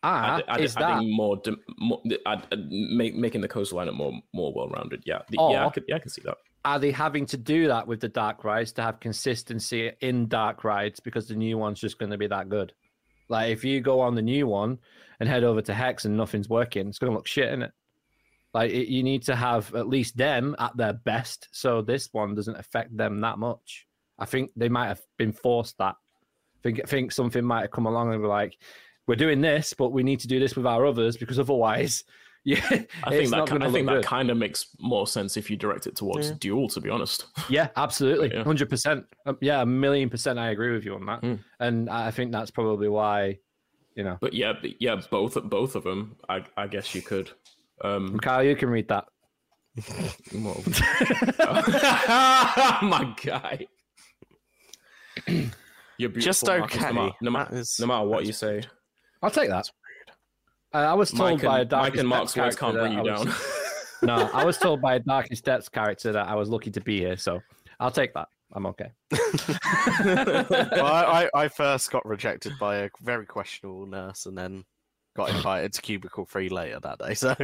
Ah, 0.02 0.36
add, 0.38 0.44
add, 0.48 0.60
is 0.60 0.74
that 0.76 1.02
more, 1.02 1.40
more 1.78 2.00
add, 2.26 2.46
add, 2.52 2.70
make, 2.70 3.16
making 3.16 3.40
the 3.40 3.48
coaster 3.48 3.74
lineup 3.74 3.94
more 3.94 4.12
more 4.32 4.52
well 4.54 4.68
rounded. 4.68 5.02
Yeah. 5.04 5.22
The- 5.28 5.38
Or- 5.38 5.52
yeah. 5.52 5.66
I 5.66 5.70
could, 5.70 5.84
yeah, 5.88 5.96
I 5.96 5.98
can 5.98 6.10
see 6.10 6.22
that. 6.24 6.36
are 6.64 6.78
they 6.78 6.90
having 6.92 7.26
to 7.26 7.36
do 7.36 7.66
that 7.68 7.86
with 7.88 8.00
the 8.00 8.08
dark 8.08 8.44
rides 8.44 8.72
to 8.72 8.82
have 8.82 9.00
consistency 9.00 9.90
in 10.00 10.28
dark 10.28 10.62
rides 10.64 11.00
because 11.00 11.26
the 11.28 11.34
new 11.34 11.58
one's 11.58 11.80
just 11.80 11.98
going 11.98 12.10
to 12.12 12.18
be 12.18 12.26
that 12.28 12.48
good? 12.48 12.72
Like 13.28 13.50
if 13.50 13.64
you 13.64 13.80
go 13.80 14.00
on 14.00 14.14
the 14.14 14.22
new 14.22 14.46
one 14.46 14.78
and 15.20 15.28
head 15.28 15.42
over 15.44 15.60
to 15.62 15.74
Hex 15.74 16.04
and 16.04 16.16
nothing's 16.16 16.48
working, 16.48 16.88
it's 16.88 16.98
going 16.98 17.10
to 17.12 17.16
look 17.16 17.26
shit 17.26 17.52
in 17.52 17.62
it. 17.62 17.72
Like 18.54 18.70
it, 18.70 18.88
you 18.88 19.02
need 19.02 19.24
to 19.24 19.36
have 19.36 19.74
at 19.74 19.88
least 19.88 20.16
them 20.16 20.54
at 20.58 20.76
their 20.76 20.92
best, 20.94 21.48
so 21.52 21.82
this 21.82 22.08
one 22.12 22.34
doesn't 22.34 22.56
affect 22.56 22.96
them 22.96 23.20
that 23.22 23.38
much. 23.38 23.86
I 24.18 24.24
think 24.26 24.50
they 24.56 24.68
might 24.68 24.86
have 24.88 25.00
been 25.18 25.32
forced 25.32 25.76
that. 25.78 25.96
I 26.58 26.62
think 26.62 26.88
think 26.88 27.12
something 27.12 27.44
might 27.44 27.62
have 27.62 27.70
come 27.70 27.86
along 27.86 28.12
and 28.12 28.22
be 28.22 28.28
like, 28.28 28.56
"We're 29.06 29.14
doing 29.16 29.40
this, 29.40 29.74
but 29.74 29.90
we 29.92 30.02
need 30.02 30.20
to 30.20 30.28
do 30.28 30.38
this 30.40 30.56
with 30.56 30.66
our 30.66 30.84
others 30.86 31.16
because 31.16 31.38
otherwise, 31.38 32.04
yeah, 32.44 32.56
I 33.04 33.10
think 33.10 33.30
that 33.30 33.36
not 33.36 33.48
ki- 33.48 33.58
going 33.58 33.62
I 33.62 33.70
think 33.70 33.86
look 33.88 34.02
that 34.02 34.08
kind 34.08 34.30
of 34.30 34.36
makes 34.36 34.66
more 34.80 35.06
sense 35.06 35.36
if 35.36 35.50
you 35.50 35.56
direct 35.56 35.86
it 35.86 35.94
towards 35.96 36.28
Yeah. 36.28 36.34
Duel. 36.40 36.68
To 36.70 36.80
be 36.80 36.90
honest. 36.90 37.26
Yeah, 37.50 37.68
absolutely, 37.76 38.32
Yeah. 38.34 38.42
hundred 38.44 38.68
percent. 38.70 39.06
Um, 39.26 39.38
Yeah, 39.40 39.62
a 39.62 39.66
million 39.66 40.10
percent. 40.10 40.38
I 40.38 40.50
agree 40.50 40.72
with 40.72 40.84
you 40.84 40.94
on 40.94 41.06
that, 41.06 41.22
Mm. 41.22 41.38
and 41.60 41.88
I 41.90 42.10
think 42.10 42.32
that's 42.32 42.50
probably 42.50 42.88
why, 42.88 43.38
you 43.94 44.04
know, 44.04 44.18
But 44.20 44.34
yeah, 44.34 44.52
but 44.60 44.80
yeah, 44.80 45.00
both 45.10 45.36
both 45.44 45.76
of 45.76 45.84
them. 45.84 46.16
I 46.28 46.44
I 46.56 46.66
guess 46.66 46.94
you 46.94 47.02
could. 47.02 47.30
Um, 47.82 48.18
Kyle, 48.18 48.42
you 48.42 48.56
can 48.56 48.70
read 48.70 48.88
that. 48.88 49.06
well, 50.34 50.60
my 52.82 53.14
guy. 53.24 53.66
You're 55.98 56.10
beautiful, 56.10 56.24
just 56.24 56.46
Marcus, 56.46 56.76
okay. 56.76 56.86
No 56.86 56.92
matter, 57.02 57.14
no, 57.20 57.30
ma- 57.30 57.44
That 57.44 57.52
is- 57.54 57.76
no 57.80 57.86
matter 57.86 58.06
what 58.06 58.24
you 58.26 58.32
say, 58.32 58.62
I'll 59.22 59.30
take 59.30 59.48
that. 59.50 59.68
Uh, 60.72 60.78
I 60.78 60.94
was 60.94 61.10
told 61.10 61.40
Mike 61.40 61.42
by 61.42 61.58
a 61.58 61.60
and, 61.62 61.70
Darkest 61.70 61.92
Mike 61.94 61.98
and 62.00 62.08
Mark's 62.08 62.32
Depths 62.34 62.44
words 62.46 62.56
can't 62.56 62.76
bring 62.76 62.92
you 62.92 62.98
that 62.98 63.04
down. 63.04 63.26
was- 63.26 63.62
no, 64.02 64.30
I 64.32 64.44
was 64.44 64.58
told 64.58 64.80
by 64.80 64.94
a 64.94 65.00
Darkest 65.00 65.44
Depths 65.44 65.68
character 65.68 66.12
that 66.12 66.28
I 66.28 66.34
was 66.36 66.48
lucky 66.48 66.70
to 66.70 66.80
be 66.80 66.98
here, 67.00 67.16
so 67.16 67.40
I'll 67.80 67.90
take 67.90 68.14
that. 68.14 68.28
I'm 68.52 68.64
okay. 68.66 68.90
well, 69.10 70.86
I, 70.86 71.28
I, 71.34 71.42
I 71.44 71.48
first 71.48 71.90
got 71.90 72.06
rejected 72.06 72.52
by 72.60 72.76
a 72.78 72.90
very 73.02 73.26
questionable 73.26 73.86
nurse, 73.86 74.26
and 74.26 74.36
then 74.38 74.64
got 75.16 75.30
invited 75.30 75.72
to 75.74 75.82
Cubicle 75.82 76.24
Three 76.26 76.48
later 76.48 76.78
that 76.80 76.98
day. 76.98 77.14
So 77.14 77.34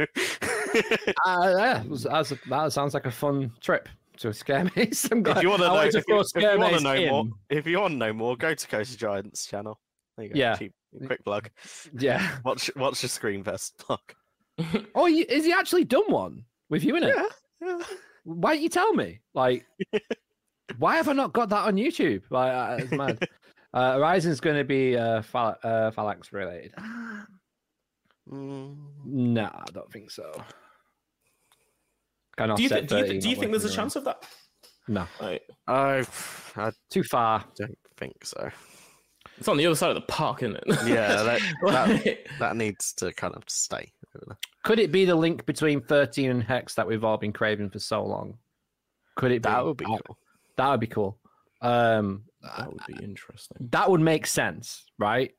Uh, 1.25 1.53
yeah, 1.57 1.81
it 1.83 1.89
was- 1.89 2.03
that's 2.03 2.31
a- 2.31 2.39
that 2.49 2.71
sounds 2.73 2.93
like 2.93 3.05
a 3.05 3.11
fun 3.11 3.51
trip 3.61 3.87
to 4.17 4.33
scare 4.33 4.63
me. 4.75 4.91
I'm 5.11 5.23
glad- 5.23 5.37
if 5.37 5.43
you 5.43 5.49
want 5.49 5.61
to 5.61 5.67
know, 5.67 5.79
if 5.81 5.93
you, 5.93 6.19
if 6.19 6.41
you 6.41 6.59
want 6.59 6.75
to 6.77 6.83
know 6.83 6.93
in. 6.93 7.09
more, 7.09 7.25
if 7.49 7.67
you 7.67 7.79
want 7.79 7.93
to 7.93 7.97
know 7.97 8.13
more, 8.13 8.35
go 8.37 8.53
to 8.53 8.67
Coast 8.67 8.97
Giants 8.99 9.45
channel. 9.45 9.79
There 10.17 10.27
you 10.27 10.33
go. 10.33 10.39
Yeah. 10.39 10.55
Cheap, 10.55 10.73
quick 11.07 11.23
plug. 11.25 11.49
Yeah. 11.97 12.37
Watch 12.45 12.69
watch 12.75 13.01
the 13.01 13.07
screen 13.09 13.43
fest 13.43 13.77
plug. 13.77 13.99
Oh, 14.95 15.05
you- 15.07 15.25
is 15.27 15.43
he 15.45 15.51
actually 15.51 15.83
done 15.83 16.09
one 16.09 16.45
with 16.69 16.83
you 16.83 16.95
in 16.95 17.03
it? 17.03 17.15
Yeah. 17.61 17.81
why 18.23 18.53
don't 18.53 18.63
you 18.63 18.69
tell 18.69 18.93
me? 18.93 19.19
Like, 19.33 19.65
why 20.77 20.95
have 20.95 21.09
I 21.09 21.13
not 21.13 21.33
got 21.33 21.49
that 21.49 21.65
on 21.67 21.75
YouTube? 21.75 22.21
Like, 22.29 22.51
uh, 22.53 22.77
it's 22.83 22.91
mad. 22.91 23.27
uh, 23.73 23.93
Horizon's 23.95 24.39
going 24.39 24.55
to 24.55 24.63
be 24.63 24.95
uh, 24.97 25.21
phal- 25.21 25.57
uh, 25.63 25.91
phalanx 25.91 26.31
related. 26.31 26.73
Mm, 28.31 28.75
No, 29.05 29.43
I 29.53 29.65
don't 29.71 29.91
think 29.91 30.09
so. 30.09 30.31
Can 32.37 32.53
Do 32.55 32.61
you, 32.61 32.67
offset 32.67 32.79
think? 32.79 32.89
do 32.89 32.95
you, 32.97 33.01
13 33.03 33.13
thi- 33.15 33.19
do 33.23 33.29
you 33.29 33.35
think 33.35 33.51
there's 33.51 33.63
a 33.63 33.67
working 33.67 33.75
chance 33.75 33.95
of 33.95 34.03
that? 34.05 34.17
around. 34.17 34.27
No, 34.87 35.07
Like, 35.27 35.41
I, 35.67 36.05
I 36.57 36.71
too 36.91 37.03
far. 37.03 37.43
don't 37.57 37.77
think 37.97 38.23
so. 38.25 38.49
it's 39.37 39.47
on 39.47 39.57
the 39.57 39.65
other 39.65 39.75
side 39.75 39.89
of 39.89 39.95
the 39.95 40.01
park, 40.01 40.43
isn't 40.43 40.57
it? 40.57 40.63
Yeah, 40.85 41.23
that, 41.23 41.39
that, 41.65 41.89
Like- 41.89 42.27
that 42.39 42.55
needs 42.55 42.93
to 42.95 43.11
kind 43.13 43.33
of 43.35 43.43
stay 43.47 43.91
over 44.15 44.25
there. 44.27 44.37
Could 44.63 44.79
it 44.79 44.91
be 44.91 45.05
the 45.05 45.15
link 45.15 45.45
between 45.45 45.81
13 45.81 46.29
and 46.29 46.43
Hex 46.43 46.75
that 46.75 46.87
we've 46.87 47.03
all 47.03 47.17
been 47.17 47.33
craving 47.33 47.69
for 47.69 47.79
so 47.79 48.03
long? 48.05 48.37
Could 49.15 49.31
it 49.31 49.41
be? 49.43 49.49
That 49.49 49.65
would 49.65 49.77
be 49.77 49.85
That- 49.85 50.01
cool. 50.05 50.17
That 50.57 50.69
would 50.71 50.79
be 50.79 50.87
cool. 50.87 51.17
Um, 51.61 52.23
that 52.41 52.67
would 52.71 52.81
be 52.87 53.03
interesting. 53.03 53.69
that 53.71 53.89
would 53.89 54.01
make 54.01 54.27
sense, 54.27 54.85
right? 54.99 55.31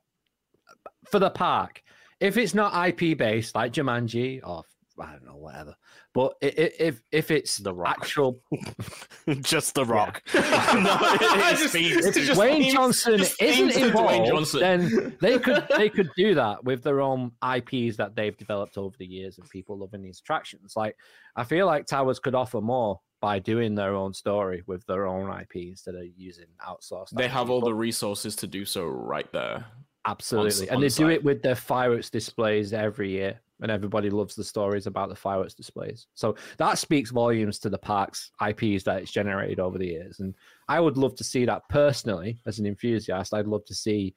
For 1.11 1.19
the 1.19 1.31
park. 1.31 1.83
If 2.21 2.37
it's 2.37 2.55
not 2.55 2.89
IP 2.89 3.17
based 3.17 3.55
like 3.55 3.73
Jumanji 3.73 4.41
or 4.43 4.63
I 4.99 5.13
don't 5.13 5.25
know, 5.27 5.37
whatever. 5.37 5.75
But 6.15 6.35
i- 6.43 6.47
i- 6.47 6.73
if 6.79 7.01
if 7.13 7.31
it's 7.31 7.59
The 7.59 7.75
Rock. 7.75 7.99
actual 8.01 8.41
Just 9.41 9.75
the 9.75 9.85
rock. 9.85 10.23
no, 10.35 10.41
it 10.41 11.61
is 11.61 11.71
Phoebe. 11.73 11.95
It's 11.95 12.17
just 12.17 12.41
themes- 12.41 12.73
Johnson 12.73 13.15
isn't 13.15 13.37
themes 13.39 13.75
to 13.75 13.81
Dwayne 13.81 13.87
involved, 13.89 14.27
Johnson. 14.29 14.61
then 14.61 15.17
they 15.21 15.39
could 15.47 15.67
they 15.77 15.89
could 15.89 16.11
do 16.17 16.35
that 16.37 16.65
with 16.65 16.83
their 16.83 17.01
own 17.01 17.33
IPs 17.57 17.97
that 17.97 18.15
they've 18.15 18.37
developed 18.37 18.79
over 18.79 18.97
the 18.99 19.07
years 19.07 19.39
and 19.39 19.49
people 19.51 19.77
loving 19.79 20.03
these 20.03 20.21
attractions. 20.21 20.75
Like 20.77 20.97
I 21.35 21.45
feel 21.45 21.67
like 21.67 21.87
Towers 21.87 22.19
could 22.19 22.35
offer 22.35 22.61
more 22.61 23.01
by 23.21 23.39
doing 23.39 23.75
their 23.75 23.95
own 23.95 24.13
story 24.15 24.63
with 24.67 24.85
their 24.87 25.07
own 25.07 25.31
IP 25.41 25.57
instead 25.57 25.95
of 25.95 26.05
using 26.17 26.47
outsourced. 26.67 27.11
They 27.11 27.25
IP. 27.25 27.31
have 27.33 27.51
all 27.51 27.61
But 27.61 27.67
the 27.69 27.75
resources 27.75 28.37
to 28.37 28.47
do 28.47 28.65
so 28.65 28.85
right 28.87 29.31
there. 29.33 29.65
absolutely, 30.07 30.69
on 30.71 30.75
and 30.77 30.83
they 30.85 30.89
do 30.89 31.09
it 31.11 31.25
with 31.25 31.43
their 31.43 31.55
fireworks 31.57 32.11
displays 32.11 32.73
every 32.73 33.11
year, 33.11 33.41
and 33.61 33.71
everybody 33.71 34.11
loves 34.11 34.35
the 34.35 34.45
stories 34.45 34.87
about 34.87 35.09
the 35.09 35.15
fireworks 35.17 35.55
displays. 35.55 36.07
So 36.15 36.37
that 36.59 36.79
speaks 36.79 37.11
volumes 37.11 37.59
to 37.61 37.71
the 37.71 37.79
park's 37.79 38.31
IPs 38.47 38.85
that 38.85 39.01
it's 39.03 39.11
generated 39.13 39.61
over 39.61 39.79
the 39.79 39.87
years, 39.87 40.21
and 40.21 40.35
I 40.69 40.81
would 40.81 40.97
love 40.97 41.15
to 41.17 41.25
see 41.25 41.45
that 41.47 41.63
personally 41.69 42.39
as 42.47 42.59
an 42.59 42.67
enthusiast. 42.67 43.33
I'd 43.35 43.47
love 43.47 43.65
to 43.67 43.75
see 43.75 44.15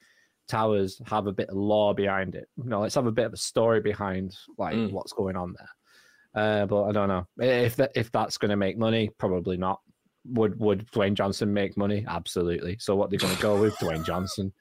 Towers 0.48 1.00
have 1.06 1.28
a 1.28 1.32
bit 1.32 1.50
of 1.50 1.56
lore 1.58 1.94
behind 1.94 2.34
it. 2.34 2.48
You 2.58 2.70
know, 2.70 2.82
let's 2.82 2.96
have 2.96 3.06
a 3.06 3.12
bit 3.12 3.28
of 3.28 3.34
a 3.34 3.38
story 3.38 3.82
behind 3.82 4.36
like 4.58 4.76
Mm. 4.76 4.92
what's 4.92 5.14
going 5.14 5.36
on 5.36 5.54
there. 5.56 5.70
Uh, 6.34 6.66
but 6.66 6.86
I 6.86 6.92
don't 6.92 7.08
know 7.08 7.28
if 7.40 7.76
that 7.76 7.92
if 7.96 8.12
that's 8.12 8.38
going 8.40 8.50
to 8.50 8.58
make 8.58 8.76
money. 8.78 9.10
Probably 9.20 9.58
not. 9.58 9.80
Would 10.26 10.60
Would 10.60 10.88
Dwayne 10.92 11.14
Johnson 11.14 11.54
make 11.54 11.78
money? 11.78 12.04
Absolutely. 12.08 12.78
So 12.80 12.96
what 12.96 13.10
they're 13.12 13.20
going 13.20 13.36
to 13.36 13.42
go 13.42 13.60
with 13.62 13.76
Dwayne 13.78 14.04
Johnson? 14.04 14.52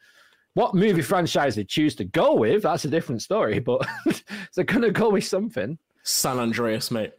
What 0.55 0.75
movie 0.75 1.03
franchise 1.03 1.55
they 1.55 1.65
choose 1.65 1.95
to 1.97 2.05
go 2.05 2.35
with? 2.35 2.63
That's 2.63 2.85
a 2.85 2.89
different 2.91 3.23
story. 3.23 3.59
But 3.61 3.87
they're 4.55 4.65
going 4.65 4.83
to 4.83 4.91
go 4.91 5.11
with 5.11 5.25
something. 5.25 5.79
San 6.03 6.39
Andreas, 6.39 6.91
mate. 6.91 7.13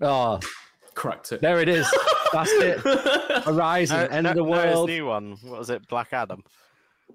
Oh, 0.00 0.38
Cracked 0.94 1.32
it. 1.32 1.40
there 1.40 1.60
it 1.60 1.68
is. 1.68 1.86
That's 2.32 2.50
it. 2.52 2.78
Horizon, 3.44 3.98
No, 3.98 4.06
end 4.06 4.24
no, 4.24 4.30
of 4.30 4.36
the 4.36 4.42
no, 4.42 4.48
world. 4.50 4.88
new 4.88 5.06
one. 5.06 5.36
What 5.42 5.58
was 5.58 5.70
it? 5.70 5.86
Black 5.88 6.12
Adam. 6.12 6.42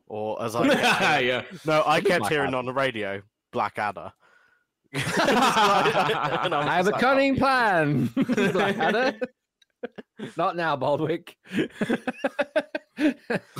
Or 0.07 0.41
as 0.43 0.55
I 0.57 1.19
yeah. 1.19 1.43
no, 1.65 1.83
I 1.85 2.01
kept 2.01 2.19
Black 2.21 2.31
hearing 2.31 2.47
Adam. 2.49 2.59
on 2.59 2.65
the 2.65 2.73
radio 2.73 3.21
Black 3.51 3.77
Adder. 3.79 4.11
I 4.93 6.73
have 6.75 6.87
a 6.87 6.91
cunning 6.93 7.35
plan. 7.37 8.07
Blackadder. 8.15 9.15
Not 10.37 10.55
now, 10.55 10.75
Baldrick. 10.77 11.35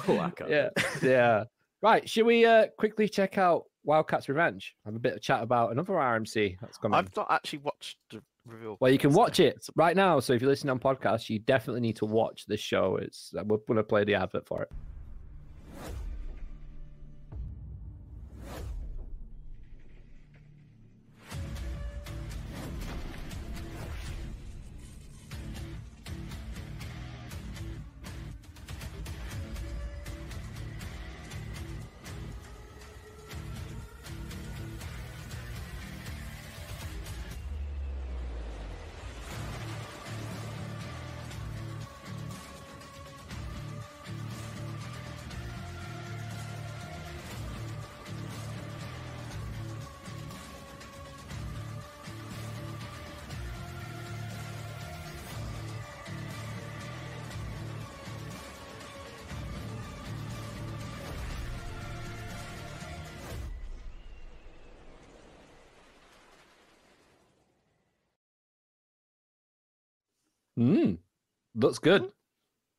Black 0.05 0.41
Adam. 0.41 0.49
yeah, 0.51 0.69
yeah. 1.01 1.43
Right, 1.81 2.07
should 2.07 2.25
we 2.25 2.45
uh, 2.45 2.67
quickly 2.77 3.09
check 3.09 3.37
out 3.37 3.65
Wildcat's 3.87 4.29
Revenge? 4.29 4.75
Have 4.85 4.95
a 4.95 4.99
bit 4.99 5.13
of 5.13 5.21
chat 5.21 5.41
about 5.41 5.71
another 5.71 5.93
RMC 5.93 6.57
that's 6.61 6.77
coming. 6.77 6.97
I've 6.97 7.15
not 7.15 7.27
actually 7.31 7.59
watched 7.59 7.97
the 8.11 8.21
reveal. 8.45 8.77
Well, 8.79 8.91
you 8.91 8.99
can 8.99 9.13
watch 9.13 9.39
it 9.39 9.65
right 9.75 9.95
now. 9.95 10.19
So 10.19 10.33
if 10.33 10.41
you're 10.41 10.49
listening 10.49 10.71
on 10.71 10.79
podcast, 10.79 11.29
you 11.29 11.39
definitely 11.39 11.81
need 11.81 11.95
to 11.97 12.05
watch 12.05 12.45
this 12.45 12.59
show. 12.59 12.97
It's 12.97 13.33
we're 13.33 13.57
going 13.57 13.77
to 13.77 13.83
play 13.83 14.03
the 14.03 14.15
advert 14.15 14.47
for 14.47 14.61
it. 14.63 14.71
Mm, 70.61 70.97
looks 71.55 71.79
good. 71.79 72.11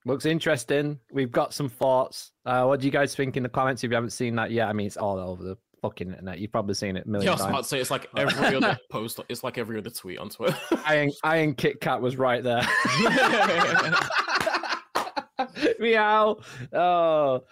Looks 0.05 0.27
interesting. 0.27 0.99
We've 1.13 1.31
got 1.31 1.55
some 1.55 1.69
thoughts. 1.69 2.33
Uh, 2.45 2.65
what 2.65 2.81
do 2.81 2.87
you 2.87 2.93
guys 2.93 3.15
think 3.15 3.37
in 3.37 3.43
the 3.43 3.49
comments 3.49 3.85
if 3.85 3.91
you 3.91 3.95
haven't 3.95 4.11
seen 4.11 4.35
that 4.37 4.51
yet? 4.51 4.69
I 4.69 4.73
mean, 4.73 4.87
it's 4.87 4.97
all 4.97 5.19
over 5.19 5.43
the 5.45 5.57
fucking 5.81 6.09
internet. 6.09 6.39
You've 6.39 6.53
probably 6.53 6.75
seen 6.75 6.97
it 6.97 7.07
a 7.07 7.09
million 7.09 7.27
Yeah, 7.27 7.31
I 7.31 7.35
was 7.35 7.41
about 7.43 7.53
times. 7.53 7.67
to 7.67 7.71
say 7.71 7.81
it's 7.81 7.91
like 7.91 8.09
every 8.17 8.57
other 8.57 8.79
post. 8.91 9.21
It's 9.29 9.45
like 9.45 9.59
every 9.59 9.79
other 9.79 9.91
tweet 9.91 10.19
on 10.19 10.29
Twitter. 10.29 10.57
Iron, 10.87 11.11
Iron 11.25 11.55
Kit 11.55 11.81
Kat 11.81 12.01
was 12.01 12.17
right 12.17 12.43
there. 12.43 12.63
Meow. 15.79 16.39
Oh. 16.73 17.45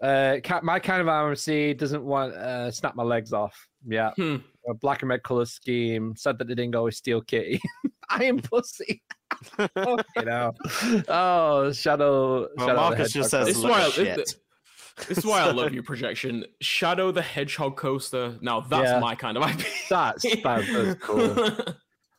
Uh, 0.00 0.38
cat, 0.42 0.64
my 0.64 0.80
kind 0.80 1.00
of 1.00 1.06
RMC 1.06 1.78
doesn't 1.78 2.04
want 2.04 2.34
uh, 2.34 2.70
snap 2.72 2.96
my 2.96 3.04
legs 3.04 3.32
off. 3.32 3.68
Yeah. 3.86 4.10
Hmm. 4.16 4.36
A 4.68 4.74
black 4.74 5.02
and 5.02 5.08
red 5.10 5.22
color 5.22 5.44
scheme. 5.44 6.14
Said 6.16 6.38
that 6.38 6.46
they 6.48 6.54
didn't 6.54 6.70
go 6.72 6.84
with 6.84 6.94
Steel 6.94 7.20
Kitty. 7.20 7.60
I 8.08 8.24
am 8.24 8.38
Pussy. 8.40 9.02
you 9.58 10.24
know. 10.24 10.52
Oh, 11.08 11.72
Shadow. 11.72 12.48
Well, 12.56 12.66
Shadow 12.66 12.76
Marcus 12.80 13.12
just 13.12 13.30
says, 13.30 13.46
This 13.46 13.56
is 13.58 13.64
why 13.64 13.82
I- 13.82 13.90
shit." 13.90 14.34
This 15.08 15.18
is 15.18 15.24
why 15.24 15.40
I 15.40 15.50
love 15.50 15.72
you, 15.72 15.82
projection. 15.82 16.44
Shadow 16.60 17.10
the 17.10 17.22
Hedgehog 17.22 17.76
coaster. 17.78 18.36
Now 18.42 18.60
that's 18.60 18.90
Yeah. 18.90 18.98
my 19.00 19.14
kind 19.14 19.38
of 19.38 19.50
IP. 19.50 19.66
That's, 19.88 20.22
that's, 20.44 20.70
that's 20.70 21.00
cool. 21.02 21.56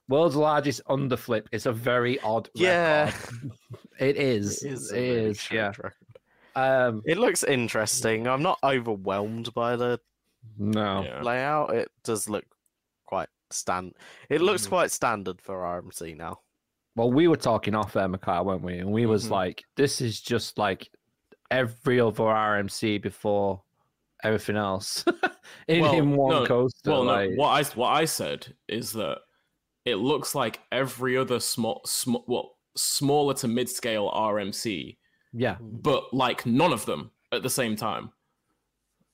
World's 0.10 0.36
largest 0.36 0.82
underflip. 0.89 1.46
It's 1.52 1.68
a 1.68 1.72
very 1.72 2.20
odd. 2.22 2.50
Yeah. 2.56 3.06
record. 3.06 3.52
it 4.00 4.18
is. 4.18 4.64
It 4.64 4.72
is. 4.72 4.91
It 4.91 4.98
a 4.98 5.02
really 5.02 5.30
is. 5.30 5.39
strange 5.39 5.58
Yeah. 5.60 5.68
record. 5.68 5.94
Um. 6.56 7.02
It 7.06 7.18
looks 7.20 7.44
interesting. 7.44 8.28
I'm 8.28 8.41
not 8.41 8.58
overwhelmed 8.64 9.54
by 9.54 9.76
the 9.76 10.00
No. 10.58 11.04
Yeah. 11.04 11.22
layout. 11.22 11.74
It 11.74 11.91
does 12.04 12.30
look 12.30 12.46
quite 13.06 13.30
stand. 13.50 13.94
It 14.30 14.41
looks 14.41 14.66
Mhm. 14.66 14.70
quite 14.70 14.91
standard 14.91 15.41
for 15.41 15.64
RMC 15.66 16.16
now. 16.16 16.39
Well, 16.96 17.12
we 17.12 17.28
were 17.28 17.36
talking 17.38 17.74
off 17.76 17.96
air, 17.96 18.08
Makai, 18.08 18.46
weren't 18.46 18.62
we? 18.62 18.78
And 18.78 18.91
we 18.91 19.06
was 19.06 19.28
Mhm. 19.28 19.32
like, 19.32 19.64
this 19.76 20.00
is 20.02 20.22
just 20.22 20.58
like 20.58 20.89
every 21.50 22.00
other 22.00 22.24
RMC 22.24 22.98
before 23.00 23.64
everything 24.24 24.56
else 24.56 25.04
in, 25.68 25.82
Well, 25.82 25.94
in 25.94 26.16
one 26.16 26.30
no, 26.32 26.46
coaster. 26.46 26.91
Well, 26.91 27.04
like, 27.04 27.32
no. 27.32 27.36
What 27.36 27.50
I 27.50 27.64
what 27.78 27.89
I 27.89 28.06
said 28.06 28.56
is 28.68 28.94
that 28.94 29.20
it 29.86 29.96
looks 29.96 30.34
like 30.34 30.62
every 30.72 31.18
other 31.18 31.39
small, 31.39 31.82
small, 31.86 32.24
well, 32.28 32.58
smaller 32.76 33.34
to 33.36 33.48
mid 33.48 33.70
scale 33.70 34.10
RMC, 34.14 34.98
yeah, 35.34 35.58
but 35.60 36.14
like 36.14 36.46
none 36.46 36.72
of 36.72 36.86
them 36.86 37.12
at 37.32 37.44
the 37.44 37.50
same 37.50 37.76
time. 37.76 38.12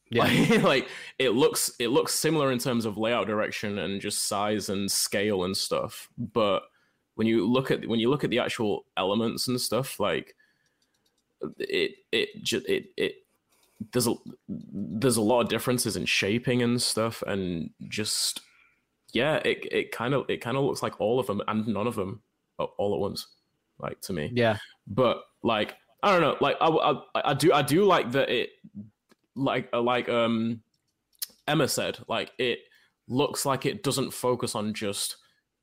Yeah, 0.09 0.23
Like, 0.23 0.63
like 0.63 0.87
it 1.17 1.31
looks 1.31 1.71
it 1.79 1.89
looks 1.89 2.13
similar 2.13 2.51
in 2.51 2.59
terms 2.59 2.85
of 2.85 2.97
layout 2.97 3.27
direction 3.27 3.79
and 3.79 4.01
just 4.01 4.27
size 4.27 4.69
and 4.69 4.91
scale 4.91 5.43
and 5.43 5.55
stuff. 5.55 6.09
But 6.17 6.63
when 7.15 7.27
you 7.27 7.45
look 7.45 7.71
at 7.71 7.87
when 7.87 7.99
you 7.99 8.09
look 8.09 8.23
at 8.23 8.29
the 8.29 8.39
actual 8.39 8.85
elements 8.97 9.47
and 9.47 9.59
stuff, 9.59 9.99
like 9.99 10.35
it 11.57 11.91
it 12.11 12.29
ju- 12.43 12.63
it 12.67 12.87
it 12.97 13.15
there's 13.91 14.07
a 14.07 14.15
there's 14.47 15.17
a 15.17 15.21
lot 15.21 15.41
of 15.41 15.49
differences 15.49 15.95
in 15.95 16.05
shaping 16.05 16.61
and 16.61 16.81
stuff, 16.81 17.23
and 17.27 17.69
just 17.87 18.41
yeah, 19.13 19.35
it 19.45 19.65
it 19.71 19.91
kind 19.91 20.13
of 20.13 20.25
it 20.29 20.37
kind 20.37 20.57
of 20.57 20.63
looks 20.63 20.83
like 20.83 20.99
all 20.99 21.19
of 21.19 21.27
them 21.27 21.41
and 21.47 21.67
none 21.67 21.87
of 21.87 21.95
them 21.95 22.21
all 22.57 22.93
at 22.93 22.99
once, 22.99 23.27
like 23.79 24.01
to 24.01 24.13
me. 24.13 24.31
Yeah, 24.33 24.57
But 24.87 25.21
like 25.43 25.75
I 26.03 26.11
don't 26.11 26.21
know, 26.21 26.37
like 26.41 26.57
I, 26.61 26.67
I 26.67 27.31
I 27.31 27.33
do 27.33 27.53
I 27.53 27.61
do 27.61 27.85
like 27.85 28.11
that 28.11 28.29
it 28.29 28.51
like 29.39 29.69
uh, 29.73 29.81
like 29.81 30.09
um 30.09 30.61
Emma 31.47 31.67
said, 31.67 31.97
like 32.07 32.31
it 32.37 32.59
looks 33.07 33.45
like 33.45 33.65
it 33.65 33.83
doesn't 33.83 34.11
focus 34.11 34.55
on 34.55 34.73
just 34.73 35.17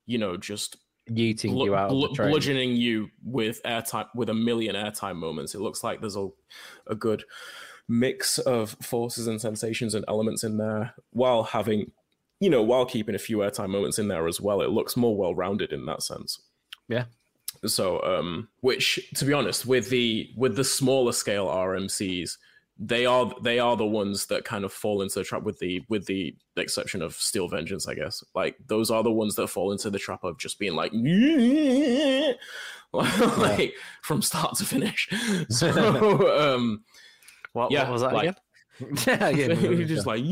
you 0.07 0.19
know 0.19 0.37
just 0.37 0.77
yeeting 1.11 1.51
blu- 1.51 1.67
you 1.67 1.75
out 1.77 1.91
train. 2.15 2.31
bludgeoning 2.31 2.77
you 2.77 3.09
with 3.25 3.63
airtime 3.65 4.09
with 4.15 4.29
a 4.29 4.35
million 4.35 4.75
airtime 4.75 5.17
moments. 5.17 5.55
It 5.55 5.61
looks 5.61 5.85
like 5.85 6.01
there's 6.01 6.17
a 6.17 6.29
a 6.87 6.95
good 6.95 7.25
mix 7.89 8.39
of 8.39 8.71
forces 8.83 9.29
and 9.29 9.41
sensations 9.41 9.95
and 9.95 10.05
elements 10.09 10.43
in 10.43 10.59
there 10.59 10.93
while 11.11 11.45
having 11.45 11.93
you 12.41 12.51
know 12.51 12.63
while 12.63 12.85
keeping 12.85 13.15
a 13.15 13.19
few 13.19 13.39
airtime 13.39 13.69
moments 13.69 13.99
in 13.99 14.09
there 14.09 14.27
as 14.27 14.41
well. 14.41 14.61
It 14.61 14.71
looks 14.71 14.97
more 14.97 15.17
well 15.17 15.35
rounded 15.35 15.73
in 15.73 15.87
that 15.87 16.03
sense. 16.03 16.41
Yeah. 16.89 17.05
So 17.65 18.03
um 18.03 18.49
which 18.61 19.09
to 19.15 19.25
be 19.25 19.33
honest 19.33 19.67
with 19.67 19.89
the 19.89 20.31
with 20.37 20.57
the 20.57 20.65
smaller 20.65 21.13
scale 21.13 21.47
RMCs 21.47 22.37
they 22.79 23.07
are 23.07 23.33
they 23.43 23.59
are 23.59 23.75
the 23.77 23.87
ones 23.87 24.27
that 24.27 24.45
kind 24.45 24.65
of 24.65 24.73
fall 24.73 25.01
into 25.03 25.19
the 25.19 25.25
trap 25.25 25.43
with 25.45 25.59
the 25.61 25.83
with 25.89 26.05
the 26.07 26.35
exception 26.57 27.01
of 27.03 27.15
Steel 27.15 27.49
Vengeance, 27.49 27.89
I 27.89 27.95
guess. 27.95 28.23
Like 28.35 28.57
those 28.67 28.91
are 28.91 29.03
the 29.03 29.11
ones 29.13 29.35
that 29.37 29.49
fall 29.49 29.73
into 29.73 29.89
the 29.91 29.99
trap 29.99 30.25
of 30.25 30.37
just 30.39 30.59
being 30.59 30.75
like 30.75 30.93
like 32.93 33.75
from 34.03 34.21
start 34.23 34.57
to 34.59 34.65
finish. 34.65 35.09
So 35.49 36.39
um 36.39 36.85
What, 37.53 37.71
Yeah, 37.71 37.85
what 37.85 37.93
was 37.93 38.03
that 38.03 38.13
like- 38.13 38.23
again? 38.25 38.37
yeah, 39.07 39.29
yeah. 39.31 39.53
you're 39.55 39.87
just 39.87 40.07
like 40.07 40.23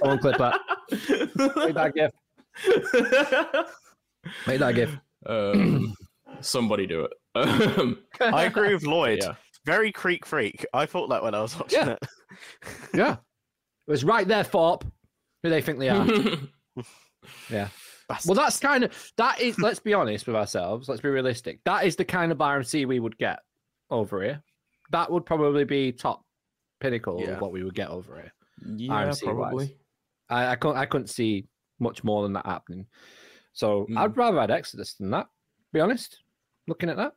One 0.00 0.18
clip 0.20 0.36
that. 0.38 0.60
Make 1.56 1.74
that 1.74 1.92
gif. 1.96 2.12
Make 4.46 4.60
that 4.60 4.72
gif. 4.74 4.96
um, 5.26 5.94
somebody 6.40 6.86
do 6.86 7.06
it. 7.06 7.12
Um, 7.34 7.98
I 8.20 8.44
agree 8.44 8.72
with 8.72 8.84
Lloyd. 8.84 9.18
yeah. 9.22 9.34
Very 9.68 9.92
Creek 9.92 10.24
Freak. 10.26 10.64
I 10.72 10.86
thought 10.86 11.08
that 11.10 11.22
when 11.22 11.34
I 11.34 11.40
was 11.40 11.58
watching 11.58 11.78
Yeah. 11.80 11.90
it. 11.92 12.06
Yeah. 12.94 13.12
It 13.86 13.90
was 13.90 14.04
right 14.04 14.26
there, 14.26 14.44
Thorpe. 14.44 14.84
Who 15.42 15.50
they 15.50 15.62
think 15.62 15.78
they 15.78 15.88
are. 15.88 16.06
yeah. 17.50 17.68
Well, 18.26 18.34
that's 18.34 18.58
kind 18.58 18.84
of 18.84 19.12
that 19.18 19.40
is. 19.40 19.58
Let's 19.58 19.78
be 19.80 19.92
honest 19.94 20.26
with 20.26 20.36
ourselves. 20.36 20.88
Let's 20.88 21.00
be 21.02 21.08
realistic. 21.10 21.60
That 21.64 21.84
is 21.84 21.96
the 21.96 22.04
kind 22.04 22.32
of 22.32 22.38
RMC 22.38 22.86
we 22.86 23.00
would 23.00 23.16
get 23.18 23.38
over 23.90 24.22
here. 24.22 24.42
That 24.90 25.10
would 25.10 25.26
probably 25.26 25.64
be 25.64 25.92
top 25.92 26.24
pinnacle 26.80 27.20
Yeah. 27.20 27.30
of 27.32 27.40
what 27.40 27.52
we 27.52 27.62
would 27.64 27.74
get 27.74 27.90
over 27.90 28.14
here. 28.16 28.32
yeah, 28.76 28.92
RMC 29.04 29.08
wise. 29.08 29.20
probably. 29.22 29.76
I, 30.30 30.46
I 30.52 30.56
couldn't. 30.56 30.76
I 30.78 30.86
couldn't 30.86 31.08
see 31.08 31.46
much 31.80 32.02
more 32.04 32.22
than 32.22 32.32
that 32.34 32.46
happening. 32.46 32.86
So 33.52 33.86
Mm. 33.90 33.98
I'd 33.98 34.16
rather 34.16 34.40
had 34.40 34.50
Exodus 34.50 34.94
than 34.94 35.10
that. 35.10 35.26
Be 35.72 35.80
honest. 35.80 36.18
Looking 36.66 36.88
at 36.90 36.96
that. 36.96 37.12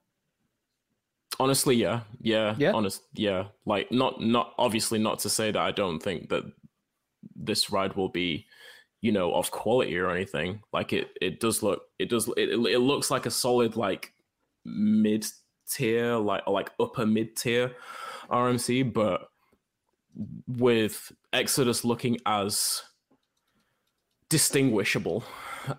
Honestly, 1.42 1.76
yeah, 1.76 2.02
yeah, 2.22 2.56
Yeah? 2.58 2.72
honest, 2.74 3.02
yeah. 3.14 3.46
Like, 3.66 3.92
not, 3.92 4.22
not 4.22 4.54
obviously 4.58 5.00
not 5.00 5.20
to 5.20 5.30
say 5.30 5.52
that 5.52 5.62
I 5.62 5.72
don't 5.72 6.00
think 6.02 6.30
that 6.30 6.44
this 7.36 7.72
ride 7.72 7.96
will 7.96 8.10
be, 8.10 8.46
you 9.02 9.12
know, 9.12 9.34
of 9.34 9.50
quality 9.52 9.98
or 9.98 10.12
anything. 10.12 10.62
Like, 10.72 10.94
it, 10.94 11.10
it 11.20 11.40
does 11.40 11.64
look, 11.64 11.82
it 11.98 12.10
does, 12.10 12.28
it, 12.38 12.50
it 12.50 12.80
looks 12.80 13.10
like 13.10 13.26
a 13.26 13.32
solid 13.32 13.76
like 13.76 14.14
mid 14.66 15.26
tier, 15.70 16.16
like 16.18 16.46
like 16.48 16.70
upper 16.80 17.06
mid 17.06 17.36
tier 17.36 17.72
RMC, 18.30 18.94
but 18.94 19.30
with 20.48 21.12
Exodus 21.34 21.84
looking 21.84 22.18
as 22.26 22.84
distinguishable 24.30 25.24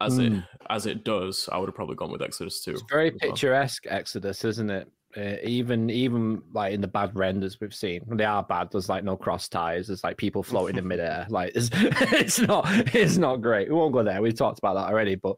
as 0.00 0.18
it 0.18 0.32
Mm. 0.32 0.46
as 0.70 0.86
it 0.86 1.04
does, 1.04 1.48
I 1.52 1.58
would 1.58 1.68
have 1.68 1.74
probably 1.74 1.96
gone 1.96 2.10
with 2.10 2.22
Exodus 2.22 2.62
too. 2.62 2.72
It's 2.72 2.82
very 2.88 3.10
well. 3.10 3.18
picturesque 3.20 3.84
Exodus, 3.88 4.44
isn't 4.44 4.70
it? 4.70 4.88
Uh, 5.14 5.36
even 5.42 5.90
even 5.90 6.40
like 6.54 6.72
in 6.72 6.80
the 6.80 6.88
bad 6.88 7.14
renders 7.14 7.60
we've 7.60 7.74
seen, 7.74 8.02
they 8.06 8.24
are 8.24 8.42
bad. 8.42 8.68
There's 8.70 8.88
like 8.88 9.04
no 9.04 9.16
cross 9.16 9.46
ties. 9.46 9.88
There's 9.88 10.02
like 10.02 10.16
people 10.16 10.42
floating 10.42 10.78
in 10.78 10.88
midair. 10.88 11.26
Like 11.30 11.52
it's, 11.54 11.68
it's 11.72 12.40
not 12.40 12.64
it's 12.94 13.18
not 13.18 13.42
great. 13.42 13.68
We 13.68 13.74
won't 13.74 13.92
go 13.92 14.02
there. 14.02 14.22
We've 14.22 14.36
talked 14.36 14.58
about 14.58 14.74
that 14.74 14.90
already. 14.90 15.16
But 15.16 15.36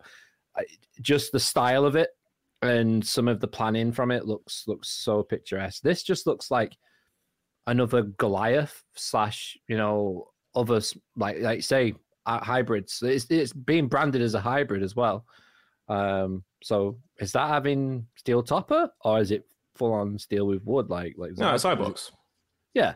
I, 0.57 0.65
just 1.01 1.33
the 1.33 1.41
style 1.41 1.85
of 1.85 1.97
it 1.97 2.11
and 2.63 3.05
some 3.05 3.27
of 3.27 3.41
the 3.41 3.49
planning 3.49 3.91
from 3.91 4.11
it 4.11 4.27
looks 4.27 4.65
looks 4.69 4.91
so 4.91 5.23
picturesque. 5.23 5.83
This 5.83 6.05
just 6.05 6.27
looks 6.27 6.51
like 6.51 6.77
another 7.67 8.03
Goliath 8.03 8.83
slash 8.95 9.57
you 9.69 9.77
know 9.77 10.29
others 10.55 10.97
like 11.17 11.41
like 11.41 11.63
say 11.65 11.95
uh, 12.27 12.43
hybrids. 12.43 13.03
It's 13.03 13.27
it's 13.29 13.53
being 13.53 13.89
branded 13.89 14.23
as 14.23 14.35
a 14.35 14.41
hybrid 14.41 14.83
as 14.83 14.95
well. 14.95 15.25
Um, 15.89 16.45
so 16.63 16.99
is 17.19 17.33
that 17.33 17.49
having 17.49 18.07
steel 18.17 18.43
topper 18.43 18.91
or 19.05 19.21
is 19.21 19.31
it 19.31 19.45
full 19.75 19.93
on 19.93 20.19
steel 20.19 20.47
with 20.47 20.65
wood? 20.65 20.91
Like 20.91 21.15
like 21.17 21.37
No, 21.37 21.55
it's 21.55 21.65
iBox. 21.65 22.11
Yeah. 22.75 22.95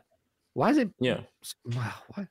Why 0.54 0.70
is 0.70 0.78
it? 0.78 0.90
Yeah. 0.98 1.20
Wow. 1.66 1.94
Why? 2.14 2.26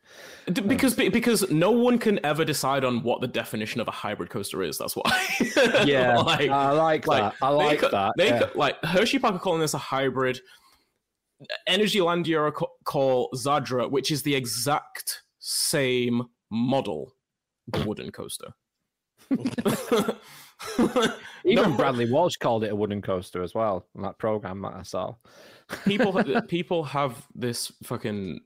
Because 0.45 0.95
be- 0.95 1.07
because 1.07 1.49
no 1.49 1.71
one 1.71 1.97
can 1.97 2.19
ever 2.25 2.43
decide 2.43 2.83
on 2.83 3.01
what 3.01 3.21
the 3.21 3.27
definition 3.27 3.79
of 3.79 3.87
a 3.87 3.91
hybrid 3.91 4.29
coaster 4.29 4.61
is. 4.63 4.77
That's 4.77 4.95
why. 4.95 5.27
Yeah, 5.85 6.17
like, 6.17 6.49
I 6.49 6.71
like, 6.71 7.07
like, 7.07 7.21
that. 7.21 7.35
I 7.41 7.49
like 7.49 7.79
co- 7.79 7.89
that. 7.89 8.13
They 8.17 8.29
yeah. 8.29 8.49
like 8.53 8.81
Hersheypark 8.81 9.35
are 9.35 9.39
calling 9.39 9.61
this 9.61 9.73
a 9.73 9.77
hybrid. 9.77 10.41
Energylandia 11.69 12.37
are 12.39 12.51
call 12.83 13.29
Zadra, 13.33 13.89
which 13.89 14.11
is 14.11 14.23
the 14.23 14.35
exact 14.35 15.23
same 15.39 16.23
model 16.51 17.13
wooden 17.85 18.11
coaster. 18.11 18.53
Even 21.45 21.71
No- 21.71 21.77
Bradley 21.77 22.11
Walsh 22.11 22.37
called 22.37 22.63
it 22.63 22.71
a 22.71 22.75
wooden 22.75 23.01
coaster 23.01 23.43
as 23.43 23.53
well 23.53 23.85
on 23.95 24.03
that 24.03 24.17
program 24.17 24.61
that 24.61 24.73
I 24.73 24.83
saw. 24.83 25.15
people 25.85 26.23
people 26.47 26.83
have 26.83 27.25
this 27.35 27.71
fucking 27.83 28.41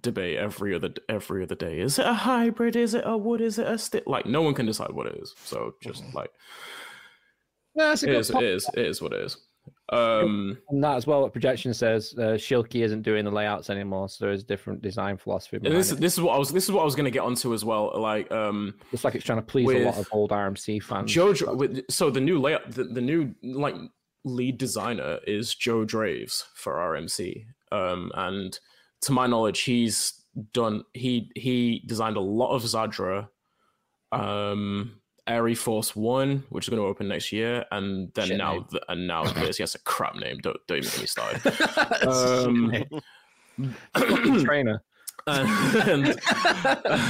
debate 0.00 0.38
every 0.38 0.74
other 0.74 0.90
every 1.08 1.42
other 1.42 1.54
day. 1.54 1.80
Is 1.80 1.98
it 1.98 2.06
a 2.06 2.14
hybrid? 2.14 2.76
Is 2.76 2.94
it 2.94 3.04
a 3.04 3.16
wood? 3.16 3.40
Is 3.40 3.58
it 3.58 3.66
a 3.66 3.78
stick? 3.78 4.04
Like 4.06 4.26
no 4.26 4.42
one 4.42 4.54
can 4.54 4.66
decide 4.66 4.92
what 4.92 5.06
it 5.06 5.18
is. 5.20 5.34
So 5.44 5.74
just 5.82 6.02
mm-hmm. 6.02 6.16
like 6.16 6.30
Yeah, 7.74 7.88
that's 7.88 8.02
a 8.02 8.08
it 8.10 8.14
is, 8.14 8.30
it 8.30 8.42
is, 8.42 8.70
it 8.74 8.86
is 8.86 9.02
what 9.02 9.12
it 9.12 9.20
is. 9.20 9.36
Um, 9.92 10.58
And 10.70 10.82
that 10.82 10.96
as 10.96 11.06
well, 11.06 11.22
what 11.22 11.32
projection 11.32 11.74
says, 11.74 12.14
uh, 12.16 12.38
Schilke 12.38 12.82
isn't 12.82 13.02
doing 13.02 13.24
the 13.24 13.30
layouts 13.30 13.68
anymore, 13.68 14.08
so 14.08 14.24
there 14.24 14.32
is 14.32 14.42
a 14.42 14.46
different 14.46 14.80
design 14.80 15.16
philosophy. 15.18 15.58
this 15.58 15.92
it. 15.92 16.00
this 16.00 16.14
is 16.14 16.20
what 16.20 16.34
I 16.34 16.38
was 16.38 16.50
this 16.50 16.64
is 16.64 16.72
what 16.72 16.80
I 16.82 16.84
was 16.84 16.94
going 16.94 17.04
to 17.04 17.10
get 17.10 17.22
onto 17.22 17.52
as 17.52 17.64
well. 17.64 17.92
Like 17.94 18.30
um, 18.32 18.74
It's 18.92 19.04
like 19.04 19.14
it's 19.14 19.24
trying 19.24 19.38
to 19.38 19.46
please 19.46 19.68
a 19.68 19.84
lot 19.84 19.98
of 19.98 20.08
old 20.10 20.30
RMC 20.30 20.82
fans. 20.82 21.12
Joe. 21.12 21.34
With, 21.54 21.84
so 21.90 22.10
the 22.10 22.20
new 22.20 22.40
layout, 22.40 22.70
the, 22.70 22.84
the 22.84 23.00
new 23.00 23.34
like 23.42 23.74
lead 24.24 24.58
designer 24.58 25.18
is 25.26 25.54
Joe 25.54 25.84
Draves 25.84 26.46
for 26.54 26.74
RMC. 26.74 27.44
Um, 27.70 28.10
and 28.14 28.58
to 29.02 29.12
my 29.12 29.26
knowledge, 29.26 29.60
he's 29.62 30.14
done 30.52 30.84
he 30.94 31.30
he 31.36 31.82
designed 31.86 32.16
a 32.16 32.20
lot 32.20 32.54
of 32.54 32.62
Zadra, 32.62 33.28
um, 34.12 35.00
ArieForce 35.28 35.96
One, 35.96 36.44
which 36.50 36.66
is 36.66 36.68
going 36.68 36.82
to 36.82 36.86
open 36.86 37.08
next 37.08 37.32
year, 37.32 37.64
and 37.70 38.12
then 38.14 38.28
Shit 38.28 38.38
now 38.38 38.66
the, 38.70 38.80
and 38.90 39.06
now 39.06 39.24
this. 39.32 39.58
Yes, 39.58 39.74
a 39.74 39.78
crap 39.80 40.14
name. 40.16 40.38
Don't 40.42 40.56
don't 40.66 40.78
even 40.78 40.90
get 40.90 41.00
me 41.00 41.06
started. 41.06 41.42
um, 43.96 44.42
trainer. 44.44 44.82
and 45.26 46.20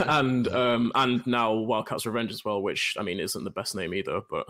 and 0.07 0.47
um 0.49 0.93
and 0.95 1.27
now 1.27 1.53
Wildcat's 1.53 2.07
Revenge 2.07 2.31
as 2.31 2.45
well, 2.45 2.63
which 2.63 2.95
I 2.99 3.03
mean 3.03 3.19
isn't 3.19 3.43
the 3.43 3.51
best 3.51 3.75
name 3.75 3.93
either, 3.93 4.21
but 4.31 4.47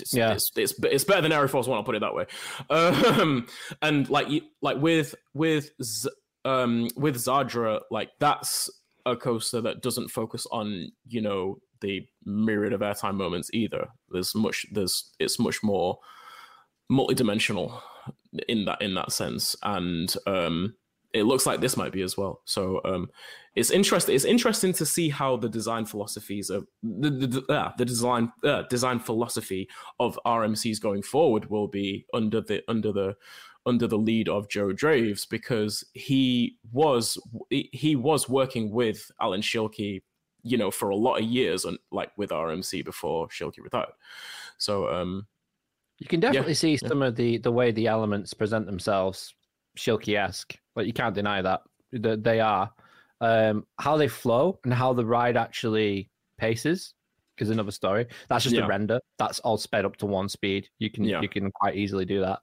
it's, 0.00 0.12
Yeah. 0.12 0.32
it's, 0.32 0.50
it's 0.56 0.74
it's 0.82 1.04
better 1.04 1.20
than 1.20 1.30
ArieForce 1.30 1.68
One. 1.68 1.78
I'll 1.78 1.84
put 1.84 1.94
it 1.94 2.00
that 2.00 2.14
way. 2.14 2.26
Um, 2.68 3.46
and 3.82 4.08
like 4.10 4.28
you- 4.30 4.42
like 4.62 4.78
with 4.78 5.14
with 5.32 5.70
Z- 5.80 6.10
um 6.44 6.88
with 6.96 7.16
Zadra, 7.18 7.82
like 7.92 8.10
that's 8.18 8.68
a 9.06 9.14
coaster 9.14 9.60
that 9.60 9.80
doesn't 9.80 10.08
focus 10.08 10.44
on 10.50 10.90
you 11.06 11.20
know 11.20 11.58
the 11.80 12.06
myriad 12.24 12.72
of 12.72 12.80
airtime 12.80 13.14
moments 13.14 13.50
either. 13.52 13.88
There's 14.10 14.34
much 14.34 14.66
there's 14.72 15.10
it's 15.18 15.38
much 15.38 15.62
more 15.62 15.98
multidimensional 16.90 17.80
in 18.48 18.64
that 18.66 18.82
in 18.82 18.94
that 18.94 19.12
sense, 19.12 19.56
and 19.62 20.14
um 20.26 20.74
it 21.12 21.24
looks 21.24 21.46
like 21.46 21.60
this 21.60 21.76
might 21.76 21.92
be 21.92 22.02
as 22.02 22.16
well. 22.16 22.40
So 22.44 22.80
um, 22.84 23.10
it's 23.56 23.70
interesting. 23.70 24.14
It's 24.14 24.24
interesting 24.24 24.72
to 24.74 24.86
see 24.86 25.08
how 25.08 25.36
the 25.36 25.48
design 25.48 25.84
philosophies 25.84 26.50
of 26.50 26.66
the 26.82 27.10
the, 27.10 27.52
uh, 27.52 27.72
the 27.76 27.84
design 27.84 28.32
uh, 28.44 28.62
design 28.62 29.00
philosophy 29.00 29.68
of 29.98 30.18
RMCs 30.24 30.80
going 30.80 31.02
forward 31.02 31.50
will 31.50 31.68
be 31.68 32.06
under 32.14 32.40
the 32.40 32.62
under 32.68 32.92
the 32.92 33.16
under 33.66 33.86
the 33.86 33.98
lead 33.98 34.28
of 34.28 34.48
Joe 34.48 34.72
Draves 34.72 35.26
because 35.26 35.84
he 35.94 36.56
was 36.72 37.18
he 37.50 37.96
was 37.96 38.28
working 38.28 38.70
with 38.70 39.10
Alan 39.20 39.42
Schilke, 39.42 40.02
you 40.42 40.56
know, 40.56 40.70
for 40.70 40.90
a 40.90 40.96
lot 40.96 41.16
of 41.20 41.24
years 41.24 41.64
and 41.64 41.78
like 41.90 42.10
with 42.16 42.30
RMC 42.30 42.84
before 42.84 43.28
Schilke 43.28 43.62
retired. 43.62 43.92
So 44.58 44.88
um, 44.88 45.26
You 45.98 46.06
can 46.06 46.20
definitely 46.20 46.54
see 46.54 46.72
yeah. 46.72 46.88
some 46.88 47.02
of 47.02 47.16
the 47.16 47.38
the 47.38 47.52
way 47.52 47.70
the 47.72 47.86
elements 47.86 48.34
present 48.34 48.66
themselves, 48.66 49.34
Schilke 49.78 50.16
esque. 50.16 50.56
Like 50.76 50.86
you 50.86 50.92
can't 50.92 51.14
deny 51.14 51.42
that 51.42 51.60
that 51.92 52.22
they 52.24 52.40
are. 52.40 52.72
Um, 53.22 53.66
how 53.78 53.96
they 53.98 54.08
flow 54.08 54.58
and 54.64 54.72
how 54.72 54.94
the 54.94 55.04
ride 55.04 55.36
actually 55.36 56.08
paces 56.38 56.94
is 57.38 57.50
another 57.50 57.70
story. 57.70 58.06
That's 58.28 58.44
just 58.44 58.56
Yeah. 58.56 58.64
a 58.64 58.68
render. 58.68 58.98
That's 59.18 59.40
all 59.40 59.56
sped 59.58 59.84
up 59.84 59.96
to 59.98 60.06
one 60.06 60.28
speed. 60.28 60.68
You 60.78 60.90
can 60.90 61.04
Yeah. 61.04 61.20
you 61.20 61.28
can 61.28 61.50
quite 61.52 61.76
easily 61.76 62.04
do 62.04 62.20
that. 62.20 62.40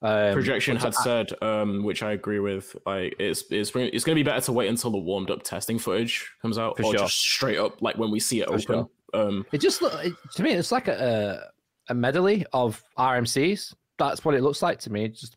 Um, 0.00 0.32
Projection 0.32 0.76
had 0.76 0.92
to- 0.92 0.98
said, 1.02 1.32
um, 1.42 1.82
which 1.82 2.02
I 2.04 2.12
agree 2.12 2.38
with, 2.38 2.76
like 2.86 3.16
it's 3.18 3.42
it's 3.50 3.70
it's 3.74 4.04
going 4.04 4.14
to 4.14 4.14
be 4.14 4.22
better 4.22 4.40
to 4.42 4.52
wait 4.52 4.68
until 4.68 4.90
the 4.92 4.98
warmed 4.98 5.30
up 5.30 5.42
testing 5.42 5.78
footage 5.78 6.30
comes 6.40 6.56
out, 6.58 6.78
or 6.78 6.84
sure. 6.84 6.94
just 6.94 7.18
straight 7.18 7.58
up 7.58 7.82
like 7.82 7.96
when 7.98 8.10
we 8.10 8.20
see 8.20 8.40
it 8.40 8.46
For 8.48 8.54
open. 8.74 8.88
Um, 9.14 9.46
It 9.52 9.60
just 9.60 9.82
look 9.82 9.92
it, 10.04 10.12
to 10.34 10.42
me. 10.42 10.52
It's 10.52 10.70
like 10.70 10.86
a 10.86 11.50
a 11.88 11.94
medley 11.94 12.44
of 12.52 12.80
RMCs. 12.96 13.74
That's 13.98 14.24
what 14.24 14.34
it 14.36 14.42
looks 14.42 14.62
like 14.62 14.78
to 14.80 14.92
me. 14.92 15.08
Just 15.08 15.36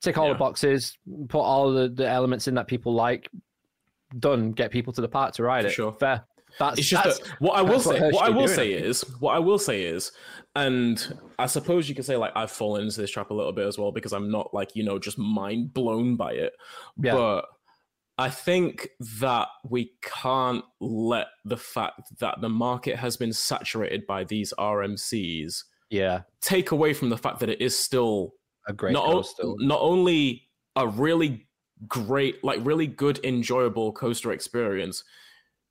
tick 0.00 0.16
all 0.16 0.28
Yeah. 0.28 0.32
the 0.34 0.38
boxes, 0.38 0.96
put 1.28 1.40
all 1.40 1.70
the, 1.72 1.88
the 1.88 2.08
elements 2.08 2.48
in 2.48 2.54
that 2.54 2.66
people 2.66 2.94
like. 2.94 3.28
Done. 4.18 4.52
Get 4.52 4.70
people 4.70 4.94
to 4.94 5.02
the 5.02 5.08
park 5.08 5.34
to 5.34 5.42
ride 5.42 5.62
For 5.64 5.68
it. 5.68 5.72
sure. 5.74 5.92
Fair. 5.92 6.24
That's 6.58 6.78
it's 6.78 6.88
just 6.88 7.04
that's, 7.04 7.18
that 7.18 7.40
what 7.40 7.56
I 7.56 7.62
will 7.62 7.78
that's 7.78 7.86
what 7.86 7.98
say. 7.98 8.10
What 8.10 8.24
I 8.24 8.30
will 8.30 8.48
say 8.48 8.74
think. 8.74 8.86
is, 8.86 9.02
what 9.20 9.34
I 9.34 9.38
will 9.38 9.58
say 9.58 9.82
is, 9.82 10.12
and 10.56 11.18
I 11.38 11.46
suppose 11.46 11.88
you 11.88 11.94
could 11.94 12.04
say 12.04 12.16
like 12.16 12.32
I've 12.34 12.50
fallen 12.50 12.84
into 12.84 13.00
this 13.00 13.10
trap 13.10 13.30
a 13.30 13.34
little 13.34 13.52
bit 13.52 13.66
as 13.66 13.78
well 13.78 13.92
because 13.92 14.12
I'm 14.12 14.30
not 14.30 14.52
like 14.52 14.74
you 14.74 14.82
know 14.84 14.98
just 14.98 15.18
mind 15.18 15.72
blown 15.74 16.16
by 16.16 16.32
it, 16.32 16.52
Yeah. 16.98 17.14
but. 17.14 17.44
I 18.20 18.30
think 18.30 18.88
that 19.20 19.46
we 19.70 19.92
can't 20.02 20.64
let 20.80 21.28
the 21.44 21.56
fact 21.56 22.18
that 22.18 22.40
the 22.40 22.48
market 22.48 22.96
has 22.96 23.16
been 23.16 23.32
saturated 23.32 24.08
by 24.08 24.24
these 24.24 24.52
RMCs 24.58 25.62
yeah, 25.90 26.22
take 26.40 26.70
away 26.70 26.92
from 26.94 27.08
the 27.08 27.16
fact 27.16 27.40
that 27.40 27.48
it 27.48 27.60
is 27.60 27.78
still 27.78 28.34
a 28.66 28.72
great 28.72 28.92
not, 28.92 29.06
o- 29.08 29.56
not 29.60 29.80
only 29.80 30.48
a 30.76 30.86
really 30.86 31.46
great, 31.86 32.42
like 32.44 32.58
really 32.62 32.86
good, 32.86 33.20
enjoyable 33.24 33.92
coaster 33.92 34.32
experience, 34.32 35.04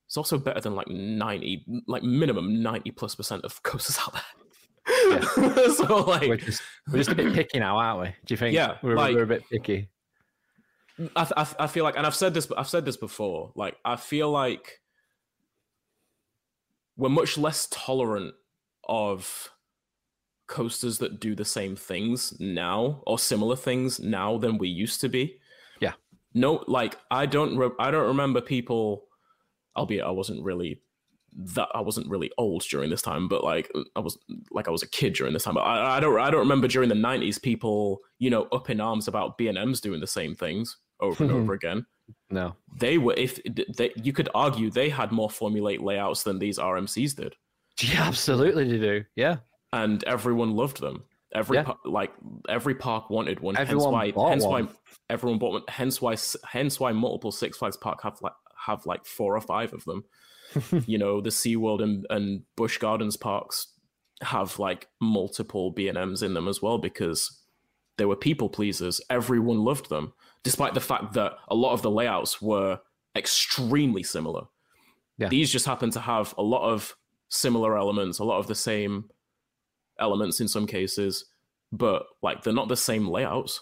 it's 0.07 0.17
also 0.17 0.37
better 0.39 0.59
than 0.61 0.73
like 0.73 0.87
90, 0.87 1.83
like 1.87 2.01
minimum 2.01 2.63
90 2.63 2.91
plus 2.91 3.13
percent 3.13 3.43
of 3.45 3.61
coasters 3.63 3.99
out 3.99 4.13
there. 4.13 5.21
so 5.73 5.97
like, 5.97 6.27
we're 6.29 6.37
just 6.37 6.61
we're 6.89 6.97
just 6.97 7.09
a 7.11 7.15
bit 7.15 7.33
picky 7.33 7.59
now, 7.59 7.77
aren't 7.77 7.99
we? 8.01 8.07
Do 8.25 8.33
you 8.33 8.37
think? 8.37 8.55
Yeah, 8.55 8.77
we're, 8.81 8.95
like- 8.95 9.13
we're 9.15 9.23
a 9.23 9.27
bit 9.27 9.43
picky. 9.51 9.89
I, 11.15 11.23
th- 11.25 11.33
I, 11.37 11.43
th- 11.43 11.55
I 11.59 11.67
feel 11.67 11.83
like, 11.83 11.95
and 11.95 12.07
I've 12.07 12.15
said 12.15 12.33
this, 12.33 12.51
I've 12.57 12.67
said 12.67 12.83
this 12.83 12.97
before. 12.97 13.51
Like, 13.55 13.75
I 13.85 13.97
feel 13.97 14.31
like 14.31 14.79
we're 16.95 17.09
much 17.09 17.37
less 17.37 17.67
tolerant 17.69 18.33
of 18.87 19.51
coasters 20.47 20.97
that 20.99 21.19
do 21.19 21.35
the 21.35 21.45
same 21.45 21.75
things 21.75 22.33
now 22.39 23.03
or 23.05 23.19
similar 23.19 23.55
things 23.55 23.99
now 23.99 24.37
than 24.37 24.57
we 24.57 24.69
used 24.69 25.01
to 25.01 25.09
be. 25.09 25.37
Yeah. 25.81 25.93
No, 26.33 26.63
like 26.67 26.97
I 27.11 27.25
don't, 27.25 27.57
re- 27.57 27.69
I 27.79 27.91
don't 27.91 28.07
remember 28.07 28.41
people. 28.41 29.03
Albeit 29.77 30.03
I 30.03 30.11
wasn't 30.11 30.43
really 30.43 30.81
that 31.39 31.67
I 31.75 31.81
wasn't 31.81 32.09
really 32.09 32.31
old 32.37 32.63
during 32.63 32.89
this 32.89 33.01
time, 33.01 33.27
but 33.27 33.43
like 33.43 33.71
I 33.95 33.99
was 33.99 34.17
like 34.51 34.67
I 34.67 34.71
was 34.71 34.81
a 34.83 34.89
kid 34.89 35.13
during 35.13 35.33
this 35.33 35.43
time. 35.43 35.53
But 35.55 35.61
I, 35.61 35.97
I 35.97 35.99
don't 35.99 36.19
I 36.19 36.29
don't 36.31 36.39
remember 36.39 36.67
during 36.67 36.89
the 36.89 36.95
nineties 36.95 37.37
people 37.37 37.99
you 38.19 38.29
know 38.29 38.43
up 38.51 38.69
in 38.69 38.81
arms 38.81 39.07
about 39.07 39.37
B 39.37 39.47
and 39.47 39.57
M's 39.57 39.79
doing 39.81 39.99
the 39.99 40.07
same 40.07 40.33
things 40.35 40.77
over 40.99 41.23
and 41.23 41.31
over 41.31 41.53
again. 41.61 41.85
No, 42.29 42.55
They 42.79 42.97
were 42.97 43.13
if 43.17 43.37
they, 43.75 43.91
you 44.01 44.13
could 44.13 44.29
argue 44.33 44.69
they 44.71 44.87
had 44.89 45.11
more 45.11 45.29
formulate 45.29 45.81
layouts 45.81 46.23
than 46.23 46.39
these 46.39 46.57
RMCs 46.57 47.15
did, 47.17 47.35
yeah, 47.81 48.03
absolutely, 48.03 48.63
they 48.65 48.77
do. 48.79 49.03
Yeah, 49.17 49.37
and 49.73 50.01
everyone 50.05 50.55
loved 50.55 50.79
them. 50.79 51.03
Every 51.35 51.57
Yeah. 51.57 51.63
pa- 51.63 51.77
like 51.83 52.13
every 52.47 52.75
park 52.75 53.09
wanted 53.09 53.41
one. 53.41 53.57
Everyone 53.57 53.93
hence 53.93 54.13
bought 54.13 54.23
why 54.23 54.29
hence 54.31 54.45
one. 54.45 54.65
why 54.67 54.71
everyone 55.09 55.37
bought 55.37 55.51
one. 55.51 55.63
Hence 55.67 56.01
why 56.01 56.15
hence 56.49 56.79
why 56.79 56.93
multiple 56.93 57.33
Six 57.33 57.57
Flags 57.57 57.75
park 57.75 58.01
have 58.03 58.17
like 58.21 58.31
have 58.67 58.85
like 58.85 59.05
four 59.05 59.35
or 59.35 59.41
five 59.41 59.73
of 59.73 59.83
them. 59.85 60.05
you 60.85 60.97
know, 60.97 61.19
the 61.19 61.29
SeaWorld 61.29 61.81
and, 61.81 62.05
and 62.09 62.43
Busch 62.55 62.77
Gardens 62.77 63.17
parks 63.17 63.67
have 64.21 64.59
like 64.59 64.87
multiple 65.01 65.71
B&Ms 65.71 66.23
in 66.23 66.33
them 66.33 66.47
as 66.47 66.61
well 66.61 66.77
because 66.77 67.41
they 67.97 68.05
were 68.05 68.15
people 68.15 68.49
pleasers. 68.49 69.01
Everyone 69.09 69.63
loved 69.63 69.89
them, 69.89 70.13
despite 70.43 70.73
the 70.73 70.79
fact 70.79 71.13
that 71.13 71.33
a 71.49 71.55
lot 71.55 71.73
of 71.73 71.81
the 71.81 71.91
layouts 71.91 72.41
were 72.41 72.79
extremely 73.15 74.03
similar. 74.03 74.43
Yeah. 75.17 75.29
These 75.29 75.51
just 75.51 75.65
happen 75.65 75.89
to 75.91 75.99
have 75.99 76.33
a 76.37 76.43
lot 76.43 76.69
of 76.69 76.95
similar 77.29 77.77
elements, 77.77 78.19
a 78.19 78.23
lot 78.23 78.39
of 78.39 78.47
the 78.47 78.55
same 78.55 79.09
elements 79.99 80.39
in 80.39 80.47
some 80.47 80.67
cases, 80.67 81.25
but 81.71 82.03
like 82.21 82.43
they're 82.43 82.53
not 82.53 82.69
the 82.69 82.77
same 82.77 83.07
layouts, 83.07 83.61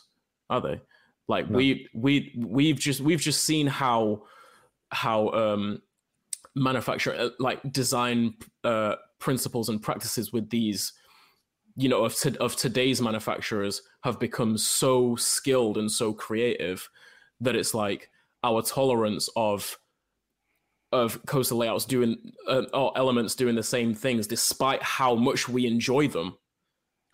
are 0.49 0.61
they? 0.61 0.81
Like 1.27 1.49
No. 1.49 1.57
we 1.57 1.87
we 1.93 2.33
we've 2.37 2.77
just 2.79 3.01
we've 3.01 3.21
just 3.21 3.43
seen 3.43 3.67
how 3.67 4.23
how 4.95 5.29
um 5.31 5.81
manufacture 6.55 7.13
uh, 7.13 7.29
like 7.39 7.59
design 7.71 8.33
uh 8.63 8.95
principles 9.19 9.67
and 9.69 9.81
practices 9.81 10.31
with 10.31 10.49
these 10.49 10.93
you 11.75 11.89
know 11.89 12.05
of 12.05 12.15
to, 12.15 12.37
of 12.41 12.55
today's 12.55 13.01
manufacturers 13.01 13.81
have 14.03 14.19
become 14.19 14.57
so 14.57 15.15
skilled 15.17 15.77
and 15.77 15.91
so 15.91 16.13
creative 16.13 16.87
that 17.41 17.55
it's 17.55 17.73
like 17.73 18.09
our 18.43 18.61
tolerance 18.61 19.27
of 19.35 19.77
of 20.91 21.23
coaster 21.25 21.55
layouts 21.55 21.83
doing 21.83 22.15
uh, 22.47 22.61
or 22.73 22.93
elements 22.97 23.35
doing 23.35 23.55
the 23.55 23.63
same 23.63 23.93
things 23.93 24.27
despite 24.27 24.81
how 24.81 25.15
much 25.15 25.49
we 25.49 25.65
enjoy 25.65 26.07
them 26.07 26.37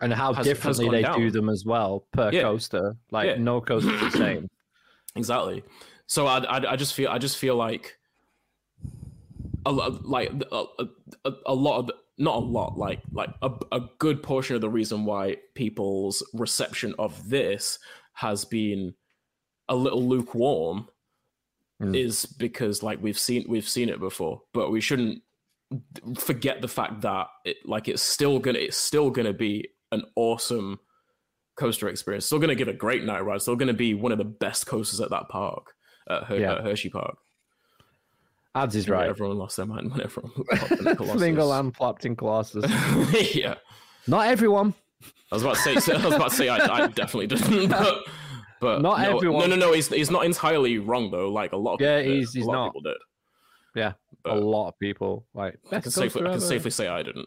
and 0.00 0.12
how 0.12 0.32
Has- 0.32 0.46
has 0.46 0.46
differently 0.46 0.84
gone 0.86 0.94
they 0.94 1.02
down. 1.02 1.18
do 1.18 1.30
them 1.30 1.48
as 1.48 1.64
well 1.64 2.06
per 2.12 2.30
Yeah. 2.32 2.42
coaster. 2.42 2.96
Like 3.10 3.26
Yeah. 3.28 3.36
no 3.36 3.60
coaster's 3.60 4.00
the 4.00 4.10
same. 4.26 4.48
Exactly 5.16 5.62
so 6.06 6.26
i 6.26 6.38
i, 6.38 6.72
I 6.72 6.76
just 6.76 6.94
feel 6.94 7.10
i 7.10 7.18
just 7.18 7.36
feel 7.38 7.56
like 7.56 7.96
a 9.66 9.72
lot 9.72 10.04
like 10.04 10.32
a, 10.50 10.64
a, 11.24 11.32
a 11.46 11.54
lot 11.54 11.78
of 11.78 11.90
not 12.18 12.36
a 12.36 12.40
lot 12.40 12.76
like 12.76 13.00
like 13.12 13.30
a, 13.42 13.50
a 13.72 13.80
good 13.98 14.22
portion 14.22 14.54
of 14.54 14.60
the 14.60 14.68
reason 14.70 15.04
why 15.04 15.36
people's 15.54 16.22
reception 16.34 16.94
of 16.98 17.28
this 17.28 17.78
has 18.14 18.44
been 18.44 18.94
a 19.68 19.74
little 19.74 20.06
lukewarm 20.06 20.88
Mm. 21.80 21.96
is 21.96 22.26
because 22.26 22.84
like 22.84 23.02
we've 23.02 23.18
seen 23.18 23.44
we've 23.48 23.68
seen 23.68 23.88
it 23.88 23.98
before 23.98 24.40
but 24.52 24.70
we 24.70 24.80
shouldn't 24.80 25.20
forget 26.16 26.60
the 26.60 26.68
fact 26.68 27.00
that 27.00 27.26
it, 27.44 27.56
like 27.64 27.88
it's 27.88 28.02
still 28.02 28.38
gonna 28.38 28.58
it's 28.60 28.76
still 28.76 29.10
gonna 29.10 29.32
be 29.32 29.68
an 29.90 30.04
awesome 30.14 30.78
coaster 31.56 31.88
experience 31.88 32.24
still 32.26 32.38
gonna 32.38 32.54
give 32.54 32.68
a 32.68 32.72
great 32.72 33.04
night 33.04 33.24
ride 33.24 33.40
still 33.42 33.56
gonna 33.56 33.72
be 33.74 33.94
one 33.94 34.10
of 34.12 34.18
the 34.18 34.24
best 34.24 34.66
coasters 34.66 35.00
at 35.00 35.10
that 35.10 35.28
park 35.28 35.74
at, 36.08 36.24
Her- 36.24 36.38
Yeah. 36.38 36.54
at 36.54 36.64
Hersheypark 36.64 37.14
Ads 38.54 38.76
is 38.76 38.88
right. 38.88 39.08
everyone 39.08 39.38
lost 39.38 39.56
their 39.56 39.66
mind 39.66 39.90
when 39.90 40.02
everyone 40.02 40.32
popped 40.50 40.70
in 40.72 40.96
Colossus. 40.96 41.20
Fingerland 41.22 41.74
plopped 41.74 42.04
in 42.04 42.16
Colossus. 42.16 42.64
yeah 43.34 43.54
Not 44.06 44.26
everyone. 44.26 44.74
I 45.30 45.34
was 45.36 45.42
about 45.42 45.56
to 45.56 45.80
say. 45.80 45.92
I 45.94 46.04
was 46.04 46.14
about 46.14 46.30
to 46.30 46.36
say. 46.36 46.48
I, 46.50 46.56
I 46.84 46.86
definitely 47.00 47.26
didn't. 47.28 47.68
But, 47.70 47.98
but 48.60 48.82
Not 48.82 49.00
no, 49.00 49.16
everyone. 49.16 49.40
No, 49.48 49.56
no, 49.56 49.66
no. 49.68 49.72
He's 49.72 49.88
he's 49.88 50.10
not 50.10 50.26
entirely 50.26 50.76
wrong 50.78 51.10
though. 51.10 51.30
Like 51.30 51.52
a 51.52 51.56
lot. 51.56 51.74
Of 51.76 51.80
Yeah, 51.80 51.98
people 52.00 52.10
did. 52.12 52.18
he's- 52.18 52.32
he's 52.34 52.44
a 52.44 52.48
lot 52.48 52.52
not. 52.54 52.66
Of 52.66 52.72
people 52.74 52.82
did. 52.92 52.96
Yeah, 53.74 53.92
But 54.22 54.32
a 54.34 54.40
lot 54.40 54.68
of 54.68 54.78
people 54.78 55.24
like 55.32 55.58
I 55.72 55.80
can 55.80 55.90
safely, 55.90 56.26
I 56.26 56.32
can 56.32 56.40
safely 56.42 56.70
say 56.70 56.88
I 56.88 57.02
didn't. 57.02 57.26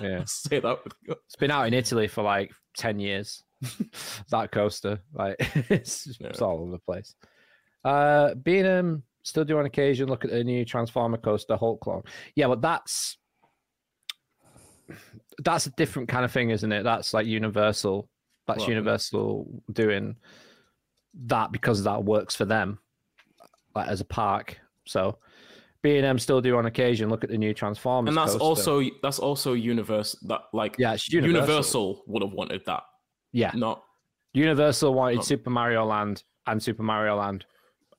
Yeah. 0.00 0.22
say 0.26 0.60
that. 0.60 0.78
With, 0.84 1.18
It's 1.26 1.34
been 1.36 1.50
out 1.50 1.66
in 1.66 1.74
Italy 1.74 2.06
for 2.06 2.22
like 2.22 2.52
ten 2.76 2.98
years. 2.98 3.42
that 4.30 4.50
coaster, 4.52 5.00
like 5.14 5.36
it's, 5.70 6.06
it's 6.06 6.18
Yeah. 6.20 6.32
all 6.40 6.60
over 6.60 6.70
the 6.72 6.78
place. 6.78 7.14
Uh, 7.84 8.34
being 8.34 8.66
um 8.66 9.02
still 9.22 9.44
do 9.44 9.58
on 9.58 9.64
occasion 9.66 10.08
look 10.08 10.24
at 10.24 10.30
the 10.30 10.44
new 10.44 10.64
Transformer 10.64 11.16
coaster 11.18 11.56
Hulk 11.56 11.80
clone. 11.80 12.02
Yeah, 12.36 12.48
but 12.48 12.60
that's 12.60 13.16
that's 15.42 15.66
a 15.66 15.70
different 15.70 16.08
kind 16.08 16.24
of 16.24 16.32
thing, 16.32 16.50
isn't 16.50 16.70
it? 16.72 16.82
That's 16.82 17.14
like 17.14 17.26
Universal. 17.26 18.08
That's 18.46 18.60
Well, 18.60 18.68
Universal 18.70 19.62
doing 19.72 20.16
that 21.26 21.52
because 21.52 21.84
that 21.84 22.04
works 22.04 22.36
for 22.36 22.44
them, 22.44 22.78
like 23.74 23.88
as 23.88 24.00
a 24.00 24.04
park. 24.04 24.58
So. 24.86 25.18
B 25.84 25.98
and 25.98 26.06
M 26.06 26.18
still 26.18 26.40
do 26.40 26.56
on 26.56 26.64
occasion 26.64 27.10
look 27.10 27.22
at 27.24 27.30
the 27.30 27.36
new 27.36 27.52
Transformers, 27.52 28.08
and 28.08 28.16
that's 28.16 28.32
coaster. 28.32 28.42
also 28.42 28.90
that's 29.02 29.18
also 29.18 29.52
universe. 29.52 30.16
That 30.22 30.40
like 30.54 30.76
yeah, 30.78 30.96
Universal. 31.10 31.42
Universal. 31.44 32.02
would 32.06 32.22
have 32.22 32.32
wanted 32.32 32.64
that. 32.64 32.84
Yeah, 33.32 33.52
Not 33.54 33.84
Universal 34.32 34.94
wanted 34.94 35.18
Oh. 35.18 35.22
Super 35.22 35.50
Mario 35.50 35.84
Land 35.84 36.24
and 36.46 36.62
Super 36.62 36.82
Mario 36.82 37.16
Land 37.16 37.44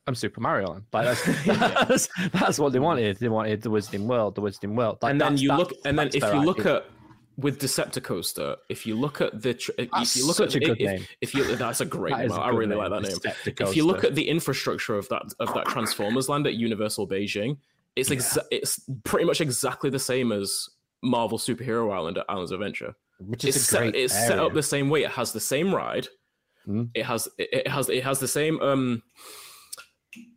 and 0.08 0.18
Super 0.18 0.42
Mario 0.42 0.70
Land. 0.72 0.84
Like 0.92 1.06
that's 1.06 1.46
that's, 1.46 2.10
that's 2.32 2.60
what 2.60 2.74
they 2.74 2.80
wanted. 2.80 3.18
They 3.18 3.30
wanted 3.30 3.62
the 3.62 3.70
Wizarding 3.70 4.08
World, 4.08 4.34
the 4.34 4.42
Wizarding 4.42 4.76
World. 4.76 4.98
Like, 5.04 5.12
and 5.12 5.22
then 5.22 5.38
you 5.38 5.54
look 5.54 5.72
and 5.86 5.98
then 5.98 6.08
if 6.08 6.24
you 6.24 6.42
look 6.42 6.66
at 6.66 6.86
with 7.38 7.60
Decepticoaster, 7.60 8.56
if 8.70 8.88
you 8.88 8.96
look 8.96 9.22
at 9.22 9.42
the 9.42 9.54
tr- 9.54 9.72
if 9.78 10.16
you 10.16 10.26
look 10.26 10.38
such 10.38 10.56
at 10.56 10.64
a 10.64 10.66
good 10.66 10.82
if, 10.82 10.88
name. 10.90 11.06
if 11.22 11.36
you 11.36 11.56
that's 11.56 11.82
a 11.82 11.86
great 11.86 12.14
That 12.14 12.20
name. 12.20 12.32
is 12.32 12.38
a 12.38 12.42
I 12.42 12.50
really 12.50 12.68
name, 12.68 12.78
like 12.80 12.90
that 12.90 13.02
name. 13.04 13.58
If 13.60 13.76
you 13.76 13.86
look 13.86 14.04
at 14.04 14.16
the 14.16 14.28
infrastructure 14.28 14.98
of 14.98 15.08
that 15.10 15.24
of 15.40 15.54
that 15.54 15.66
Transformers 15.68 16.30
land 16.30 16.48
at 16.48 16.56
Universal 16.56 17.08
Beijing, 17.10 17.58
it's 17.96 18.38
it's 18.52 18.80
pretty 19.04 19.26
much 19.26 19.42
exactly 19.42 19.90
the 19.90 20.00
same 20.00 20.32
as 20.32 20.68
Marvel 21.04 21.38
Superhero 21.38 21.94
Island 21.94 22.18
at 22.18 22.26
Islands 22.30 22.52
of 22.52 22.60
Adventure. 22.62 22.94
which 23.20 23.46
is 23.46 23.56
It's 23.56 23.66
set, 23.66 23.96
it's 23.96 24.14
set 24.14 24.40
up 24.40 24.54
the 24.54 24.64
same 24.64 24.90
way. 24.90 25.04
It 25.04 25.12
has 25.12 25.32
the 25.32 25.40
same 25.40 25.74
ride. 25.74 26.08
Mhm. 26.68 26.90
It 26.94 27.06
has 27.06 27.28
it 27.38 27.68
has 27.68 27.90
it 27.90 28.04
has 28.04 28.20
the 28.20 28.28
same 28.28 28.60
um 28.62 29.04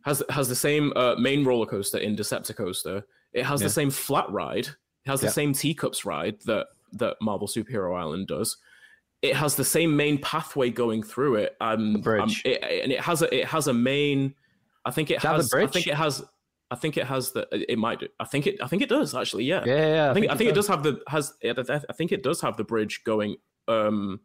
has 0.05 0.23
has 0.29 0.47
the 0.49 0.55
same 0.55 0.93
uh, 0.95 1.15
main 1.15 1.43
roller 1.45 1.65
coaster 1.65 1.97
in 1.97 2.15
Decepticoaster. 2.15 3.03
It 3.33 3.43
has 3.45 3.61
Yeah. 3.61 3.67
the 3.67 3.73
same 3.73 3.89
flat 3.89 4.29
ride. 4.29 4.67
It 4.67 5.09
has 5.09 5.21
the 5.21 5.29
same 5.29 5.53
teacups 5.53 6.05
ride 6.05 6.39
that 6.45 6.67
that 6.93 7.17
Marvel 7.21 7.47
Superhero 7.47 7.97
Island 7.99 8.27
does. 8.27 8.57
It 9.21 9.35
has 9.35 9.55
the 9.55 9.65
same 9.65 9.95
main 9.97 10.17
pathway 10.19 10.69
going 10.69 11.03
through 11.03 11.35
it. 11.35 11.55
Um, 11.59 12.01
bridge. 12.01 12.21
um, 12.45 12.51
it, 12.51 12.63
and 12.83 12.91
it 12.91 13.01
has 13.01 13.21
a 13.21 13.33
it 13.35 13.45
has 13.45 13.67
a 13.67 13.73
main. 13.73 14.35
I 14.85 14.91
think 14.91 15.11
it 15.11 15.21
has. 15.21 15.53
I 15.53 15.67
think 15.67 15.87
it 15.87 15.95
has. 15.95 16.23
I 16.71 16.75
think 16.75 16.97
it 16.97 17.05
has 17.07 17.31
the. 17.31 17.47
It 17.51 17.77
might. 17.79 18.03
I 18.19 18.25
think 18.25 18.45
it. 18.47 18.61
I 18.61 18.67
think 18.67 18.81
it 18.81 18.89
does 18.89 19.15
actually. 19.15 19.45
Yeah. 19.45 19.63
Yeah, 19.65 19.87
yeah. 19.87 20.11
I 20.11 20.13
think 20.13 20.29
I 20.29 20.35
think 20.35 20.49
it 20.49 20.55
does. 20.55 20.67
does 20.67 20.75
have 20.75 20.83
the 20.83 21.01
has 21.07 21.33
I 21.43 21.93
think 21.93 22.11
it 22.11 22.23
does 22.23 22.41
have 22.41 22.57
the 22.57 22.63
bridge 22.63 23.01
going 23.03 23.37
um 23.67 24.19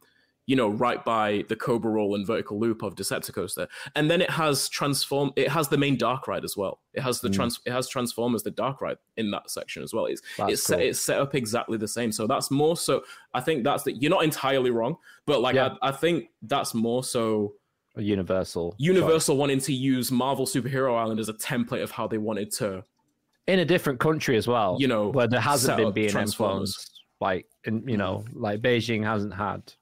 you 0.46 0.54
know 0.56 0.68
right 0.68 1.02
by 1.06 1.42
the 1.48 1.56
Cobra 1.56 1.90
roll 1.90 2.14
and 2.14 2.26
vertical 2.26 2.60
loop 2.60 2.82
of 2.82 2.94
Decepticons 2.96 3.54
there. 3.54 3.68
And 3.94 4.10
then 4.10 4.20
it 4.20 4.28
has 4.28 4.68
transform 4.68 5.32
it 5.36 5.48
has 5.48 5.68
the 5.68 5.78
main 5.78 5.96
dark 5.96 6.28
ride 6.28 6.44
as 6.44 6.54
well. 6.54 6.80
It 6.92 7.00
has 7.00 7.22
the 7.22 7.30
Mm. 7.30 7.34
trans 7.34 7.60
it 7.64 7.72
has 7.72 7.88
transformers 7.88 8.42
the 8.42 8.50
dark 8.50 8.82
ride 8.82 8.98
in 9.16 9.30
that 9.30 9.48
section 9.50 9.82
as 9.82 9.94
well. 9.94 10.04
It's 10.04 10.20
That's 10.36 10.52
it's 10.52 10.64
set 10.64 10.80
it's 10.80 11.00
set 11.00 11.18
up 11.18 11.34
exactly 11.34 11.78
the 11.78 11.88
same. 11.88 12.12
So 12.12 12.26
that's 12.26 12.50
more 12.50 12.76
so 12.76 13.04
I 13.32 13.40
think 13.40 13.64
that's 13.64 13.84
that. 13.84 14.02
you're 14.02 14.10
not 14.10 14.22
entirely 14.24 14.70
wrong, 14.70 14.96
but 15.26 15.40
like 15.40 15.54
Yeah. 15.54 15.76
I, 15.80 15.88
I 15.88 15.92
think 15.92 16.26
that's 16.42 16.74
more 16.74 17.02
so 17.02 17.54
a 17.96 18.02
universal. 18.02 18.74
Universal 18.78 19.36
wanting 19.36 19.60
to 19.60 19.72
use 19.72 20.10
Marvel 20.10 20.46
Superhero 20.46 20.96
Island 20.98 21.20
as 21.20 21.28
a 21.28 21.34
template 21.34 21.82
of 21.82 21.90
how 21.90 22.06
they 22.06 22.18
wanted 22.18 22.50
to 22.52 22.84
in 23.46 23.58
a 23.58 23.64
different 23.64 24.00
country 24.00 24.36
as 24.36 24.46
well. 24.48 24.76
You 24.80 24.88
know, 24.88 25.08
where 25.08 25.26
there 25.28 25.40
hasn't 25.40 25.76
been 25.76 25.86
up 25.88 25.94
B 25.94 26.02
and 26.02 26.10
M 26.10 26.12
Transformers. 26.12 26.74
clones. 26.74 26.90
Like, 27.20 27.46
in, 27.64 27.86
you 27.88 27.96
know, 27.96 28.24
like 28.32 28.60
Beijing 28.60 29.04
hasn't 29.04 29.34
had, 29.34 29.72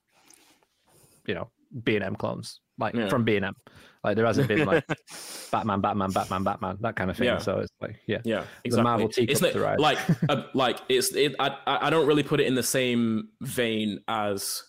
you 1.26 1.34
know, 1.34 1.48
B 1.84 1.96
and 1.96 2.04
M 2.04 2.16
clones 2.16 2.60
like 2.78 2.94
Yeah. 2.94 3.08
from 3.08 3.24
B 3.24 3.36
and 3.36 3.46
M. 3.46 3.56
Like 4.04 4.16
there 4.16 4.26
hasn't 4.26 4.48
been 4.48 4.66
like 4.66 4.84
Batman, 5.52 5.80
Batman, 5.80 6.10
Batman, 6.10 6.42
Batman, 6.42 6.78
that 6.80 6.96
kind 6.96 7.08
of 7.10 7.16
thing. 7.16 7.26
Yeah. 7.26 7.38
So 7.38 7.60
it's 7.60 7.72
like, 7.80 8.00
yeah, 8.06 8.18
Yeah, 8.24 8.44
exactly. 8.64 8.82
Marvel 8.82 9.08
teacups 9.08 9.42
it's 9.42 9.56
like 9.78 9.98
uh, 10.28 10.42
like 10.54 10.80
it's 10.88 11.14
it. 11.14 11.34
I 11.38 11.56
I 11.66 11.86
I 11.86 11.90
don't 11.90 12.06
really 12.06 12.24
put 12.24 12.40
it 12.40 12.46
in 12.46 12.54
the 12.56 12.62
same 12.64 13.28
vein 13.40 14.00
as 14.08 14.64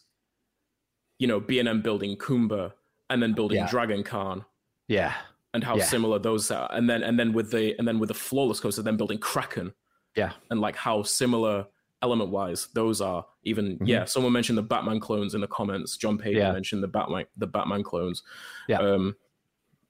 you 1.17 1.27
know 1.27 1.39
B 1.39 1.59
and 1.59 1.67
M 1.67 1.81
building 1.81 2.15
Kumba 2.15 2.73
and 3.09 3.21
then 3.21 3.33
building 3.33 3.57
Yeah. 3.57 3.69
Dragon 3.69 4.03
Khan 4.03 4.45
yeah, 4.87 5.13
and 5.53 5.63
how 5.63 5.77
Yeah. 5.77 5.83
similar 5.85 6.19
those 6.19 6.49
are, 6.51 6.69
and 6.73 6.89
then 6.89 7.03
and 7.03 7.17
then 7.19 7.33
with 7.33 7.51
the 7.51 7.77
and 7.79 7.87
then 7.87 7.99
with 7.99 8.09
the 8.09 8.13
flawless 8.15 8.59
coaster, 8.59 8.81
then 8.81 8.97
building 8.97 9.17
Kraken 9.19 9.73
yeah, 10.15 10.33
and 10.49 10.59
like 10.61 10.75
how 10.75 11.03
similar 11.03 11.65
element 12.01 12.29
wise 12.31 12.67
those 12.73 12.99
are. 13.01 13.25
Even 13.43 13.77
Mhm. 13.79 13.87
yeah, 13.87 14.05
someone 14.05 14.33
mentioned 14.33 14.57
the 14.57 14.61
Batman 14.63 14.99
clones 14.99 15.33
in 15.35 15.41
the 15.41 15.47
comments. 15.47 15.95
John 15.97 16.17
Payton 16.17 16.41
Yeah. 16.41 16.51
mentioned 16.51 16.83
the 16.83 16.87
Batman 16.87 17.25
the 17.37 17.47
Batman 17.47 17.81
clones. 17.83 18.23
Yeah. 18.67 18.79
Um, 18.79 19.15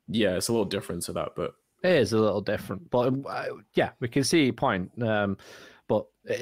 yeah, 0.08 0.36
it's 0.36 0.48
a 0.48 0.52
little 0.52 0.66
different 0.66 1.02
to 1.04 1.14
that, 1.14 1.30
but 1.36 1.56
it 1.84 1.92
is 1.92 2.14
a 2.14 2.20
little 2.20 2.42
different, 2.42 2.90
but 2.92 3.14
uh, 3.28 3.46
yeah, 3.74 3.92
we 4.00 4.08
can 4.08 4.24
see 4.24 4.44
your 4.46 4.54
point. 4.54 4.92
Um, 5.02 5.38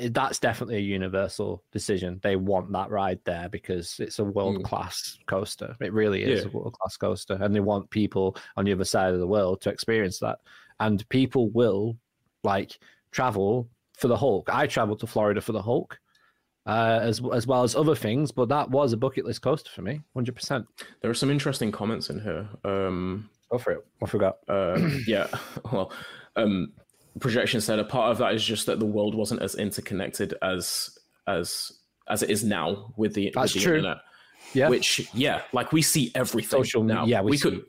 that's 0.09 0.39
definitely 0.39 0.77
a 0.77 0.79
universal 0.79 1.63
decision. 1.71 2.19
They 2.21 2.35
want 2.35 2.71
that 2.73 2.89
ride 2.91 3.19
there 3.25 3.49
because 3.49 3.95
it's 3.99 4.19
a 4.19 4.23
world 4.23 4.63
class 4.63 5.17
coaster. 5.25 5.75
It 5.81 5.91
really 5.93 6.23
is 6.23 6.41
Yeah. 6.41 6.47
a 6.47 6.51
world 6.51 6.73
class 6.79 6.97
coaster, 6.97 7.37
and 7.41 7.53
they 7.55 7.59
want 7.61 7.89
people 7.89 8.35
on 8.57 8.65
the 8.65 8.73
other 8.73 8.85
side 8.85 9.13
of 9.13 9.19
the 9.19 9.27
world 9.27 9.61
to 9.61 9.69
experience 9.69 10.19
that. 10.19 10.39
And 10.79 11.07
people 11.09 11.49
will 11.49 11.97
like 12.43 12.77
travel 13.11 13.69
for 13.97 14.07
the 14.07 14.17
Hulk. 14.17 14.49
I 14.51 14.67
traveled 14.67 14.99
to 14.99 15.07
Florida 15.07 15.41
for 15.41 15.51
the 15.51 15.61
Hulk. 15.61 15.97
Uh, 16.67 16.99
as 17.01 17.19
as 17.33 17.47
well 17.47 17.63
as 17.63 17.75
other 17.75 17.95
things, 17.95 18.31
but 18.31 18.47
that 18.49 18.69
was 18.69 18.93
a 18.93 18.97
bucket 18.97 19.25
list 19.25 19.41
coaster 19.41 19.71
for 19.71 19.81
me, 19.81 19.99
hundred 20.13 20.35
percent. 20.35 20.63
there 21.01 21.09
are 21.09 21.15
some 21.15 21.31
interesting 21.31 21.71
comments 21.71 22.11
in 22.11 22.19
here. 22.21 22.47
Um, 22.63 23.31
Go 23.51 23.57
for 23.57 23.71
it. 23.71 23.85
I 24.03 24.05
forgot. 24.05 24.37
uh, 24.47 24.77
yeah, 25.07 25.25
well, 25.71 25.91
um, 26.35 26.71
projection 27.19 27.61
said 27.61 27.79
a 27.79 27.83
part 27.83 28.11
of 28.11 28.17
that 28.19 28.33
is 28.33 28.43
just 28.43 28.65
that 28.67 28.79
the 28.79 28.85
world 28.85 29.15
wasn't 29.15 29.41
as 29.41 29.55
interconnected 29.55 30.33
as 30.41 30.97
as 31.27 31.71
as 32.09 32.23
it 32.23 32.29
is 32.29 32.43
now 32.43 32.93
with 32.97 33.13
the, 33.13 33.31
That's 33.35 33.53
with 33.53 33.63
the 33.63 33.67
true. 33.69 33.77
internet. 33.77 33.97
Yeah. 34.53 34.69
Which 34.69 35.07
yeah, 35.13 35.41
like 35.53 35.71
we 35.71 35.81
see 35.81 36.11
everything 36.15 36.49
Social 36.59 36.83
now. 36.83 37.05
yeah, 37.05 37.21
we 37.21 37.31
we, 37.31 37.37
see- 37.37 37.49
could. 37.51 37.65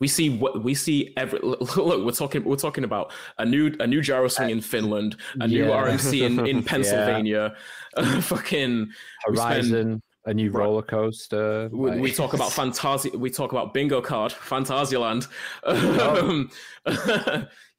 We 0.00 0.06
see 0.06 0.30
what 0.38 0.62
we 0.62 0.74
see 0.74 1.12
every 1.16 1.40
look. 1.42 1.76
We're 1.76 2.12
talking. 2.12 2.44
We're 2.44 2.54
talking 2.56 2.84
about 2.84 3.10
a 3.38 3.44
new 3.44 3.74
a 3.80 3.86
new 3.86 4.00
gyro 4.00 4.26
uh, 4.26 4.28
swing 4.28 4.50
in 4.50 4.60
Finland, 4.60 5.16
a 5.40 5.48
new 5.48 5.64
yeah. 5.66 5.70
RMC 5.86 6.22
in, 6.24 6.46
in 6.46 6.62
Pennsylvania, 6.72 7.56
fucking 8.20 8.86
we 9.28 9.36
spend- 9.36 9.54
Horizon, 9.66 10.02
a 10.26 10.32
new 10.34 10.52
roller 10.52 10.82
coaster. 10.82 11.68
we, 11.72 11.90
like- 11.90 12.00
we 12.00 12.12
talk 12.12 12.32
about 12.32 12.52
fantasy 12.60 13.10
We 13.10 13.28
talk 13.28 13.50
about 13.50 13.74
Bingo 13.74 14.00
Card, 14.00 14.30
Phantasialand. 14.32 15.26
Oh. 15.64 16.46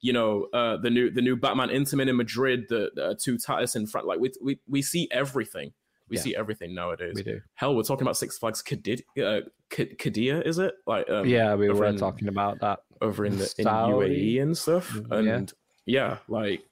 You 0.02 0.12
know, 0.14 0.48
uh, 0.52 0.76
the 0.78 0.90
new 0.90 1.10
the 1.10 1.20
new 1.22 1.36
Batman 1.36 1.68
Intamin 1.68 2.08
in 2.08 2.16
Madrid, 2.16 2.66
the 2.68 2.90
uh, 3.00 3.14
two 3.18 3.36
Titus 3.36 3.76
in 3.76 3.86
front. 3.86 4.06
Like 4.06 4.18
we 4.20 4.30
we 4.42 4.58
we 4.68 4.80
see 4.82 5.08
everything. 5.10 5.72
We 6.08 6.16
Yeah. 6.16 6.22
see 6.22 6.34
everything 6.36 6.74
nowadays. 6.74 7.14
we 7.14 7.22
do. 7.22 7.40
Hell, 7.54 7.76
we're 7.76 7.82
talking 7.84 8.02
about 8.04 8.16
Six 8.16 8.36
Flags 8.38 8.62
Cadid, 8.62 9.02
uh, 9.22 9.42
Qiddiya, 9.70 10.44
is 10.44 10.58
it? 10.58 10.74
Like 10.86 11.08
um, 11.10 11.26
yeah, 11.26 11.54
we 11.54 11.68
were 11.70 11.84
in- 11.86 11.96
talking 11.98 12.28
about 12.28 12.60
that. 12.60 12.80
over 13.02 13.24
in 13.24 13.36
the 13.38 13.54
in 13.58 13.66
UAE 13.66 14.42
and 14.42 14.56
stuff. 14.58 14.90
Mm, 14.90 15.24
yeah. 15.26 15.34
And 15.34 15.52
yeah, 15.86 16.16
like 16.28 16.64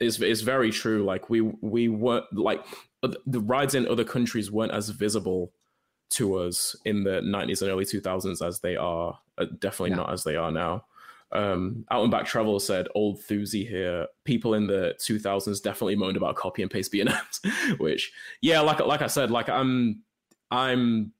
it's 0.00 0.18
it's 0.20 0.40
very 0.40 0.70
true. 0.70 1.04
Like 1.04 1.28
we 1.30 1.42
we 1.42 1.88
weren't 1.88 2.24
like 2.32 2.64
the- 3.02 3.40
rides 3.40 3.74
in 3.74 3.86
other 3.86 4.04
countries 4.04 4.50
weren't 4.50 4.72
as 4.72 4.88
visible 4.88 5.52
to 6.10 6.34
us 6.36 6.76
in 6.84 7.04
the 7.04 7.20
90s 7.22 7.62
and 7.62 7.70
early 7.70 7.84
2000s 7.86 8.46
as 8.46 8.60
they 8.60 8.76
are 8.76 9.18
uh, 9.38 9.46
definitely 9.60 9.90
No. 9.90 9.96
not 9.98 10.12
as 10.12 10.24
they 10.24 10.36
are 10.36 10.50
now. 10.52 10.84
Um, 11.32 11.84
Out 11.90 12.02
and 12.02 12.10
Back 12.10 12.26
Travel 12.26 12.60
said, 12.60 12.88
"Old 12.94 13.20
Thuzy 13.20 13.68
here. 13.68 14.06
People 14.24 14.54
in 14.54 14.66
the 14.66 14.94
2000s 15.00 15.62
definitely 15.62 15.96
moaned 15.96 16.16
about 16.16 16.36
copy 16.36 16.62
and 16.62 16.70
paste 16.70 16.92
BNMs." 16.92 17.78
Which, 17.78 18.12
yeah, 18.40 18.60
like 18.60 18.80
like 18.80 19.02
I 19.02 19.06
said, 19.06 19.30
like 19.30 19.48
I'm 19.48 20.02
I'm 20.50 21.12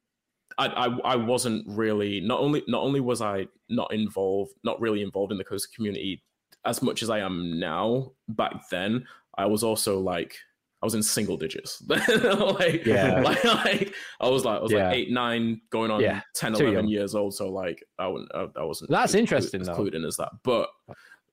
I, 0.59 0.67
I 0.67 0.87
I 1.13 1.17
wasn't 1.17 1.65
really 1.67 2.21
not 2.21 2.41
only 2.41 2.63
not 2.69 2.83
only 2.83 3.01
was 3.01 3.23
I 3.23 3.47
not 3.69 3.93
involved, 3.93 4.53
not 4.65 4.81
really 4.81 5.03
involved 5.03 5.33
in 5.33 5.39
the 5.39 5.45
coaster 5.45 5.71
community 5.75 6.23
as 6.65 6.83
much 6.83 7.03
as 7.03 7.11
I 7.11 7.21
am 7.21 7.59
now. 7.59 8.13
Back 8.29 8.69
then, 8.71 9.07
I 9.37 9.47
was 9.47 9.63
also 9.65 9.99
like 9.99 10.37
I 10.83 10.87
was 10.87 10.95
in 10.95 11.03
single 11.03 11.37
digits. 11.37 11.81
like, 11.89 12.85
Yeah. 12.85 13.21
like, 13.25 13.45
like, 13.45 13.95
I 14.21 14.29
was 14.29 14.45
like 14.45 14.59
I 14.59 14.63
was 14.63 14.73
Yeah. 14.73 14.89
like 14.89 14.97
eight, 14.97 15.11
nine, 15.13 15.61
going 15.71 15.91
on 15.93 16.01
Yeah, 16.01 16.23
10, 16.35 16.55
too 16.55 16.65
11 16.65 16.73
young. 16.75 16.89
years 16.89 17.15
old. 17.15 17.35
So 17.35 17.49
like 17.51 17.83
I 17.99 18.09
wouldn't 18.09 18.31
I, 18.35 18.47
I 18.57 18.65
wasn't. 18.65 18.91
That's 18.91 19.15
interesting, 19.15 19.61
as. 19.61 19.69
Clued 19.69 19.95
in 19.95 20.05
as 20.05 20.17
that, 20.17 20.31
but 20.43 20.69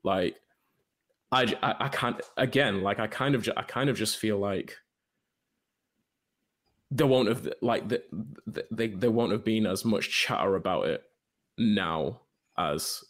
like 0.04 0.36
I, 1.32 1.54
I 1.62 1.89
can't 1.89 2.20
again 2.38 2.82
like 2.82 3.00
I 3.00 3.08
kind 3.08 3.36
of 3.36 3.47
I 3.58 3.62
kind 3.64 3.89
of 3.89 3.95
just 3.97 4.18
feel 4.18 4.38
like 4.38 4.76
there 6.91 7.06
won't 7.06 7.30
have 7.30 7.47
like 7.62 7.88
the, 7.88 8.02
the, 8.47 8.66
they 8.72 8.88
there 8.88 9.12
won't 9.12 9.32
have 9.32 9.43
been 9.43 9.66
as 9.68 9.86
much 9.86 10.10
chatter 10.10 10.56
about 10.56 10.88
it 10.88 11.04
now 11.60 12.22
as 12.58 13.04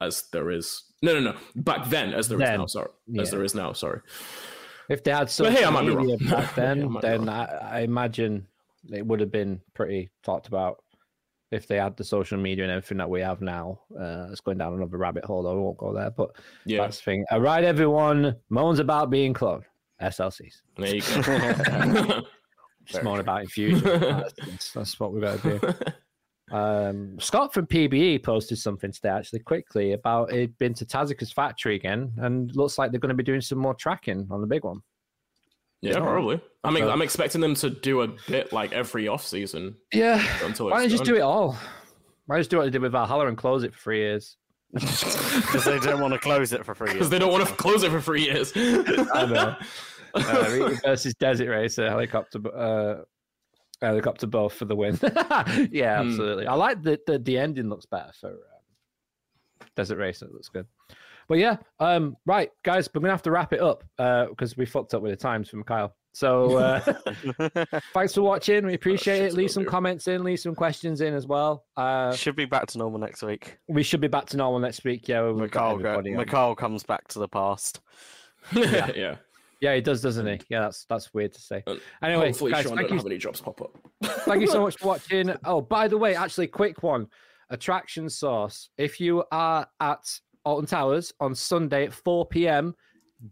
as 0.00 0.24
there 0.32 0.50
is 0.50 0.82
no 1.02 1.12
no 1.14 1.20
no 1.32 1.36
back 1.54 1.88
then 1.88 2.12
as 2.12 2.26
there 2.28 2.38
is 2.40 2.48
Then, 2.48 2.58
now 2.58 2.66
sorry 2.66 2.90
yeah. 3.06 3.22
as 3.22 3.30
there 3.30 3.44
is 3.44 3.54
now 3.54 3.72
sorry 3.72 4.00
If 4.90 5.04
they 5.04 5.12
had 5.12 5.30
social 5.30 5.52
hey, 5.52 5.64
I 5.64 5.70
might 5.70 5.86
be 5.86 5.90
wrong. 5.90 6.06
media 6.06 6.28
back 6.28 6.56
Yeah, 6.56 6.64
then, 6.64 6.90
might 6.90 7.02
then. 7.02 7.28
I, 7.28 7.44
I 7.44 7.80
imagine 7.80 8.46
it 8.92 9.06
would 9.06 9.20
have 9.20 9.30
been 9.30 9.60
pretty 9.72 10.10
talked 10.22 10.48
about. 10.48 10.82
If 11.52 11.66
they 11.66 11.76
had 11.76 11.96
the 11.96 12.04
social 12.04 12.38
media 12.38 12.64
and 12.64 12.72
everything 12.72 12.98
that 12.98 13.10
we 13.10 13.20
have 13.20 13.40
now, 13.40 13.80
uh, 13.98 14.28
it's 14.30 14.40
going 14.40 14.58
down 14.58 14.74
another 14.74 14.98
rabbit 14.98 15.24
hole. 15.24 15.42
Though 15.42 15.56
we 15.56 15.62
won't 15.62 15.78
go 15.78 15.92
there. 15.92 16.10
But 16.10 16.30
yeah 16.64 16.82
that's 16.82 16.98
the 16.98 17.04
thing. 17.04 17.24
All 17.30 17.40
right, 17.40 17.64
everyone 17.64 18.36
moans 18.50 18.78
about 18.78 19.10
being 19.10 19.32
cloned. 19.34 19.64
SLCs. 20.00 20.62
there 20.76 20.94
you 20.94 21.02
go 21.02 22.22
Just 22.86 23.04
moan 23.04 23.20
about 23.20 23.42
infusion. 23.42 23.80
that's, 24.00 24.72
that's 24.72 24.98
what 24.98 25.12
we 25.12 25.20
got 25.20 25.40
to 25.42 25.58
do. 25.58 25.74
Um, 26.50 27.18
Scott 27.20 27.54
from 27.54 27.66
PBE 27.66 28.22
posted 28.22 28.58
something 28.58 28.90
today, 28.92 29.10
actually, 29.10 29.40
quickly 29.40 29.92
about 29.92 30.32
it 30.32 30.56
been 30.58 30.74
to 30.74 30.84
Tazika's 30.84 31.30
factory 31.32 31.76
again, 31.76 32.12
and 32.18 32.54
looks 32.56 32.76
like 32.78 32.90
they're 32.90 33.00
going 33.00 33.10
to 33.10 33.14
be 33.14 33.22
doing 33.22 33.40
some 33.40 33.58
more 33.58 33.74
tracking 33.74 34.26
on 34.30 34.40
the 34.40 34.46
big 34.46 34.64
one. 34.64 34.80
yeah 35.82 35.98
probably 35.98 36.40
I 36.64 36.70
mean 36.70 36.84
So- 36.84 36.90
I'm 36.90 37.02
expecting 37.02 37.40
them 37.40 37.54
to 37.56 37.70
do 37.70 38.02
a 38.02 38.08
bit 38.28 38.52
like 38.52 38.72
every 38.72 39.08
off 39.08 39.24
season 39.24 39.76
Yeah. 39.92 40.22
until 40.44 40.66
Why 40.66 40.78
don't 40.80 40.84
you 40.84 40.90
just 40.90 41.04
do 41.04 41.16
it 41.16 41.20
all? 41.22 41.56
Why 42.26 42.38
just 42.38 42.50
do 42.50 42.58
what 42.58 42.64
they 42.64 42.70
did 42.70 42.82
with 42.82 42.92
Valhalla 42.92 43.26
and 43.28 43.36
close 43.36 43.62
it 43.64 43.72
for 43.74 43.80
three 43.80 43.98
years? 44.00 44.36
because 44.72 45.64
they 45.64 45.78
don't 45.80 46.00
want 46.00 46.12
to 46.12 46.18
close 46.20 46.52
it 46.52 46.64
for 46.64 46.74
free. 46.76 46.86
Years. 46.90 46.94
because 46.94 47.10
they 47.10 47.18
don't 47.18 47.32
want 47.32 47.44
to 47.48 47.52
close 47.54 47.82
it 47.82 47.90
for 47.90 48.00
three 48.00 48.22
years 48.22 48.52
I 48.56 49.26
know. 49.26 49.56
Uh, 50.12 50.70
versus 50.84 51.14
Desert 51.20 51.48
Racer 51.48 51.88
helicopter, 51.88 52.40
uh, 52.52 53.02
helicopter 53.82 54.26
both 54.26 54.52
for 54.54 54.64
the 54.66 54.76
win. 54.76 54.98
yeah, 55.72 56.00
Hmm. 56.02 56.08
absolutely. 56.10 56.46
I 56.46 56.54
like 56.54 56.82
the, 56.82 56.98
the 57.06 57.18
the 57.18 57.38
ending 57.38 57.68
looks 57.68 57.86
better 57.86 58.12
for 58.20 58.28
um, 58.30 59.66
Desert 59.76 59.98
Racer. 59.98 60.26
It 60.26 60.32
looks 60.32 60.48
good. 60.48 60.66
But 61.28 61.38
yeah, 61.38 61.56
um, 61.78 62.16
right, 62.26 62.50
guys, 62.64 62.88
we're 62.92 63.00
gonna 63.02 63.12
have 63.12 63.22
to 63.22 63.30
wrap 63.30 63.52
it 63.52 63.60
up 63.60 63.84
Uh, 63.98 64.26
because 64.26 64.56
we 64.56 64.66
fucked 64.66 64.94
up 64.94 65.02
with 65.02 65.12
the 65.12 65.16
times 65.16 65.48
from 65.48 65.62
Kyle. 65.62 65.94
So 66.12 66.56
uh, 66.56 66.80
thanks 67.94 68.14
for 68.14 68.22
watching. 68.22 68.66
We 68.66 68.74
appreciate 68.74 69.22
it. 69.22 69.32
Leave 69.34 69.52
some 69.52 69.62
do. 69.62 69.68
comments 69.68 70.08
in, 70.08 70.24
leave 70.24 70.40
some 70.40 70.56
questions 70.56 71.00
in 71.02 71.14
as 71.14 71.28
well. 71.28 71.66
Uh, 71.76 72.12
Should 72.16 72.34
be 72.34 72.46
back 72.46 72.66
to 72.68 72.78
normal 72.78 72.98
next 72.98 73.22
week. 73.22 73.58
we 73.68 73.84
should 73.84 74.00
be 74.00 74.08
back 74.08 74.26
to 74.30 74.36
normal 74.36 74.58
next 74.58 74.82
week. 74.82 75.06
Yeah, 75.06 75.30
we've 75.30 75.48
got 75.52 75.76
McCall, 75.76 75.82
go, 75.82 75.88
everybody 75.90 76.16
on. 76.16 76.24
McCall 76.26 76.56
comes 76.56 76.82
back 76.82 77.06
to 77.08 77.20
the 77.20 77.28
past. 77.28 77.80
yeah. 78.52 78.90
yeah 78.96 79.16
Yeah, 79.60 79.74
he 79.74 79.80
does, 79.80 80.00
doesn't 80.00 80.26
he? 80.26 80.40
Yeah, 80.48 80.60
that's 80.62 80.84
that's 80.88 81.12
weird 81.12 81.32
to 81.34 81.40
say. 81.40 81.62
And 81.66 81.80
Anyway, 82.02 82.26
Hopefully, 82.28 82.52
guys, 82.52 82.64
Sean 82.64 82.76
thank 82.76 82.88
don't 82.88 82.96
you, 82.96 83.02
have 83.02 83.06
any 83.06 83.18
jobs 83.18 83.40
pop 83.40 83.60
up. 83.60 83.76
thank 84.24 84.40
you 84.40 84.46
so 84.46 84.62
much 84.62 84.76
for 84.78 84.86
watching. 84.88 85.34
Oh, 85.44 85.60
by 85.60 85.86
the 85.88 85.98
way, 85.98 86.14
actually, 86.16 86.46
quick 86.46 86.82
one: 86.82 87.06
attraction 87.50 88.08
source. 88.08 88.70
If 88.78 89.00
you 89.00 89.24
are 89.32 89.66
at 89.80 90.20
Alton 90.44 90.66
Towers 90.66 91.12
on 91.20 91.34
Sunday 91.34 91.84
at 91.84 91.92
4 91.92 92.26
p.m., 92.26 92.74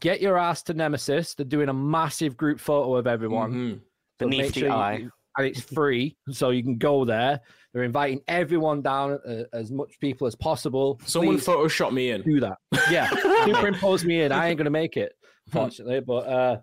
get 0.01 0.20
your 0.20 0.37
ass 0.37 0.62
to 0.64 0.74
Nemesis. 0.74 1.35
They're 1.35 1.47
doing 1.47 1.70
a 1.70 1.74
massive 1.74 2.37
group 2.37 2.61
photo 2.61 2.97
of 2.97 3.07
everyone. 3.07 3.53
Mhm. 3.53 3.81
So 4.20 4.29
Beneath 4.29 4.53
the 4.55 4.61
sure 4.61 4.68
you- 4.68 4.74
eye. 4.74 5.09
and 5.39 5.47
it's 5.47 5.61
free, 5.61 6.16
so 6.33 6.51
you 6.51 6.62
can 6.62 6.76
go 6.76 7.05
there. 7.05 7.41
They're 7.72 7.85
inviting 7.85 8.20
everyone 8.26 8.83
down, 8.83 9.20
uh, 9.26 9.45
as 9.53 9.70
much 9.70 9.99
people 10.01 10.26
as 10.26 10.35
possible. 10.35 11.01
Someone 11.07 11.37
Please 11.37 11.47
Photoshop 11.47 11.93
me 11.93 12.11
in. 12.11 12.22
do 12.22 12.41
that. 12.41 12.59
Yeah, 12.91 13.09
superimpose 13.47 14.05
me 14.05 14.22
in. 14.22 14.33
I 14.33 14.49
ain't 14.49 14.59
gonna 14.59 14.68
make 14.70 14.97
it, 14.97 15.12
fortunately, 15.53 16.01
but 16.01 16.26
uh, 16.26 16.61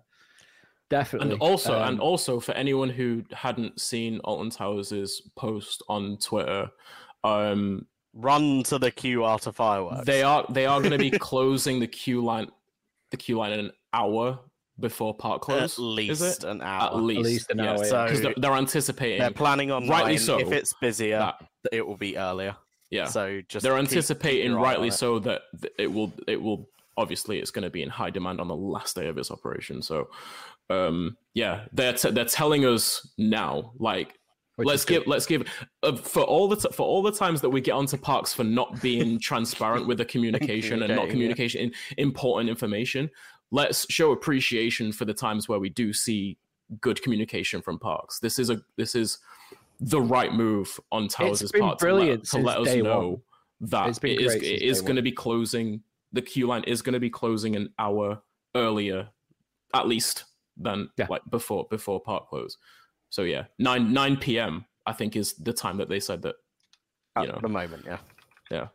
definitely. 0.90 1.32
And 1.32 1.40
also, 1.40 1.82
and 1.82 1.96
Um, 1.96 2.00
also 2.00 2.40
for 2.40 2.52
anyone 2.52 2.88
who 2.90 3.24
hadn't 3.32 3.80
seen 3.80 4.20
Alton 4.24 4.50
Towers' 4.50 5.22
post 5.36 5.82
on 5.88 6.16
Twitter, 6.18 6.70
um, 7.24 7.86
Run 8.18 8.62
to 8.64 8.78
the 8.78 8.90
QR 8.90 9.38
to 9.42 9.52
fireworks. 9.52 10.06
they 10.06 10.22
are 10.22 10.46
they 10.48 10.64
are 10.64 10.78
going 10.80 10.92
to 10.92 10.96
be 10.98 11.10
closing 11.18 11.78
the 11.80 11.86
queue 11.86 12.24
line, 12.24 12.48
the 13.10 13.16
queue 13.18 13.36
line 13.36 13.52
in 13.52 13.60
an 13.60 13.72
hour 13.92 14.38
before 14.80 15.12
park 15.14 15.42
close. 15.42 15.78
at 15.78 15.82
least 15.82 16.22
is 16.22 16.38
it? 16.38 16.44
an 16.44 16.62
At 16.62 16.92
hour. 16.92 16.96
least, 17.00 17.22
least 17.24 17.50
an 17.50 17.58
yeah. 17.58 17.72
hour, 17.72 17.76
yeah. 17.78 17.84
So 17.90 18.04
because 18.04 18.20
they're, 18.22 18.34
they're 18.38 18.52
anticipating 18.54 19.18
they're 19.20 19.30
planning 19.32 19.70
on 19.70 19.86
rightly 19.86 20.16
so 20.16 20.38
If 20.38 20.50
it's 20.50 20.72
busier, 20.80 21.18
that 21.18 21.34
it 21.72 21.86
will 21.86 21.96
be 21.98 22.16
earlier. 22.16 22.56
yeah 22.90 23.04
So 23.04 23.42
just 23.50 23.62
they're 23.62 23.72
keep- 23.78 23.88
keep 23.88 23.96
anticipating 23.96 24.50
your 24.52 24.60
eye 24.60 24.62
on 24.62 24.64
rightly 24.66 24.90
so 24.92 25.18
that 25.18 25.42
it 25.78 25.92
will 25.92 26.10
it 26.26 26.40
will 26.40 26.70
obviously 26.96 27.38
it's 27.38 27.50
going 27.50 27.62
to 27.62 27.70
be 27.70 27.82
in 27.82 27.88
high 27.88 28.10
demand 28.10 28.40
on 28.40 28.48
the 28.48 28.56
last 28.56 28.96
day 28.96 29.08
of 29.08 29.18
its 29.18 29.30
operation. 29.30 29.82
So 29.82 30.08
um 30.68 31.16
yeah 31.34 31.66
they're 31.72 31.92
t- 31.92 32.10
they're 32.10 32.24
telling 32.24 32.64
us 32.64 33.08
now 33.18 33.70
like 33.78 34.18
which 34.56 34.66
let's 34.66 34.84
give 34.84 35.06
let's 35.06 35.26
give 35.26 35.48
uh, 35.84 35.94
for 35.94 36.24
all 36.24 36.48
the 36.48 36.56
t- 36.56 36.68
for 36.72 36.84
all 36.84 37.02
the 37.02 37.12
times 37.12 37.40
that 37.42 37.50
we 37.50 37.60
get 37.60 37.70
onto 37.70 37.96
parks 37.96 38.32
for 38.34 38.42
not 38.42 38.82
being 38.82 39.20
transparent 39.20 39.86
with 39.86 39.98
the 39.98 40.04
communication 40.04 40.82
and 40.82 40.96
not 40.96 41.08
Communicating, 41.08 41.70
communication 41.70 41.96
in 41.98 42.04
important 42.04 42.50
information 42.50 43.08
let's 43.50 43.86
show 43.90 44.12
appreciation 44.12 44.92
for 44.92 45.04
the 45.04 45.14
times 45.14 45.48
where 45.48 45.58
we 45.58 45.68
do 45.68 45.92
see 45.92 46.36
good 46.80 47.00
communication 47.02 47.62
from 47.62 47.78
parks. 47.78 48.18
This 48.18 48.38
is 48.38 48.50
a 48.50 48.60
this 48.76 48.94
is 48.94 49.18
the 49.80 50.00
right 50.00 50.32
move 50.32 50.78
on 50.90 51.08
towers' 51.08 51.52
part 51.52 51.78
to 51.78 51.92
let, 51.92 52.24
to 52.24 52.38
let 52.38 52.58
us 52.58 52.74
know 52.76 53.08
one. 53.08 53.20
that 53.70 54.04
it 54.04 54.20
is 54.20 54.34
it 54.34 54.62
is 54.62 54.80
going 54.80 54.96
to 54.96 55.02
be 55.02 55.12
closing 55.12 55.82
the 56.16 56.22
queue 56.22 56.46
line 56.46 56.64
is 56.64 56.82
going 56.82 56.94
to 56.94 57.00
be 57.00 57.10
closing 57.10 57.54
an 57.56 57.68
hour 57.78 58.20
earlier 58.54 59.08
at 59.74 59.86
least 59.86 60.24
than 60.56 60.88
Yeah. 60.96 61.06
like 61.10 61.22
before 61.30 61.66
before 61.70 62.00
park 62.00 62.28
close 62.28 62.56
so 63.10 63.22
yeah 63.22 63.44
9 63.58 63.92
9 63.92 64.16
p.m 64.16 64.64
i 64.86 64.92
think 64.92 65.14
is 65.16 65.34
the 65.34 65.52
time 65.52 65.76
that 65.76 65.88
they 65.88 66.00
said 66.00 66.22
that 66.22 66.36
at 67.16 67.26
you 67.26 67.32
know 67.32 67.38
the 67.42 67.48
moment. 67.48 67.84
Yeah. 67.86 67.98
yeah 68.50 68.68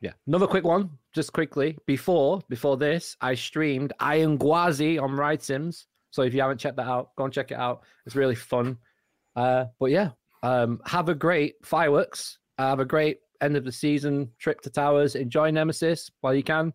Yeah. 0.00 0.12
Another 0.26 0.46
quick 0.46 0.64
one, 0.64 0.90
just 1.14 1.32
quickly. 1.32 1.76
Before 1.86 2.40
before 2.48 2.76
this, 2.76 3.16
I 3.20 3.34
streamed 3.34 3.92
Iron 4.00 4.36
Gwazi 4.38 4.98
on 5.00 5.12
Ride 5.14 5.42
Sims. 5.42 5.86
So 6.10 6.22
if 6.22 6.32
you 6.34 6.40
haven't 6.40 6.58
checked 6.58 6.76
that 6.76 6.86
out, 6.86 7.14
go 7.16 7.24
and 7.24 7.32
check 7.32 7.50
it 7.50 7.58
out. 7.58 7.82
It's 8.06 8.16
really 8.16 8.34
fun. 8.34 8.78
Uh, 9.36 9.66
but 9.80 9.90
yeah, 9.90 10.10
um, 10.42 10.80
have 10.86 11.08
a 11.08 11.14
great 11.14 11.54
fireworks. 11.64 12.38
Have 12.58 12.80
a 12.80 12.84
great 12.84 13.18
end 13.44 13.56
of 13.56 13.64
the 13.64 13.72
season 13.72 14.30
trip 14.38 14.60
to 14.62 14.70
Towers. 14.70 15.14
Enjoy 15.14 15.50
Nemesis 15.50 16.10
while 16.20 16.34
you 16.34 16.42
can, 16.42 16.72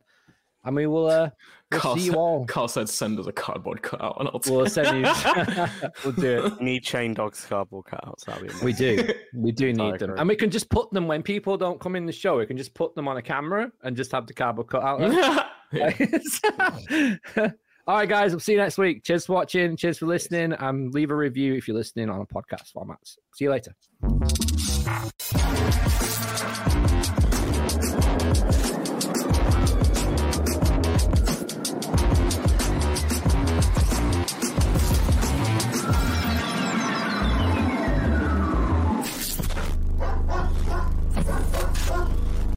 and 0.63 0.75
we 0.75 0.87
will 0.87 1.07
uh, 1.07 1.29
we'll 1.71 1.81
Carl 1.81 1.95
see 1.95 2.03
you 2.05 2.11
said- 2.11 2.17
all. 2.17 2.45
Carl 2.45 2.67
said 2.67 2.87
send 2.89 3.19
us 3.19 3.27
a 3.27 3.31
cardboard 3.31 3.81
cutout 3.81 4.17
and 4.19 4.29
I'll 4.29 4.41
We'll 4.47 4.67
send 4.67 5.05
you. 5.05 5.11
we'll 6.05 6.13
do 6.13 6.45
it. 6.45 6.59
We 6.59 6.65
need 6.65 6.83
chain 6.83 7.13
dogs 7.13 7.45
cardboard 7.45 7.85
cutouts. 7.85 8.25
That'd 8.25 8.47
be 8.47 8.53
We 8.65 8.73
do. 8.73 9.07
We 9.33 9.51
do 9.51 9.71
need 9.73 9.99
them. 9.99 10.15
And 10.17 10.27
we 10.27 10.35
can 10.35 10.49
just 10.49 10.69
put 10.69 10.91
them 10.91 11.07
when 11.07 11.21
people 11.23 11.55
don't 11.57 11.79
come 11.79 11.95
in 11.95 12.05
the 12.05 12.11
show. 12.11 12.37
We 12.37 12.45
can 12.45 12.57
just 12.57 12.73
put 12.73 12.95
them 12.95 13.07
on 13.07 13.17
a 13.17 13.21
camera 13.21 13.71
and 13.83 13.95
just 13.95 14.11
have 14.11 14.25
the 14.27 14.33
cardboard 14.33 14.67
cut 14.67 14.83
out. 14.83 15.45
Yeah. 15.71 17.51
All 17.89 17.95
right, 17.95 18.07
guys, 18.07 18.33
I'll 18.33 18.39
see 18.39 18.51
you 18.51 18.59
next 18.59 18.77
week. 18.77 19.03
Cheers 19.03 19.25
for 19.25 19.33
watching. 19.33 19.75
Cheers 19.75 19.97
for 19.97 20.05
listening. 20.05 20.53
And 20.53 20.61
um, 20.61 20.91
leave 20.91 21.09
a 21.09 21.15
review 21.15 21.55
if 21.55 21.67
you're 21.67 21.75
listening 21.75 22.07
on 22.07 22.21
a 22.21 22.25
podcast 22.27 22.67
format. 22.71 22.99
See 23.33 23.45
you 23.45 23.49
later. 23.49 23.73